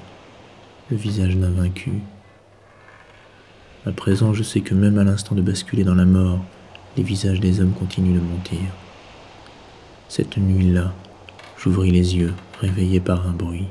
le 0.89 0.95
visage 0.95 1.36
d'un 1.36 1.51
vaincu. 1.51 1.91
À 3.86 3.91
présent, 3.91 4.34
je 4.34 4.43
sais 4.43 4.62
que 4.62 4.74
même 4.74 4.97
à 4.97 5.04
l'instant 5.04 5.36
de 5.36 5.41
basculer 5.41 5.84
dans 5.84 5.95
la 5.95 6.06
mort, 6.06 6.39
les 6.96 7.04
visages 7.04 7.39
des 7.39 7.60
hommes 7.60 7.74
continuent 7.74 8.20
de 8.20 8.26
mentir. 8.26 8.60
Cette 10.10 10.38
nuit-là, 10.38 10.94
j'ouvris 11.58 11.91
les 11.91 12.16
yeux, 12.16 12.34
réveillé 12.60 13.00
par 13.00 13.28
un 13.28 13.32
bruit. 13.32 13.68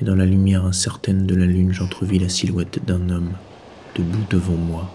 Et 0.00 0.04
dans 0.04 0.14
la 0.14 0.24
lumière 0.24 0.64
incertaine 0.64 1.26
de 1.26 1.34
la 1.34 1.44
lune, 1.44 1.72
j'entrevis 1.72 2.18
la 2.18 2.30
silhouette 2.30 2.84
d'un 2.86 3.10
homme, 3.10 3.32
debout 3.94 4.24
devant 4.30 4.56
moi. 4.56 4.90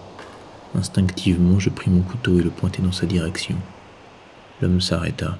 Instinctivement, 0.74 1.60
je 1.60 1.70
pris 1.70 1.90
mon 1.90 2.02
couteau 2.02 2.40
et 2.40 2.42
le 2.42 2.50
pointai 2.50 2.82
dans 2.82 2.92
sa 2.92 3.06
direction. 3.06 3.54
L'homme 4.60 4.80
s'arrêta. 4.80 5.38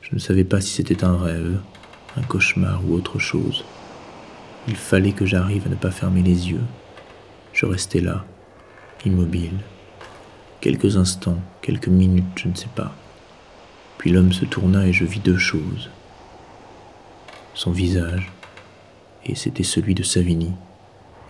Je 0.00 0.14
ne 0.14 0.20
savais 0.20 0.44
pas 0.44 0.60
si 0.60 0.70
c'était 0.70 1.02
un 1.02 1.16
rêve, 1.16 1.58
un 2.16 2.22
cauchemar 2.22 2.82
ou 2.86 2.94
autre 2.94 3.18
chose. 3.18 3.64
Il 4.68 4.76
fallait 4.76 5.12
que 5.12 5.26
j'arrive 5.26 5.66
à 5.66 5.70
ne 5.70 5.74
pas 5.74 5.90
fermer 5.90 6.22
les 6.22 6.50
yeux. 6.50 6.62
Je 7.52 7.66
restai 7.66 8.00
là, 8.00 8.24
immobile. 9.04 9.58
Quelques 10.64 10.96
instants, 10.96 11.36
quelques 11.60 11.88
minutes, 11.88 12.24
je 12.36 12.48
ne 12.48 12.54
sais 12.54 12.70
pas. 12.74 12.94
Puis 13.98 14.10
l'homme 14.10 14.32
se 14.32 14.46
tourna 14.46 14.86
et 14.86 14.94
je 14.94 15.04
vis 15.04 15.20
deux 15.20 15.36
choses. 15.36 15.90
Son 17.52 17.70
visage, 17.70 18.32
et 19.26 19.34
c'était 19.34 19.62
celui 19.62 19.94
de 19.94 20.02
Savigny, 20.02 20.52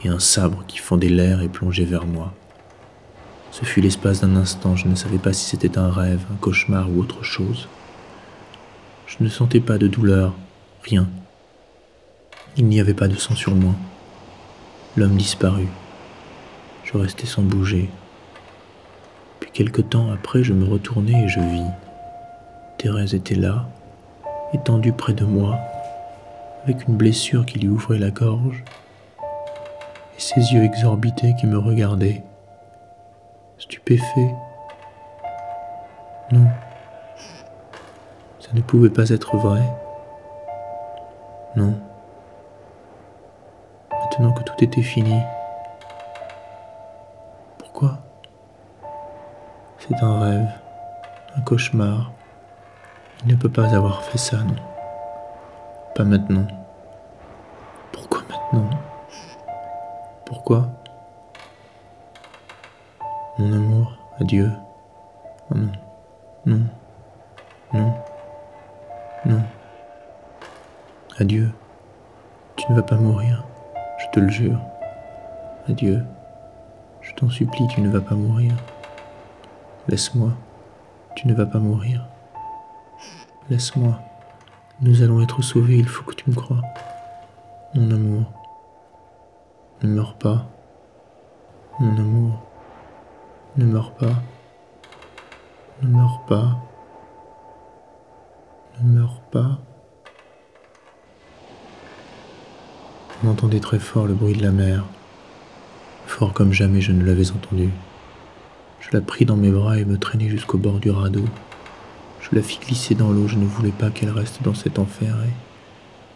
et 0.05 0.09
un 0.09 0.21
sabre 0.21 0.63
qui 0.69 0.79
fendait 0.79 1.09
l'air 1.09 1.43
et 1.43 1.49
plongeait 1.49 1.85
vers 1.85 2.07
moi. 2.07 2.33
Ce 3.51 3.65
fut 3.65 3.81
l'espace 3.81 4.21
d'un 4.21 4.37
instant, 4.37 4.77
je 4.77 4.87
ne 4.87 4.95
savais 4.95 5.19
pas 5.19 5.33
si 5.33 5.47
c'était 5.47 5.79
un 5.79 5.91
rêve, 5.91 6.25
un 6.33 6.37
cauchemar 6.37 6.89
ou 6.89 7.01
autre 7.01 7.25
chose. 7.25 7.69
Je 9.09 9.17
ne 9.19 9.29
sentais 9.29 9.59
pas 9.59 9.79
de 9.79 9.89
douleur, 9.89 10.33
rien. 10.85 11.09
Il 12.57 12.67
n'y 12.67 12.79
avait 12.79 12.95
pas 12.95 13.09
de 13.09 13.17
sang 13.17 13.35
sur 13.35 13.57
moi. 13.57 13.75
L'homme 14.97 15.17
disparut. 15.17 15.67
Je 16.85 16.97
restais 16.97 17.27
sans 17.27 17.43
bouger, 17.43 17.91
Quelque 19.55 19.83
temps 19.83 20.11
après, 20.11 20.43
je 20.43 20.53
me 20.53 20.69
retournai 20.69 21.13
et 21.13 21.29
je 21.29 21.39
vis. 21.39 21.71
Thérèse 22.77 23.15
était 23.15 23.37
là, 23.37 23.67
étendue 24.53 24.93
près 24.93 25.13
de 25.13 25.25
moi, 25.25 25.57
avec 26.65 26.89
une 26.89 26.97
blessure 26.97 27.47
qui 27.47 27.61
lui 27.61 27.69
ouvrait 27.69 27.99
la 28.01 28.11
gorge, 28.11 28.65
et 30.17 30.21
ses 30.21 30.41
yeux 30.53 30.65
exorbités 30.65 31.37
qui 31.39 31.47
me 31.47 31.57
regardaient, 31.57 32.25
stupéfaits. 33.59 34.35
Non, 36.33 36.49
ça 38.41 38.49
ne 38.55 38.61
pouvait 38.61 38.91
pas 38.91 39.11
être 39.11 39.37
vrai. 39.37 39.63
Non. 41.55 41.79
Maintenant 43.93 44.33
que 44.33 44.43
tout 44.43 44.65
était 44.65 44.83
fini, 44.83 45.21
c'est 49.87 50.03
un 50.03 50.19
rêve, 50.19 50.49
un 51.37 51.41
cauchemar. 51.43 52.13
Il 53.25 53.33
ne 53.33 53.37
peut 53.37 53.51
pas 53.51 53.75
avoir 53.75 54.03
fait 54.03 54.19
ça, 54.19 54.39
non. 54.39 54.55
Pas 55.95 56.05
maintenant. 56.05 56.47
Pourquoi 57.93 58.23
maintenant? 58.29 58.71
Pourquoi? 60.25 60.69
Mon 63.39 63.53
amour, 63.53 63.97
adieu. 64.21 64.51
Oh 65.51 65.55
non, 65.55 65.73
non, 66.47 66.61
non, 67.73 67.95
non. 69.27 69.43
Adieu. 71.19 71.51
Tu 72.57 72.71
ne 72.71 72.77
vas 72.77 72.83
pas 72.83 72.97
mourir, 72.97 73.45
je 73.99 74.07
te 74.13 74.21
le 74.21 74.29
jure. 74.29 74.61
Adieu. 75.69 76.03
Je 77.03 77.13
t'en 77.15 77.29
supplie, 77.29 77.67
tu 77.69 77.83
ne 77.83 77.91
vas 77.91 78.01
pas 78.01 78.15
mourir. 78.15 78.53
Laisse-moi, 79.87 80.31
tu 81.15 81.29
ne 81.29 81.35
vas 81.35 81.47
pas 81.47 81.59
mourir. 81.59 82.07
Laisse-moi, 83.51 84.01
nous 84.81 85.03
allons 85.03 85.23
être 85.23 85.43
sauvés, 85.43 85.77
il 85.77 85.89
faut 85.89 86.05
que 86.05 86.15
tu 86.15 86.31
me 86.31 86.35
crois. 86.35 86.63
Mon 87.75 87.91
amour, 87.91 88.33
ne 89.83 89.89
meurs 89.89 90.15
pas. 90.15 90.47
Mon 91.81 91.97
amour, 91.99 92.43
ne 93.57 93.67
meurs 93.67 93.93
pas. 93.93 94.23
Ne 95.83 95.89
meurs 95.89 96.25
pas. 96.27 96.57
Ne 98.81 99.01
meurs 99.01 99.21
pas. 99.31 99.59
On 103.23 103.29
entendait 103.29 103.61
très 103.61 103.79
fort 103.79 104.07
le 104.07 104.15
bruit 104.15 104.35
de 104.35 104.43
la 104.43 104.51
mer, 104.51 104.85
fort 106.07 106.33
comme 106.33 106.53
jamais 106.53 106.81
je 106.81 106.93
ne 106.93 107.05
l'avais 107.05 107.31
entendu. 107.31 107.71
Je 108.85 108.97
la 108.97 109.01
pris 109.01 109.25
dans 109.25 109.37
mes 109.37 109.51
bras 109.51 109.79
et 109.79 109.85
me 109.85 109.97
traînai 109.97 110.29
jusqu'au 110.29 110.59
bord 110.59 110.79
du 110.79 110.91
radeau. 110.91 111.25
Je 112.21 112.37
la 112.37 112.43
fis 112.43 112.59
glisser 112.59 112.95
dans 112.95 113.11
l'eau, 113.11 113.29
je 113.29 113.37
ne 113.37 113.47
voulais 113.47 113.71
pas 113.71 113.91
qu'elle 113.91 114.11
reste 114.11 114.43
dans 114.43 114.55
cet 114.55 114.79
enfer, 114.79 115.17
et 115.27 115.33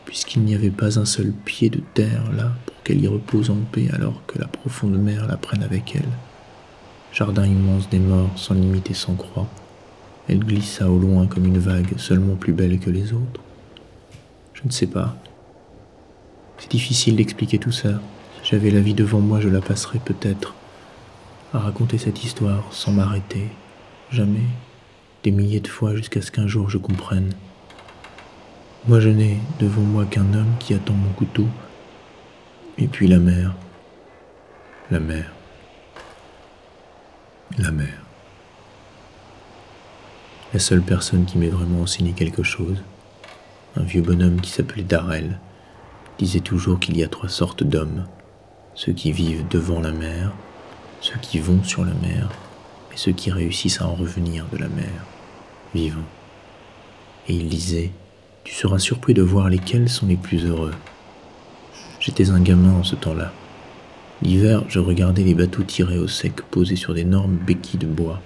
puisqu'il 0.05 0.43
n'y 0.43 0.55
avait 0.55 0.71
pas 0.71 0.99
un 0.99 1.05
seul 1.05 1.33
pied 1.33 1.71
de 1.71 1.81
terre 1.95 2.31
là 2.37 2.53
pour 2.66 2.83
qu'elle 2.83 3.03
y 3.03 3.07
repose 3.07 3.51
en 3.51 3.59
paix 3.73 3.89
alors 3.93 4.23
que 4.27 4.39
la 4.39 4.47
profonde 4.47 4.99
mer 4.99 5.27
la 5.27 5.37
prenne 5.37 5.62
avec 5.62 5.97
elle. 5.97 6.09
Jardin 7.12 7.47
immense 7.47 7.89
des 7.89 7.99
morts, 7.99 8.33
sans 8.37 8.55
limite 8.55 8.91
et 8.91 8.95
sans 8.95 9.14
croix, 9.14 9.49
elle 10.29 10.41
glissa 10.41 10.91
au 10.91 10.99
loin 10.99 11.27
comme 11.27 11.47
une 11.47 11.59
vague, 11.59 11.97
seulement 11.97 12.37
plus 12.37 12.53
belle 12.53 12.79
que 12.79 12.91
les 12.91 13.14
autres. 13.14 13.41
Je 14.53 14.62
ne 14.66 14.71
sais 14.71 14.87
pas. 14.87 15.16
C'est 16.59 16.71
difficile 16.71 17.16
d'expliquer 17.16 17.59
tout 17.59 17.73
ça. 17.73 18.01
J'avais 18.45 18.71
la 18.71 18.81
vie 18.81 18.95
devant 18.95 19.21
moi, 19.21 19.41
je 19.41 19.49
la 19.49 19.62
passerais 19.62 20.01
peut-être 20.05 20.55
à 21.55 21.59
raconter 21.59 21.99
cette 21.99 22.25
histoire 22.25 22.73
sans 22.73 22.93
m'arrêter, 22.93 23.49
jamais, 24.11 24.47
des 25.23 25.31
milliers 25.31 25.61
de 25.61 25.69
fois 25.69 25.95
jusqu'à 25.95 26.21
ce 26.21 26.31
qu'un 26.31 26.47
jour 26.47 26.69
je 26.69 26.79
comprenne. 26.79 27.33
Moi 28.87 29.01
je 29.01 29.09
n'ai 29.09 29.39
devant 29.59 29.83
moi 29.83 30.05
qu'un 30.05 30.35
homme 30.35 30.55
qui 30.61 30.75
attend 30.75 30.95
mon 30.95 31.11
couteau, 31.13 31.47
et 32.77 32.87
puis 32.87 33.09
la 33.09 33.19
mer, 33.19 33.55
la 34.91 35.01
mer, 35.01 35.33
la 37.59 37.71
mer. 37.71 38.03
La 40.53 40.61
seule 40.61 40.83
personne 40.83 41.25
qui 41.25 41.39
m'ait 41.39 41.49
vraiment 41.49 41.83
enseigné 41.83 42.13
quelque 42.13 42.43
chose, 42.43 42.83
un 43.77 43.83
vieux 43.83 44.03
bonhomme 44.03 44.41
qui 44.41 44.51
s'appelait 44.51 44.83
Darrell, 44.83 45.39
disait 46.19 46.41
toujours 46.41 46.81
qu'il 46.81 46.97
y 46.97 47.05
a 47.05 47.09
trois 47.09 47.29
sortes 47.29 47.63
d'hommes, 47.63 48.07
ceux 48.75 48.93
qui 48.93 49.13
vivent 49.13 49.47
devant 49.49 49.81
la 49.81 49.93
mer, 49.93 50.33
ceux 51.01 51.19
qui 51.21 51.39
vont 51.39 51.63
sur 51.63 51.85
la 51.85 51.95
mer, 51.95 52.31
et 52.93 52.97
ceux 52.97 53.13
qui 53.13 53.31
réussissent 53.31 53.81
à 53.81 53.87
en 53.87 53.95
revenir 53.95 54.47
de 54.53 54.59
la 54.59 54.69
mer, 54.69 55.05
vivants. 55.75 56.01
Et 57.29 57.35
il 57.35 57.49
disait, 57.49 57.93
tu 58.45 58.55
seras 58.55 58.79
surpris 58.79 59.15
de 59.15 59.23
voir 59.23 59.49
lesquels 59.49 59.89
sont 59.89 60.07
les 60.07 60.17
plus 60.17 60.47
heureux. 60.47 60.75
J'étais 62.01 62.31
un 62.31 62.41
gamin 62.41 62.73
en 62.73 62.85
ce 62.85 62.95
temps-là. 62.95 63.33
L'hiver, 64.23 64.65
je 64.69 64.81
regardais 64.81 65.23
les 65.23 65.35
bateaux 65.35 65.63
tirés 65.63 65.99
au 65.99 66.09
sec 66.09 66.43
posés 66.51 66.77
sur 66.77 66.95
d'énormes 66.95 67.37
béquilles 67.37 67.79
de 67.79 67.87
bois, 67.87 68.21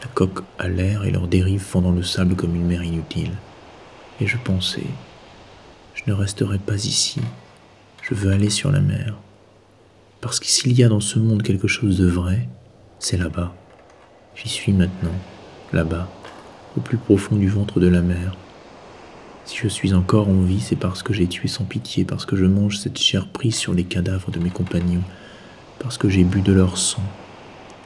la 0.00 0.08
coque 0.14 0.44
à 0.58 0.68
l'air 0.68 1.04
et 1.04 1.10
leurs 1.10 1.28
dérives 1.28 1.60
fendant 1.60 1.90
le 1.90 2.02
sable 2.02 2.36
comme 2.36 2.54
une 2.54 2.66
mer 2.66 2.82
inutile. 2.82 3.32
Et 4.20 4.26
je 4.26 4.36
pensais, 4.36 4.86
je 5.94 6.02
ne 6.06 6.12
resterai 6.12 6.58
pas 6.58 6.76
ici, 6.76 7.20
je 8.02 8.14
veux 8.14 8.32
aller 8.32 8.50
sur 8.50 8.70
la 8.70 8.80
mer. 8.80 9.16
Parce 10.24 10.40
que 10.40 10.46
s'il 10.46 10.72
y 10.72 10.82
a 10.82 10.88
dans 10.88 11.00
ce 11.00 11.18
monde 11.18 11.42
quelque 11.42 11.68
chose 11.68 11.98
de 11.98 12.08
vrai, 12.08 12.48
c'est 12.98 13.18
là-bas. 13.18 13.52
J'y 14.34 14.48
suis 14.48 14.72
maintenant, 14.72 15.12
là-bas, 15.74 16.08
au 16.78 16.80
plus 16.80 16.96
profond 16.96 17.36
du 17.36 17.46
ventre 17.46 17.78
de 17.78 17.88
la 17.88 18.00
mer, 18.00 18.34
si 19.44 19.58
je 19.58 19.68
suis 19.68 19.92
encore 19.92 20.30
en 20.30 20.40
vie, 20.40 20.62
c'est 20.62 20.76
parce 20.76 21.02
que 21.02 21.12
j'ai 21.12 21.26
tué 21.26 21.46
sans 21.46 21.64
pitié, 21.64 22.06
parce 22.06 22.24
que 22.24 22.36
je 22.36 22.46
mange 22.46 22.78
cette 22.78 22.98
chair 22.98 23.28
prise 23.28 23.56
sur 23.56 23.74
les 23.74 23.84
cadavres 23.84 24.30
de 24.30 24.38
mes 24.38 24.48
compagnons, 24.48 25.02
parce 25.78 25.98
que 25.98 26.08
j'ai 26.08 26.24
bu 26.24 26.40
de 26.40 26.54
leur 26.54 26.78
sang. 26.78 27.02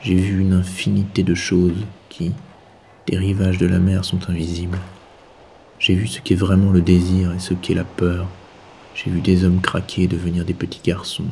J'ai 0.00 0.14
vu 0.14 0.40
une 0.40 0.52
infinité 0.52 1.24
de 1.24 1.34
choses 1.34 1.84
qui, 2.08 2.30
des 3.08 3.18
rivages 3.18 3.58
de 3.58 3.66
la 3.66 3.80
mer, 3.80 4.04
sont 4.04 4.30
invisibles. 4.30 4.78
J'ai 5.80 5.96
vu 5.96 6.06
ce 6.06 6.20
qu'est 6.20 6.36
vraiment 6.36 6.70
le 6.70 6.82
désir 6.82 7.32
et 7.32 7.40
ce 7.40 7.54
qu'est 7.54 7.74
la 7.74 7.82
peur. 7.82 8.28
J'ai 8.94 9.10
vu 9.10 9.22
des 9.22 9.42
hommes 9.42 9.60
craquer 9.60 10.04
et 10.04 10.06
devenir 10.06 10.44
des 10.44 10.54
petits 10.54 10.82
garçons, 10.84 11.26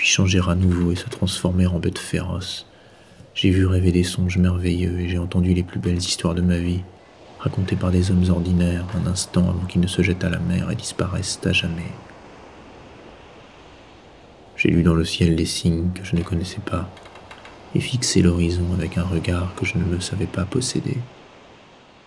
puis 0.00 0.08
changer 0.08 0.40
à 0.48 0.54
nouveau 0.54 0.92
et 0.92 0.96
se 0.96 1.10
transformer 1.10 1.66
en 1.66 1.78
bêtes 1.78 1.98
féroces. 1.98 2.66
J'ai 3.34 3.50
vu 3.50 3.66
rêver 3.66 3.92
des 3.92 4.02
songes 4.02 4.38
merveilleux 4.38 4.98
et 4.98 5.10
j'ai 5.10 5.18
entendu 5.18 5.52
les 5.52 5.62
plus 5.62 5.78
belles 5.78 5.98
histoires 5.98 6.34
de 6.34 6.40
ma 6.40 6.56
vie 6.56 6.80
racontés 7.38 7.76
par 7.76 7.90
des 7.90 8.10
hommes 8.10 8.24
ordinaires 8.30 8.86
un 8.96 9.06
instant 9.06 9.50
avant 9.50 9.66
qu'ils 9.66 9.82
ne 9.82 9.86
se 9.86 10.00
jettent 10.00 10.24
à 10.24 10.30
la 10.30 10.38
mer 10.38 10.70
et 10.70 10.74
disparaissent 10.74 11.38
à 11.44 11.52
jamais. 11.52 11.92
J'ai 14.56 14.70
lu 14.70 14.82
dans 14.82 14.94
le 14.94 15.04
ciel 15.04 15.36
des 15.36 15.44
signes 15.44 15.90
que 15.94 16.02
je 16.02 16.16
ne 16.16 16.22
connaissais 16.22 16.62
pas 16.64 16.88
et 17.74 17.80
fixé 17.80 18.22
l'horizon 18.22 18.72
avec 18.72 18.96
un 18.96 19.04
regard 19.04 19.54
que 19.54 19.66
je 19.66 19.76
ne 19.76 19.84
me 19.84 20.00
savais 20.00 20.24
pas 20.24 20.46
posséder. 20.46 20.96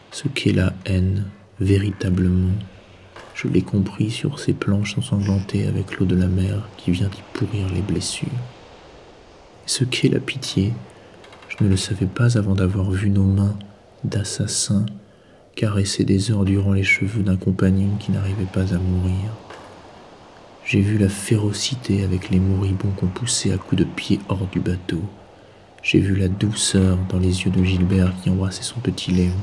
Ce 0.10 0.28
qu'est 0.30 0.54
la 0.54 0.74
haine 0.88 1.26
véritablement, 1.60 2.54
je 3.34 3.48
l'ai 3.48 3.62
compris 3.62 4.12
sur 4.12 4.40
ces 4.40 4.54
planches 4.54 4.98
ensanglantées 4.98 5.68
avec 5.68 5.98
l'eau 5.98 6.06
de 6.06 6.16
la 6.16 6.28
mer 6.28 6.68
qui 6.78 6.92
vient 6.92 7.10
y 7.10 7.38
pourrir 7.38 7.68
les 7.74 7.82
blessures. 7.82 8.28
Ce 9.66 9.84
qu'est 9.84 10.10
la 10.10 10.20
pitié, 10.20 10.74
je 11.50 11.64
ne 11.64 11.70
le 11.70 11.78
savais 11.78 12.06
pas 12.06 12.38
avant 12.38 12.54
d'avoir 12.54 12.92
vu 12.92 13.10
nos 13.10 13.24
mains 13.24 13.58
d'assassins 14.04 14.86
caresser 15.56 16.04
des 16.04 16.32
heures 16.32 16.46
durant 16.46 16.74
les 16.74 16.84
cheveux 16.84 17.24
d'un 17.24 17.38
compagnon 17.38 17.90
qui 18.00 18.12
n'arrivait 18.12 18.48
pas 18.52 18.74
à 18.74 18.78
mourir. 18.78 19.32
J'ai 20.66 20.82
vu 20.82 20.98
la 20.98 21.10
férocité 21.10 22.04
avec 22.04 22.30
les 22.30 22.40
moribonds 22.40 22.92
qu'on 22.98 23.08
poussait 23.08 23.52
à 23.52 23.58
coups 23.58 23.82
de 23.82 23.84
pied 23.84 24.20
hors 24.30 24.48
du 24.48 24.60
bateau. 24.60 25.02
J'ai 25.82 26.00
vu 26.00 26.16
la 26.16 26.30
douceur 26.30 26.98
dans 27.10 27.20
les 27.20 27.44
yeux 27.44 27.52
de 27.52 27.64
Gilbert 27.64 28.14
qui 28.22 28.30
embrassait 28.30 28.64
son 28.64 28.80
petit 28.80 29.12
Léon. 29.12 29.34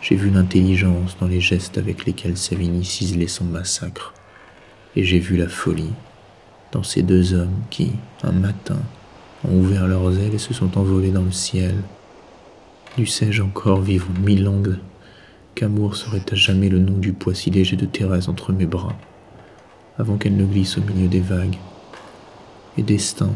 J'ai 0.00 0.14
vu 0.14 0.30
l'intelligence 0.30 1.16
dans 1.20 1.26
les 1.26 1.40
gestes 1.40 1.76
avec 1.76 2.06
lesquels 2.06 2.36
Savigny 2.36 2.84
ciselait 2.84 3.26
son 3.26 3.44
massacre. 3.44 4.14
Et 4.94 5.04
j'ai 5.04 5.18
vu 5.18 5.36
la 5.36 5.48
folie 5.48 5.92
dans 6.72 6.82
ces 6.82 7.02
deux 7.02 7.34
hommes 7.34 7.62
qui, 7.70 7.92
un 8.22 8.32
matin, 8.32 8.78
ont 9.44 9.58
ouvert 9.58 9.88
leurs 9.88 10.18
ailes 10.18 10.34
et 10.34 10.38
se 10.38 10.54
sont 10.54 10.78
envolés 10.78 11.10
dans 11.10 11.22
le 11.22 11.32
ciel. 11.32 11.74
Dussé-je 12.96 13.42
encore 13.42 13.80
vivre 13.80 14.08
mille 14.24 14.48
angles 14.48 14.78
qu'amour 15.54 15.96
serait 15.96 16.24
à 16.30 16.34
jamais 16.36 16.68
le 16.68 16.78
nom 16.78 16.96
du 16.96 17.12
poids 17.12 17.34
si 17.34 17.50
léger 17.50 17.76
de 17.76 17.86
Thérèse 17.86 18.28
entre 18.28 18.52
mes 18.52 18.66
bras, 18.66 18.96
avant 19.98 20.16
qu'elle 20.16 20.36
ne 20.36 20.44
glisse 20.44 20.78
au 20.78 20.82
milieu 20.82 21.08
des 21.08 21.20
vagues. 21.20 21.58
Et 22.76 22.82
destin 22.82 23.32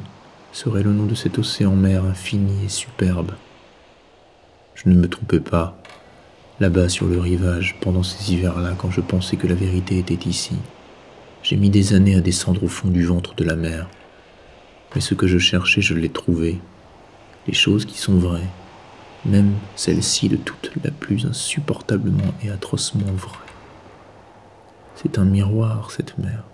serait 0.53 0.85
le 0.85 0.93
nom 0.93 1.07
de 1.07 1.17
cet 1.17 1.39
océan 1.39 1.75
mer 1.75 2.05
infini 2.05 2.65
et 2.65 2.69
superbe. 2.69 3.33
Je 4.77 4.89
ne 4.89 4.95
me 4.95 5.09
trompais 5.09 5.41
pas, 5.41 5.82
là-bas 6.63 6.89
sur 6.89 7.09
le 7.09 7.19
rivage, 7.19 7.75
pendant 7.81 8.05
ces 8.05 8.33
hivers-là, 8.33 8.75
quand 8.79 8.93
je 8.93 9.01
pensais 9.01 9.37
que 9.37 9.49
la 9.49 9.57
vérité 9.57 9.99
était 9.99 10.29
ici. 10.29 10.55
J'ai 11.43 11.57
mis 11.57 11.71
des 11.71 11.93
années 11.93 12.15
à 12.15 12.21
descendre 12.21 12.63
au 12.63 12.69
fond 12.69 12.87
du 12.87 13.05
ventre 13.05 13.35
de 13.35 13.43
la 13.43 13.57
mer. 13.57 13.89
Mais 14.95 15.01
ce 15.01 15.15
que 15.15 15.27
je 15.27 15.39
cherchais, 15.39 15.83
je 15.83 15.95
l'ai 15.95 16.09
trouvé. 16.09 16.61
Les 17.49 17.53
choses 17.53 17.85
qui 17.85 17.99
sont 17.99 18.17
vraies, 18.17 18.49
même 19.25 19.55
celle-ci 19.75 20.29
de 20.29 20.37
toutes 20.37 20.71
la 20.85 20.93
plus 20.93 21.27
insupportablement 21.27 22.33
et 22.45 22.51
atrocement 22.51 23.13
vraie. 23.13 23.39
C'est 24.95 25.19
un 25.19 25.25
miroir, 25.25 25.91
cette 25.91 26.17
mère. 26.19 26.45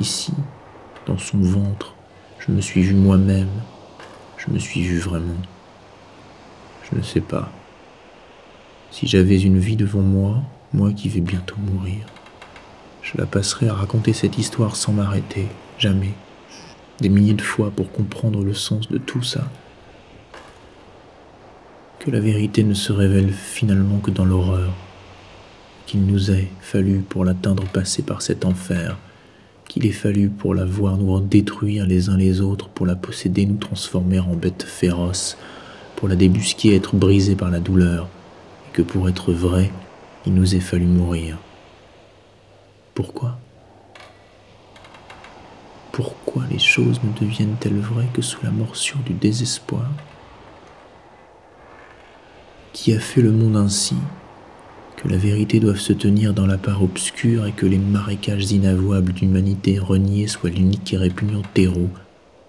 Ici, 0.00 0.32
dans 1.06 1.18
son 1.18 1.40
ventre, 1.40 1.94
je 2.38 2.52
me 2.52 2.62
suis 2.62 2.80
vu 2.80 2.94
moi-même, 2.94 3.50
je 4.38 4.50
me 4.50 4.58
suis 4.58 4.80
vu 4.80 4.98
vraiment. 4.98 5.42
Je 6.90 6.96
ne 6.96 7.02
sais 7.02 7.20
pas. 7.20 7.52
Si 8.98 9.06
j'avais 9.06 9.38
une 9.38 9.58
vie 9.58 9.76
devant 9.76 10.00
moi, 10.00 10.42
moi 10.72 10.90
qui 10.90 11.10
vais 11.10 11.20
bientôt 11.20 11.56
mourir, 11.58 12.06
je 13.02 13.18
la 13.18 13.26
passerais 13.26 13.68
à 13.68 13.74
raconter 13.74 14.14
cette 14.14 14.38
histoire 14.38 14.74
sans 14.74 14.94
m'arrêter, 14.94 15.48
jamais, 15.78 16.14
des 17.00 17.10
milliers 17.10 17.34
de 17.34 17.42
fois 17.42 17.70
pour 17.70 17.92
comprendre 17.92 18.42
le 18.42 18.54
sens 18.54 18.88
de 18.88 18.96
tout 18.96 19.22
ça. 19.22 19.50
Que 21.98 22.10
la 22.10 22.20
vérité 22.20 22.64
ne 22.64 22.72
se 22.72 22.90
révèle 22.90 23.34
finalement 23.34 23.98
que 23.98 24.10
dans 24.10 24.24
l'horreur, 24.24 24.72
qu'il 25.84 26.06
nous 26.06 26.30
ait 26.30 26.48
fallu 26.62 27.00
pour 27.00 27.26
l'atteindre 27.26 27.64
passer 27.64 28.00
par 28.00 28.22
cet 28.22 28.46
enfer, 28.46 28.96
qu'il 29.68 29.84
ait 29.84 29.92
fallu 29.92 30.30
pour 30.30 30.54
la 30.54 30.64
voir 30.64 30.96
nous 30.96 31.20
détruire 31.20 31.84
les 31.84 32.08
uns 32.08 32.16
les 32.16 32.40
autres, 32.40 32.70
pour 32.70 32.86
la 32.86 32.96
posséder 32.96 33.44
nous 33.44 33.58
transformer 33.58 34.20
en 34.20 34.34
bêtes 34.34 34.62
féroces, 34.62 35.36
pour 35.96 36.08
la 36.08 36.16
débusquer 36.16 36.74
être 36.74 36.96
brisée 36.96 37.36
par 37.36 37.50
la 37.50 37.60
douleur, 37.60 38.08
pour 38.82 39.08
être 39.08 39.32
vrai, 39.32 39.70
il 40.26 40.34
nous 40.34 40.54
ait 40.54 40.60
fallu 40.60 40.86
mourir. 40.86 41.38
Pourquoi? 42.94 43.38
Pourquoi 45.92 46.44
les 46.50 46.58
choses 46.58 47.00
ne 47.02 47.18
deviennent-elles 47.18 47.80
vraies 47.80 48.08
que 48.12 48.22
sous 48.22 48.42
la 48.42 48.50
morsure 48.50 48.98
du 48.98 49.14
désespoir? 49.14 49.86
Qui 52.72 52.92
a 52.92 53.00
fait 53.00 53.22
le 53.22 53.32
monde 53.32 53.56
ainsi, 53.56 53.96
que 54.96 55.08
la 55.08 55.16
vérité 55.16 55.60
doive 55.60 55.78
se 55.78 55.92
tenir 55.92 56.34
dans 56.34 56.46
la 56.46 56.58
part 56.58 56.82
obscure 56.82 57.46
et 57.46 57.52
que 57.52 57.66
les 57.66 57.78
marécages 57.78 58.50
inavouables 58.50 59.12
d'humanité 59.12 59.78
reniée 59.78 60.26
soient 60.26 60.50
l'unique 60.50 60.92
et 60.92 60.98
répugnant 60.98 61.42
terreau 61.54 61.88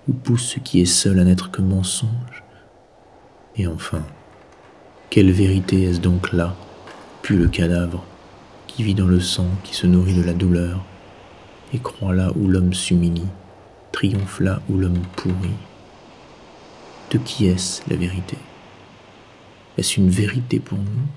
où 0.08 0.14
pousse 0.14 0.46
ce 0.46 0.60
qui 0.60 0.82
est 0.82 0.86
seul 0.86 1.20
à 1.20 1.24
n'être 1.24 1.52
que 1.52 1.62
mensonge? 1.62 2.44
Et 3.56 3.68
enfin, 3.68 4.04
quelle 5.10 5.32
vérité 5.32 5.84
est-ce 5.84 6.00
donc 6.00 6.34
là, 6.34 6.56
puis 7.22 7.36
le 7.36 7.48
cadavre, 7.48 8.04
qui 8.68 8.84
vit 8.84 8.94
dans 8.94 9.08
le 9.08 9.20
sang, 9.20 9.48
qui 9.64 9.74
se 9.74 9.88
nourrit 9.88 10.16
de 10.16 10.24
la 10.24 10.34
douleur 10.34 10.84
et 11.74 11.80
croit 11.80 12.14
là 12.14 12.32
où 12.36 12.48
l'homme 12.48 12.74
s'humilie, 12.74 13.28
triomphe 13.92 14.40
là 14.40 14.62
où 14.70 14.78
l'homme 14.78 15.02
pourrit? 15.16 15.58
De 17.12 17.18
qui 17.18 17.48
est-ce 17.48 17.82
la 17.90 17.96
vérité? 17.96 18.38
Est-ce 19.78 20.00
une 20.00 20.10
vérité 20.10 20.60
pour 20.60 20.78
nous? 20.78 21.08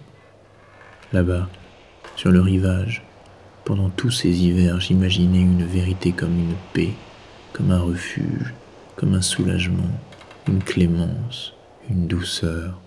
Là-bas, 1.12 1.48
sur 2.16 2.30
le 2.30 2.40
rivage, 2.40 3.02
pendant 3.64 3.90
tous 3.90 4.10
ces 4.10 4.30
hivers, 4.30 4.80
j'imaginais 4.80 5.40
une 5.40 5.64
vérité 5.64 6.12
comme 6.12 6.38
une 6.38 6.54
paix, 6.72 6.92
comme 7.52 7.72
un 7.72 7.80
refuge, 7.80 8.54
comme 8.96 9.14
un 9.14 9.22
soulagement, 9.22 9.90
une 10.48 10.62
clémence, 10.62 11.54
une 11.88 12.06
douceur. 12.06 12.80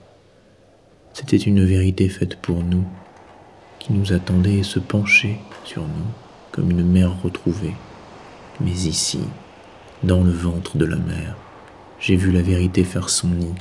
C'était 1.13 1.37
une 1.37 1.63
vérité 1.63 2.09
faite 2.09 2.37
pour 2.37 2.63
nous, 2.63 2.85
qui 3.77 3.93
nous 3.93 4.13
attendait 4.13 4.57
et 4.57 4.63
se 4.63 4.79
penchait 4.79 5.37
sur 5.63 5.83
nous 5.83 6.11
comme 6.51 6.71
une 6.71 6.83
mère 6.83 7.21
retrouvée. 7.21 7.75
Mais 8.61 8.71
ici, 8.71 9.19
dans 10.01 10.23
le 10.23 10.31
ventre 10.31 10.77
de 10.77 10.85
la 10.85 10.95
mer, 10.95 11.35
j'ai 11.99 12.15
vu 12.15 12.31
la 12.31 12.41
vérité 12.41 12.83
faire 12.83 13.09
son 13.09 13.27
nid, 13.27 13.53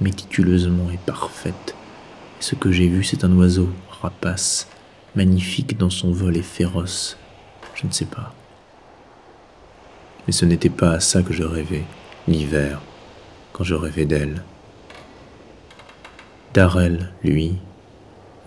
méticuleusement 0.00 0.90
et 0.92 0.98
parfaite. 0.98 1.76
Et 2.40 2.42
ce 2.42 2.56
que 2.56 2.72
j'ai 2.72 2.88
vu, 2.88 3.04
c'est 3.04 3.24
un 3.24 3.36
oiseau 3.36 3.68
rapace, 4.02 4.66
magnifique 5.14 5.78
dans 5.78 5.90
son 5.90 6.10
vol 6.10 6.36
et 6.36 6.42
féroce. 6.42 7.16
Je 7.74 7.86
ne 7.86 7.92
sais 7.92 8.04
pas. 8.04 8.34
Mais 10.26 10.32
ce 10.32 10.44
n'était 10.44 10.70
pas 10.70 10.92
à 10.92 11.00
ça 11.00 11.22
que 11.22 11.32
je 11.32 11.44
rêvais, 11.44 11.84
l'hiver, 12.26 12.80
quand 13.52 13.64
je 13.64 13.74
rêvais 13.74 14.06
d'elle. 14.06 14.42
Darrell, 16.52 17.10
lui, 17.22 17.52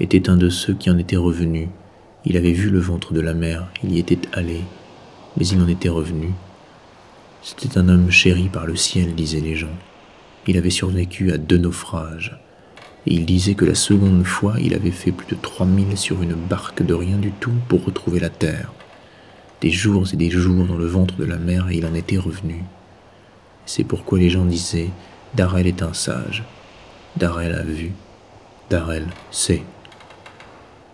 était 0.02 0.30
un 0.30 0.36
de 0.36 0.50
ceux 0.50 0.74
qui 0.74 0.90
en 0.90 0.98
étaient 0.98 1.16
revenus. 1.16 1.70
Il 2.26 2.36
avait 2.36 2.52
vu 2.52 2.70
le 2.70 2.80
ventre 2.80 3.14
de 3.14 3.22
la 3.22 3.34
mer, 3.34 3.70
il 3.82 3.94
y 3.94 4.00
était 4.00 4.20
allé, 4.34 4.60
mais 5.38 5.48
il 5.48 5.62
en 5.62 5.70
était 5.70 5.88
revenu. 5.88 6.32
C'était 7.42 7.78
un 7.78 7.88
homme 7.88 8.12
chéri 8.12 8.50
par 8.50 8.66
le 8.66 8.76
ciel, 8.76 9.16
disaient 9.16 9.40
les 9.40 9.56
gens. 9.56 9.78
Il 10.48 10.58
avait 10.58 10.70
survécu 10.70 11.32
à 11.32 11.38
deux 11.38 11.58
naufrages, 11.58 12.38
et 13.08 13.14
il 13.14 13.26
disait 13.26 13.56
que 13.56 13.64
la 13.64 13.74
seconde 13.74 14.26
fois, 14.26 14.56
il 14.60 14.74
avait 14.74 14.92
fait 14.92 15.14
plus 15.14 15.34
de 15.34 15.42
trois 15.42 15.66
milles 15.66 15.98
sur 15.98 16.22
une 16.22 16.36
barque 16.36 16.84
de 16.84 16.94
rien 16.94 17.18
du 17.18 17.32
tout 17.32 17.56
pour 17.70 17.86
retrouver 17.86 18.20
la 18.20 18.30
terre. 18.30 18.74
Des 19.62 19.72
jours 19.72 20.08
et 20.12 20.18
des 20.18 20.30
jours 20.30 20.66
dans 20.66 20.76
le 20.76 20.88
ventre 20.88 21.16
de 21.16 21.24
la 21.24 21.38
mer, 21.38 21.70
et 21.70 21.78
il 21.78 21.86
en 21.86 21.94
était 21.94 22.18
revenu. 22.18 22.66
C'est 23.66 23.86
pourquoi 23.86 24.20
les 24.20 24.30
gens 24.30 24.44
disaient 24.44 24.90
Darrell 25.36 25.68
est 25.68 25.82
un 25.82 25.94
sage. 25.94 26.44
Darrell 27.16 27.54
a 27.54 27.62
vu. 27.62 27.92
Darrell 28.72 29.06
sait. 29.30 29.62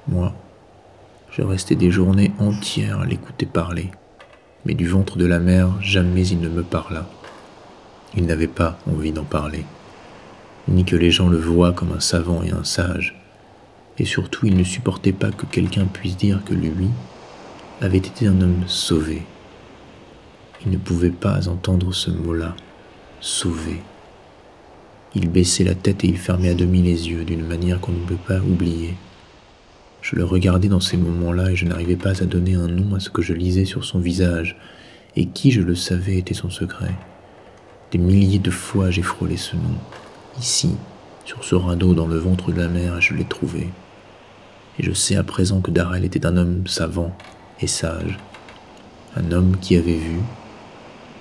Moi, 0.10 0.34
je 1.32 1.42
restais 1.42 1.76
des 1.76 1.92
journées 1.92 2.34
entières 2.40 3.00
à 3.00 3.06
l'écouter 3.06 3.46
parler, 3.46 3.90
mais 4.66 4.74
du 4.74 4.86
ventre 4.86 5.18
de 5.18 5.26
la 5.26 5.40
mer, 5.40 5.70
jamais 5.82 6.28
il 6.28 6.42
ne 6.42 6.50
me 6.50 6.64
parla. 6.64 7.08
Il 8.18 8.26
n'avait 8.26 8.48
pas 8.48 8.78
envie 8.86 9.14
d'en 9.14 9.24
parler, 9.24 9.64
ni 10.68 10.84
que 10.84 10.98
les 10.98 11.10
gens 11.10 11.30
le 11.30 11.38
voient 11.38 11.72
comme 11.72 11.94
un 11.94 12.02
savant 12.02 12.44
et 12.44 12.52
un 12.52 12.66
sage, 12.66 13.16
et 13.98 14.04
surtout 14.04 14.46
il 14.46 14.58
ne 14.58 14.64
supportait 14.66 15.14
pas 15.14 15.32
que 15.32 15.46
quelqu'un 15.46 15.86
puisse 15.86 16.18
dire 16.18 16.44
que 16.44 16.54
lui 16.54 16.90
avait 17.80 17.98
été 17.98 18.28
un 18.28 18.42
homme 18.42 18.64
sauvé. 18.68 19.24
Il 20.66 20.72
ne 20.72 20.78
pouvait 20.78 21.12
pas 21.12 21.48
entendre 21.48 21.94
ce 21.94 22.12
mot-là, 22.12 22.56
sauvé. 23.22 23.82
Il 25.16 25.30
baissait 25.30 25.64
la 25.64 25.76
tête 25.76 26.04
et 26.04 26.08
il 26.08 26.18
fermait 26.18 26.50
à 26.50 26.54
demi 26.54 26.82
les 26.82 27.10
yeux 27.10 27.24
d'une 27.24 27.46
manière 27.46 27.80
qu'on 27.80 27.94
ne 27.94 28.06
peut 28.06 28.16
pas 28.28 28.40
oublier. 28.40 28.96
Je 30.02 30.16
le 30.16 30.24
regardais 30.24 30.68
dans 30.68 30.80
ces 30.80 30.98
moments-là 30.98 31.52
et 31.52 31.56
je 31.56 31.66
n'arrivais 31.66 31.96
pas 31.96 32.22
à 32.22 32.26
donner 32.26 32.56
un 32.56 32.68
nom 32.68 32.96
à 32.96 33.00
ce 33.00 33.10
que 33.10 33.22
je 33.22 33.34
lisais 33.34 33.66
sur 33.66 33.84
son 33.86 34.00
visage, 34.00 34.56
et 35.16 35.26
qui, 35.26 35.52
je 35.52 35.62
le 35.62 35.76
savais, 35.76 36.18
était 36.18 36.34
son 36.34 36.50
secret. 36.50 36.94
Des 37.92 37.98
milliers 37.98 38.40
de 38.40 38.52
fois 38.52 38.92
j'ai 38.92 39.02
frôlé 39.02 39.36
ce 39.36 39.56
nom, 39.56 39.76
ici, 40.40 40.76
sur 41.26 41.44
ce 41.44 41.56
radeau 41.56 41.94
dans 41.96 42.08
le 42.08 42.18
ventre 42.18 42.52
de 42.52 42.62
la 42.62 42.68
mer, 42.68 43.02
je 43.02 43.16
l'ai 43.16 43.26
trouvé. 43.26 43.70
Et 44.78 44.84
je 44.84 44.94
sais 44.94 45.16
à 45.16 45.24
présent 45.24 45.60
que 45.60 45.72
Darrell 45.72 46.06
était 46.06 46.26
un 46.26 46.38
homme 46.38 46.66
savant 46.68 47.16
et 47.60 47.68
sage, 47.68 48.18
un 49.18 49.32
homme 49.32 49.58
qui 49.60 49.76
avait 49.76 49.94
vu, 49.94 50.20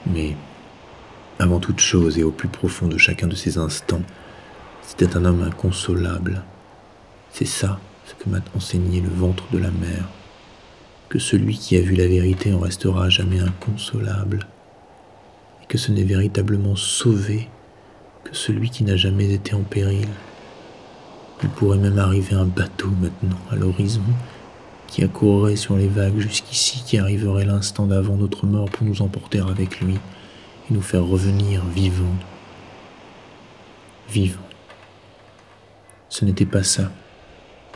mais 0.06 0.36
avant 1.38 1.60
toute 1.60 1.80
chose 1.80 2.18
et 2.18 2.24
au 2.24 2.30
plus 2.30 2.48
profond 2.48 2.88
de 2.88 2.98
chacun 2.98 3.28
de 3.28 3.34
ces 3.34 3.58
instants, 3.58 4.02
c'était 4.82 5.16
un 5.16 5.24
homme 5.24 5.42
inconsolable. 5.42 6.42
C'est 7.30 7.46
ça 7.46 7.78
ce 8.06 8.14
que 8.14 8.28
m'a 8.28 8.40
enseigné 8.56 9.00
le 9.00 9.08
ventre 9.08 9.44
de 9.52 9.58
la 9.58 9.70
mer, 9.70 10.08
que 11.08 11.18
celui 11.18 11.56
qui 11.56 11.76
a 11.76 11.80
vu 11.80 11.94
la 11.94 12.08
vérité 12.08 12.52
en 12.52 12.58
restera 12.58 13.08
jamais 13.08 13.38
inconsolable, 13.38 14.46
et 15.62 15.66
que 15.66 15.78
ce 15.78 15.92
n'est 15.92 16.04
véritablement 16.04 16.74
sauvé 16.74 17.48
que 18.24 18.34
celui 18.34 18.70
qui 18.70 18.82
n'a 18.82 18.96
jamais 18.96 19.32
été 19.32 19.54
en 19.54 19.62
péril. 19.62 20.08
Il 21.42 21.50
pourrait 21.50 21.78
même 21.78 21.98
arriver 21.98 22.34
un 22.34 22.46
bateau 22.46 22.88
maintenant 23.00 23.38
à 23.50 23.56
l'horizon 23.56 24.02
qui 24.88 25.04
accourrait 25.04 25.56
sur 25.56 25.76
les 25.76 25.86
vagues 25.86 26.18
jusqu'ici, 26.18 26.82
qui 26.84 26.98
arriverait 26.98 27.44
l'instant 27.44 27.86
d'avant 27.86 28.16
notre 28.16 28.46
mort 28.46 28.70
pour 28.70 28.86
nous 28.86 29.02
emporter 29.02 29.38
avec 29.38 29.80
lui 29.80 29.98
et 30.68 30.74
nous 30.74 30.82
faire 30.82 31.04
revenir 31.04 31.64
vivants. 31.66 32.04
Vivants. 34.10 34.40
Ce 36.08 36.24
n'était 36.24 36.46
pas 36.46 36.62
ça 36.62 36.90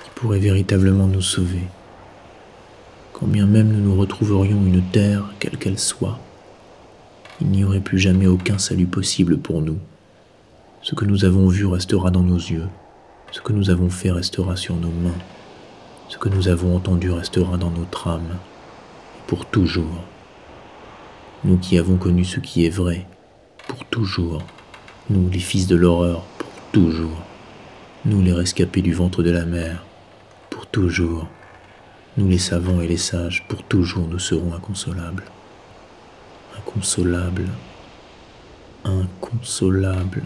qui 0.02 0.10
pourrait 0.14 0.38
véritablement 0.38 1.06
nous 1.06 1.22
sauver. 1.22 1.62
Quand 3.12 3.26
bien 3.26 3.46
même 3.46 3.68
nous 3.68 3.90
nous 3.90 4.00
retrouverions 4.00 4.64
une 4.66 4.82
terre, 4.82 5.32
quelle 5.38 5.58
qu'elle 5.58 5.78
soit, 5.78 6.18
il 7.40 7.48
n'y 7.48 7.64
aurait 7.64 7.80
plus 7.80 7.98
jamais 7.98 8.26
aucun 8.26 8.58
salut 8.58 8.86
possible 8.86 9.38
pour 9.38 9.62
nous. 9.62 9.78
Ce 10.82 10.94
que 10.94 11.04
nous 11.04 11.24
avons 11.24 11.48
vu 11.48 11.66
restera 11.66 12.10
dans 12.10 12.22
nos 12.22 12.36
yeux, 12.36 12.68
ce 13.30 13.40
que 13.40 13.52
nous 13.52 13.70
avons 13.70 13.90
fait 13.90 14.10
restera 14.10 14.56
sur 14.56 14.76
nos 14.76 14.90
mains, 14.90 15.18
ce 16.08 16.18
que 16.18 16.28
nous 16.28 16.48
avons 16.48 16.74
entendu 16.74 17.10
restera 17.10 17.56
dans 17.56 17.70
notre 17.70 18.08
âme, 18.08 18.36
pour 19.26 19.46
toujours 19.46 20.04
nous 21.44 21.56
qui 21.56 21.78
avons 21.78 21.96
connu 21.96 22.24
ce 22.24 22.40
qui 22.40 22.64
est 22.64 22.70
vrai, 22.70 23.06
pour 23.66 23.84
toujours, 23.86 24.42
nous 25.10 25.28
les 25.28 25.40
fils 25.40 25.66
de 25.66 25.76
l'horreur, 25.76 26.22
pour 26.38 26.48
toujours, 26.72 27.22
nous 28.04 28.22
les 28.22 28.32
rescapés 28.32 28.82
du 28.82 28.92
ventre 28.92 29.22
de 29.22 29.30
la 29.30 29.44
mer, 29.44 29.84
pour 30.50 30.66
toujours, 30.66 31.26
nous 32.16 32.28
les 32.28 32.38
savants 32.38 32.80
et 32.80 32.86
les 32.86 32.96
sages, 32.96 33.44
pour 33.48 33.62
toujours 33.64 34.06
nous 34.06 34.18
serons 34.18 34.54
inconsolables. 34.54 35.24
Inconsolables, 36.58 37.48
inconsolables. 38.84 40.24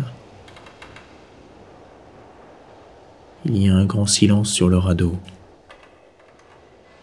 Il 3.44 3.56
y 3.62 3.68
a 3.68 3.74
un 3.74 3.84
grand 3.84 4.06
silence 4.06 4.50
sur 4.50 4.68
le 4.68 4.76
radeau. 4.76 5.16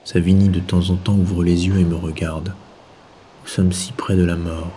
Savigny 0.03 0.49
de 0.49 0.59
temps 0.59 0.89
en 0.89 0.97
temps 0.97 1.16
ouvre 1.16 1.43
les 1.43 1.68
yeux 1.68 1.80
et 1.80 1.86
me 1.86 1.95
regarde. 1.95 2.53
Nous 3.44 3.50
sommes 3.50 3.74
si 3.74 3.91
près 3.91 4.16
de 4.16 4.24
la 4.24 4.38
mort, 4.38 4.72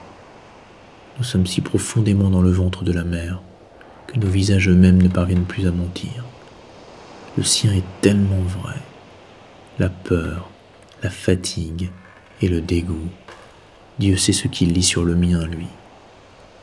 nous 1.19 1.25
sommes 1.25 1.47
si 1.47 1.61
profondément 1.61 2.31
dans 2.31 2.43
le 2.43 2.51
ventre 2.51 2.83
de 2.83 2.93
la 2.93 3.05
mer 3.05 3.41
que 4.09 4.19
nos 4.19 4.27
visages 4.27 4.69
eux-mêmes 4.69 5.01
ne 5.01 5.09
parviennent 5.09 5.45
plus 5.45 5.67
à 5.69 5.71
mentir. 5.71 6.25
Le 7.39 7.45
sien 7.45 7.73
est 7.73 7.85
tellement 8.01 8.43
vrai. 8.43 8.75
La 9.79 9.89
peur, 9.89 10.51
la 11.03 11.11
fatigue 11.11 11.91
et 12.43 12.49
le 12.49 12.61
dégoût. 12.61 13.09
Dieu 14.01 14.17
sait 14.17 14.33
ce 14.33 14.49
qu'il 14.49 14.73
lit 14.73 14.83
sur 14.83 15.05
le 15.05 15.15
mien, 15.15 15.47
lui. 15.47 15.69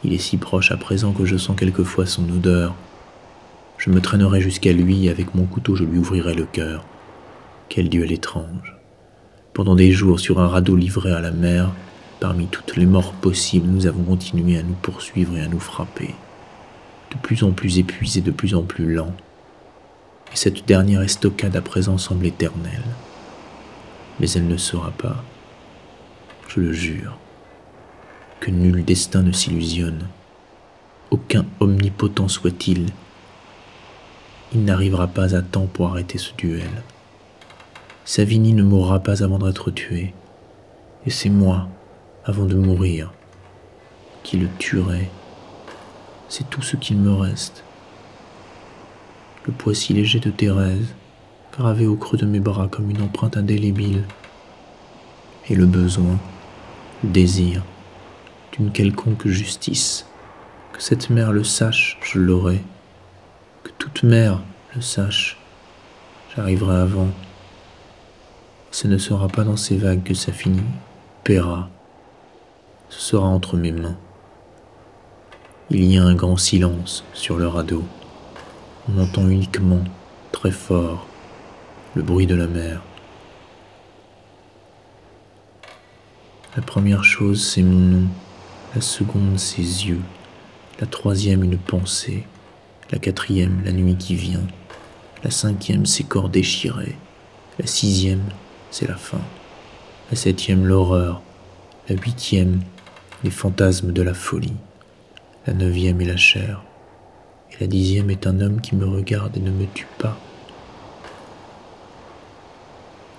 Il 0.04 0.14
est 0.14 0.20
si 0.20 0.36
proche 0.38 0.72
à 0.72 0.78
présent 0.78 1.14
que 1.14 1.26
je 1.26 1.38
sens 1.38 1.56
quelquefois 1.58 2.06
son 2.06 2.30
odeur. 2.30 2.76
Je 3.78 3.90
me 3.90 4.02
traînerai 4.02 4.42
jusqu'à 4.42 4.74
lui 4.74 5.06
et 5.06 5.10
avec 5.10 5.34
mon 5.36 5.46
couteau 5.46 5.76
je 5.76 5.86
lui 5.86 6.00
ouvrirai 6.00 6.34
le 6.34 6.46
cœur. 6.46 6.86
Quel 7.70 7.88
duel 7.88 8.12
étrange. 8.12 8.76
Pendant 9.54 9.76
des 9.76 9.92
jours 9.92 10.20
sur 10.20 10.40
un 10.40 10.48
radeau 10.48 10.76
livré 10.76 11.12
à 11.12 11.22
la 11.22 11.32
mer, 11.32 11.72
Parmi 12.24 12.48
toutes 12.48 12.78
les 12.78 12.86
morts 12.86 13.12
possibles, 13.12 13.68
nous 13.68 13.86
avons 13.86 14.04
continué 14.04 14.58
à 14.58 14.64
nous 14.64 14.76
poursuivre 14.76 15.36
et 15.36 15.42
à 15.42 15.50
nous 15.50 15.60
frapper, 15.60 16.16
de 17.12 17.18
plus 17.18 17.44
en 17.44 17.52
plus 17.52 17.80
épuisés, 17.80 18.22
de 18.22 18.32
plus 18.32 18.56
en 18.56 18.64
plus 18.64 18.94
lents. 18.94 19.14
Et 20.32 20.38
cette 20.38 20.66
dernière 20.66 21.02
estocade 21.02 21.58
à 21.58 21.62
présent 21.62 21.98
semble 21.98 22.26
éternelle. 22.26 22.86
Mais 24.22 24.32
elle 24.32 24.48
ne 24.48 24.56
sera 24.56 24.92
pas, 24.92 25.22
je 26.48 26.62
le 26.62 26.72
jure, 26.72 27.18
que 28.40 28.52
nul 28.52 28.86
destin 28.86 29.22
ne 29.22 29.34
s'illusionne, 29.34 30.08
aucun 31.12 31.46
omnipotent 31.60 32.30
soit-il, 32.30 32.86
il 34.54 34.64
n'arrivera 34.64 35.08
pas 35.08 35.36
à 35.36 35.42
temps 35.42 35.68
pour 35.68 35.90
arrêter 35.90 36.18
ce 36.18 36.32
duel. 36.38 36.84
Savigny 38.06 38.54
ne 38.54 38.64
mourra 38.64 39.02
pas 39.02 39.26
avant 39.26 39.40
d'être 39.40 39.72
tué, 39.72 40.14
et 41.06 41.10
c'est 41.10 41.28
moi 41.28 41.68
avant 42.26 42.46
de 42.46 42.56
mourir, 42.56 43.12
qui 44.24 44.38
le 44.38 44.48
tuerait. 44.58 45.10
C'est 46.30 46.50
tout 46.50 46.62
ce 46.62 46.78
qu'il 46.78 46.98
me 46.98 47.14
reste. 47.14 47.64
Le 49.46 49.52
poids 49.52 49.76
si 49.76 49.94
léger 49.94 50.20
de 50.20 50.30
Thérèse, 50.30 50.96
gravé 51.52 51.86
au 51.86 51.96
creux 51.96 52.18
de 52.18 52.26
mes 52.26 52.40
bras 52.40 52.68
comme 52.68 52.90
une 52.90 53.02
empreinte 53.02 53.38
indélébile. 53.38 54.04
et 55.50 55.56
le 55.56 55.66
besoin, 55.66 56.18
le 57.04 57.10
désir 57.10 57.64
d'une 58.54 58.72
quelconque 58.72 59.28
justice. 59.28 60.06
Que 60.72 60.82
cette 60.82 61.10
mère 61.10 61.34
le 61.34 61.44
sache, 61.44 62.00
je 62.02 62.18
l'aurai. 62.18 62.62
Que 63.64 63.72
toute 63.78 64.04
mère 64.04 64.42
le 64.74 64.82
sache, 64.82 65.38
j'arriverai 66.34 66.78
avant. 66.78 67.10
Ce 68.72 68.88
ne 68.88 68.98
sera 68.98 69.28
pas 69.28 69.44
dans 69.44 69.58
ces 69.58 69.76
vagues 69.76 70.04
que 70.04 70.14
ça 70.14 70.32
finit, 70.32 70.64
paiera. 71.24 71.70
Ce 72.96 73.10
sera 73.10 73.26
entre 73.26 73.58
mes 73.58 73.72
mains. 73.72 73.98
Il 75.72 75.84
y 75.84 75.98
a 75.98 76.04
un 76.04 76.14
grand 76.14 76.38
silence 76.38 77.04
sur 77.14 77.38
le 77.38 77.48
radeau. 77.48 77.84
On 78.88 79.02
entend 79.02 79.28
uniquement, 79.28 79.84
très 80.32 80.52
fort, 80.52 81.08
le 81.96 82.04
bruit 82.04 82.28
de 82.28 82.36
la 82.36 82.46
mer. 82.46 82.84
La 86.56 86.62
première 86.62 87.04
chose, 87.04 87.44
c'est 87.44 87.64
mon 87.64 87.80
nom. 87.80 88.08
La 88.76 88.82
seconde, 88.82 89.40
ses 89.40 89.88
yeux. 89.88 90.02
La 90.80 90.86
troisième, 90.86 91.44
une 91.44 91.58
pensée. 91.58 92.28
La 92.92 93.00
quatrième, 93.00 93.64
la 93.66 93.72
nuit 93.72 93.98
qui 93.98 94.14
vient. 94.14 94.46
La 95.24 95.32
cinquième, 95.32 95.88
ses 95.88 96.04
corps 96.04 96.30
déchirés. 96.30 96.96
La 97.58 97.66
sixième, 97.66 98.30
c'est 98.70 98.88
la 98.88 98.98
fin. 98.98 99.22
La 100.12 100.16
septième, 100.16 100.68
l'horreur. 100.68 101.24
La 101.90 101.96
huitième, 101.96 102.62
les 103.24 103.32
fantasmes 103.32 103.94
de 103.94 104.02
la 104.02 104.14
folie. 104.14 104.56
La 105.48 105.54
neuvième 105.54 106.02
est 106.02 106.06
la 106.06 106.18
chair. 106.18 106.64
Et 107.52 107.56
la 107.62 107.68
dixième 107.68 108.10
est 108.10 108.28
un 108.28 108.40
homme 108.42 108.62
qui 108.62 108.76
me 108.76 108.86
regarde 108.86 109.38
et 109.38 109.40
ne 109.40 109.52
me 109.52 109.66
tue 109.74 109.88
pas. 109.98 110.18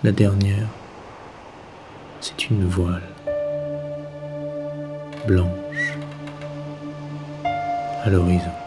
La 0.03 0.13
dernière, 0.13 0.69
c'est 2.21 2.51
une 2.51 2.67
voile 2.67 3.03
blanche 5.27 5.97
à 8.03 8.11
l'horizon. 8.11 8.64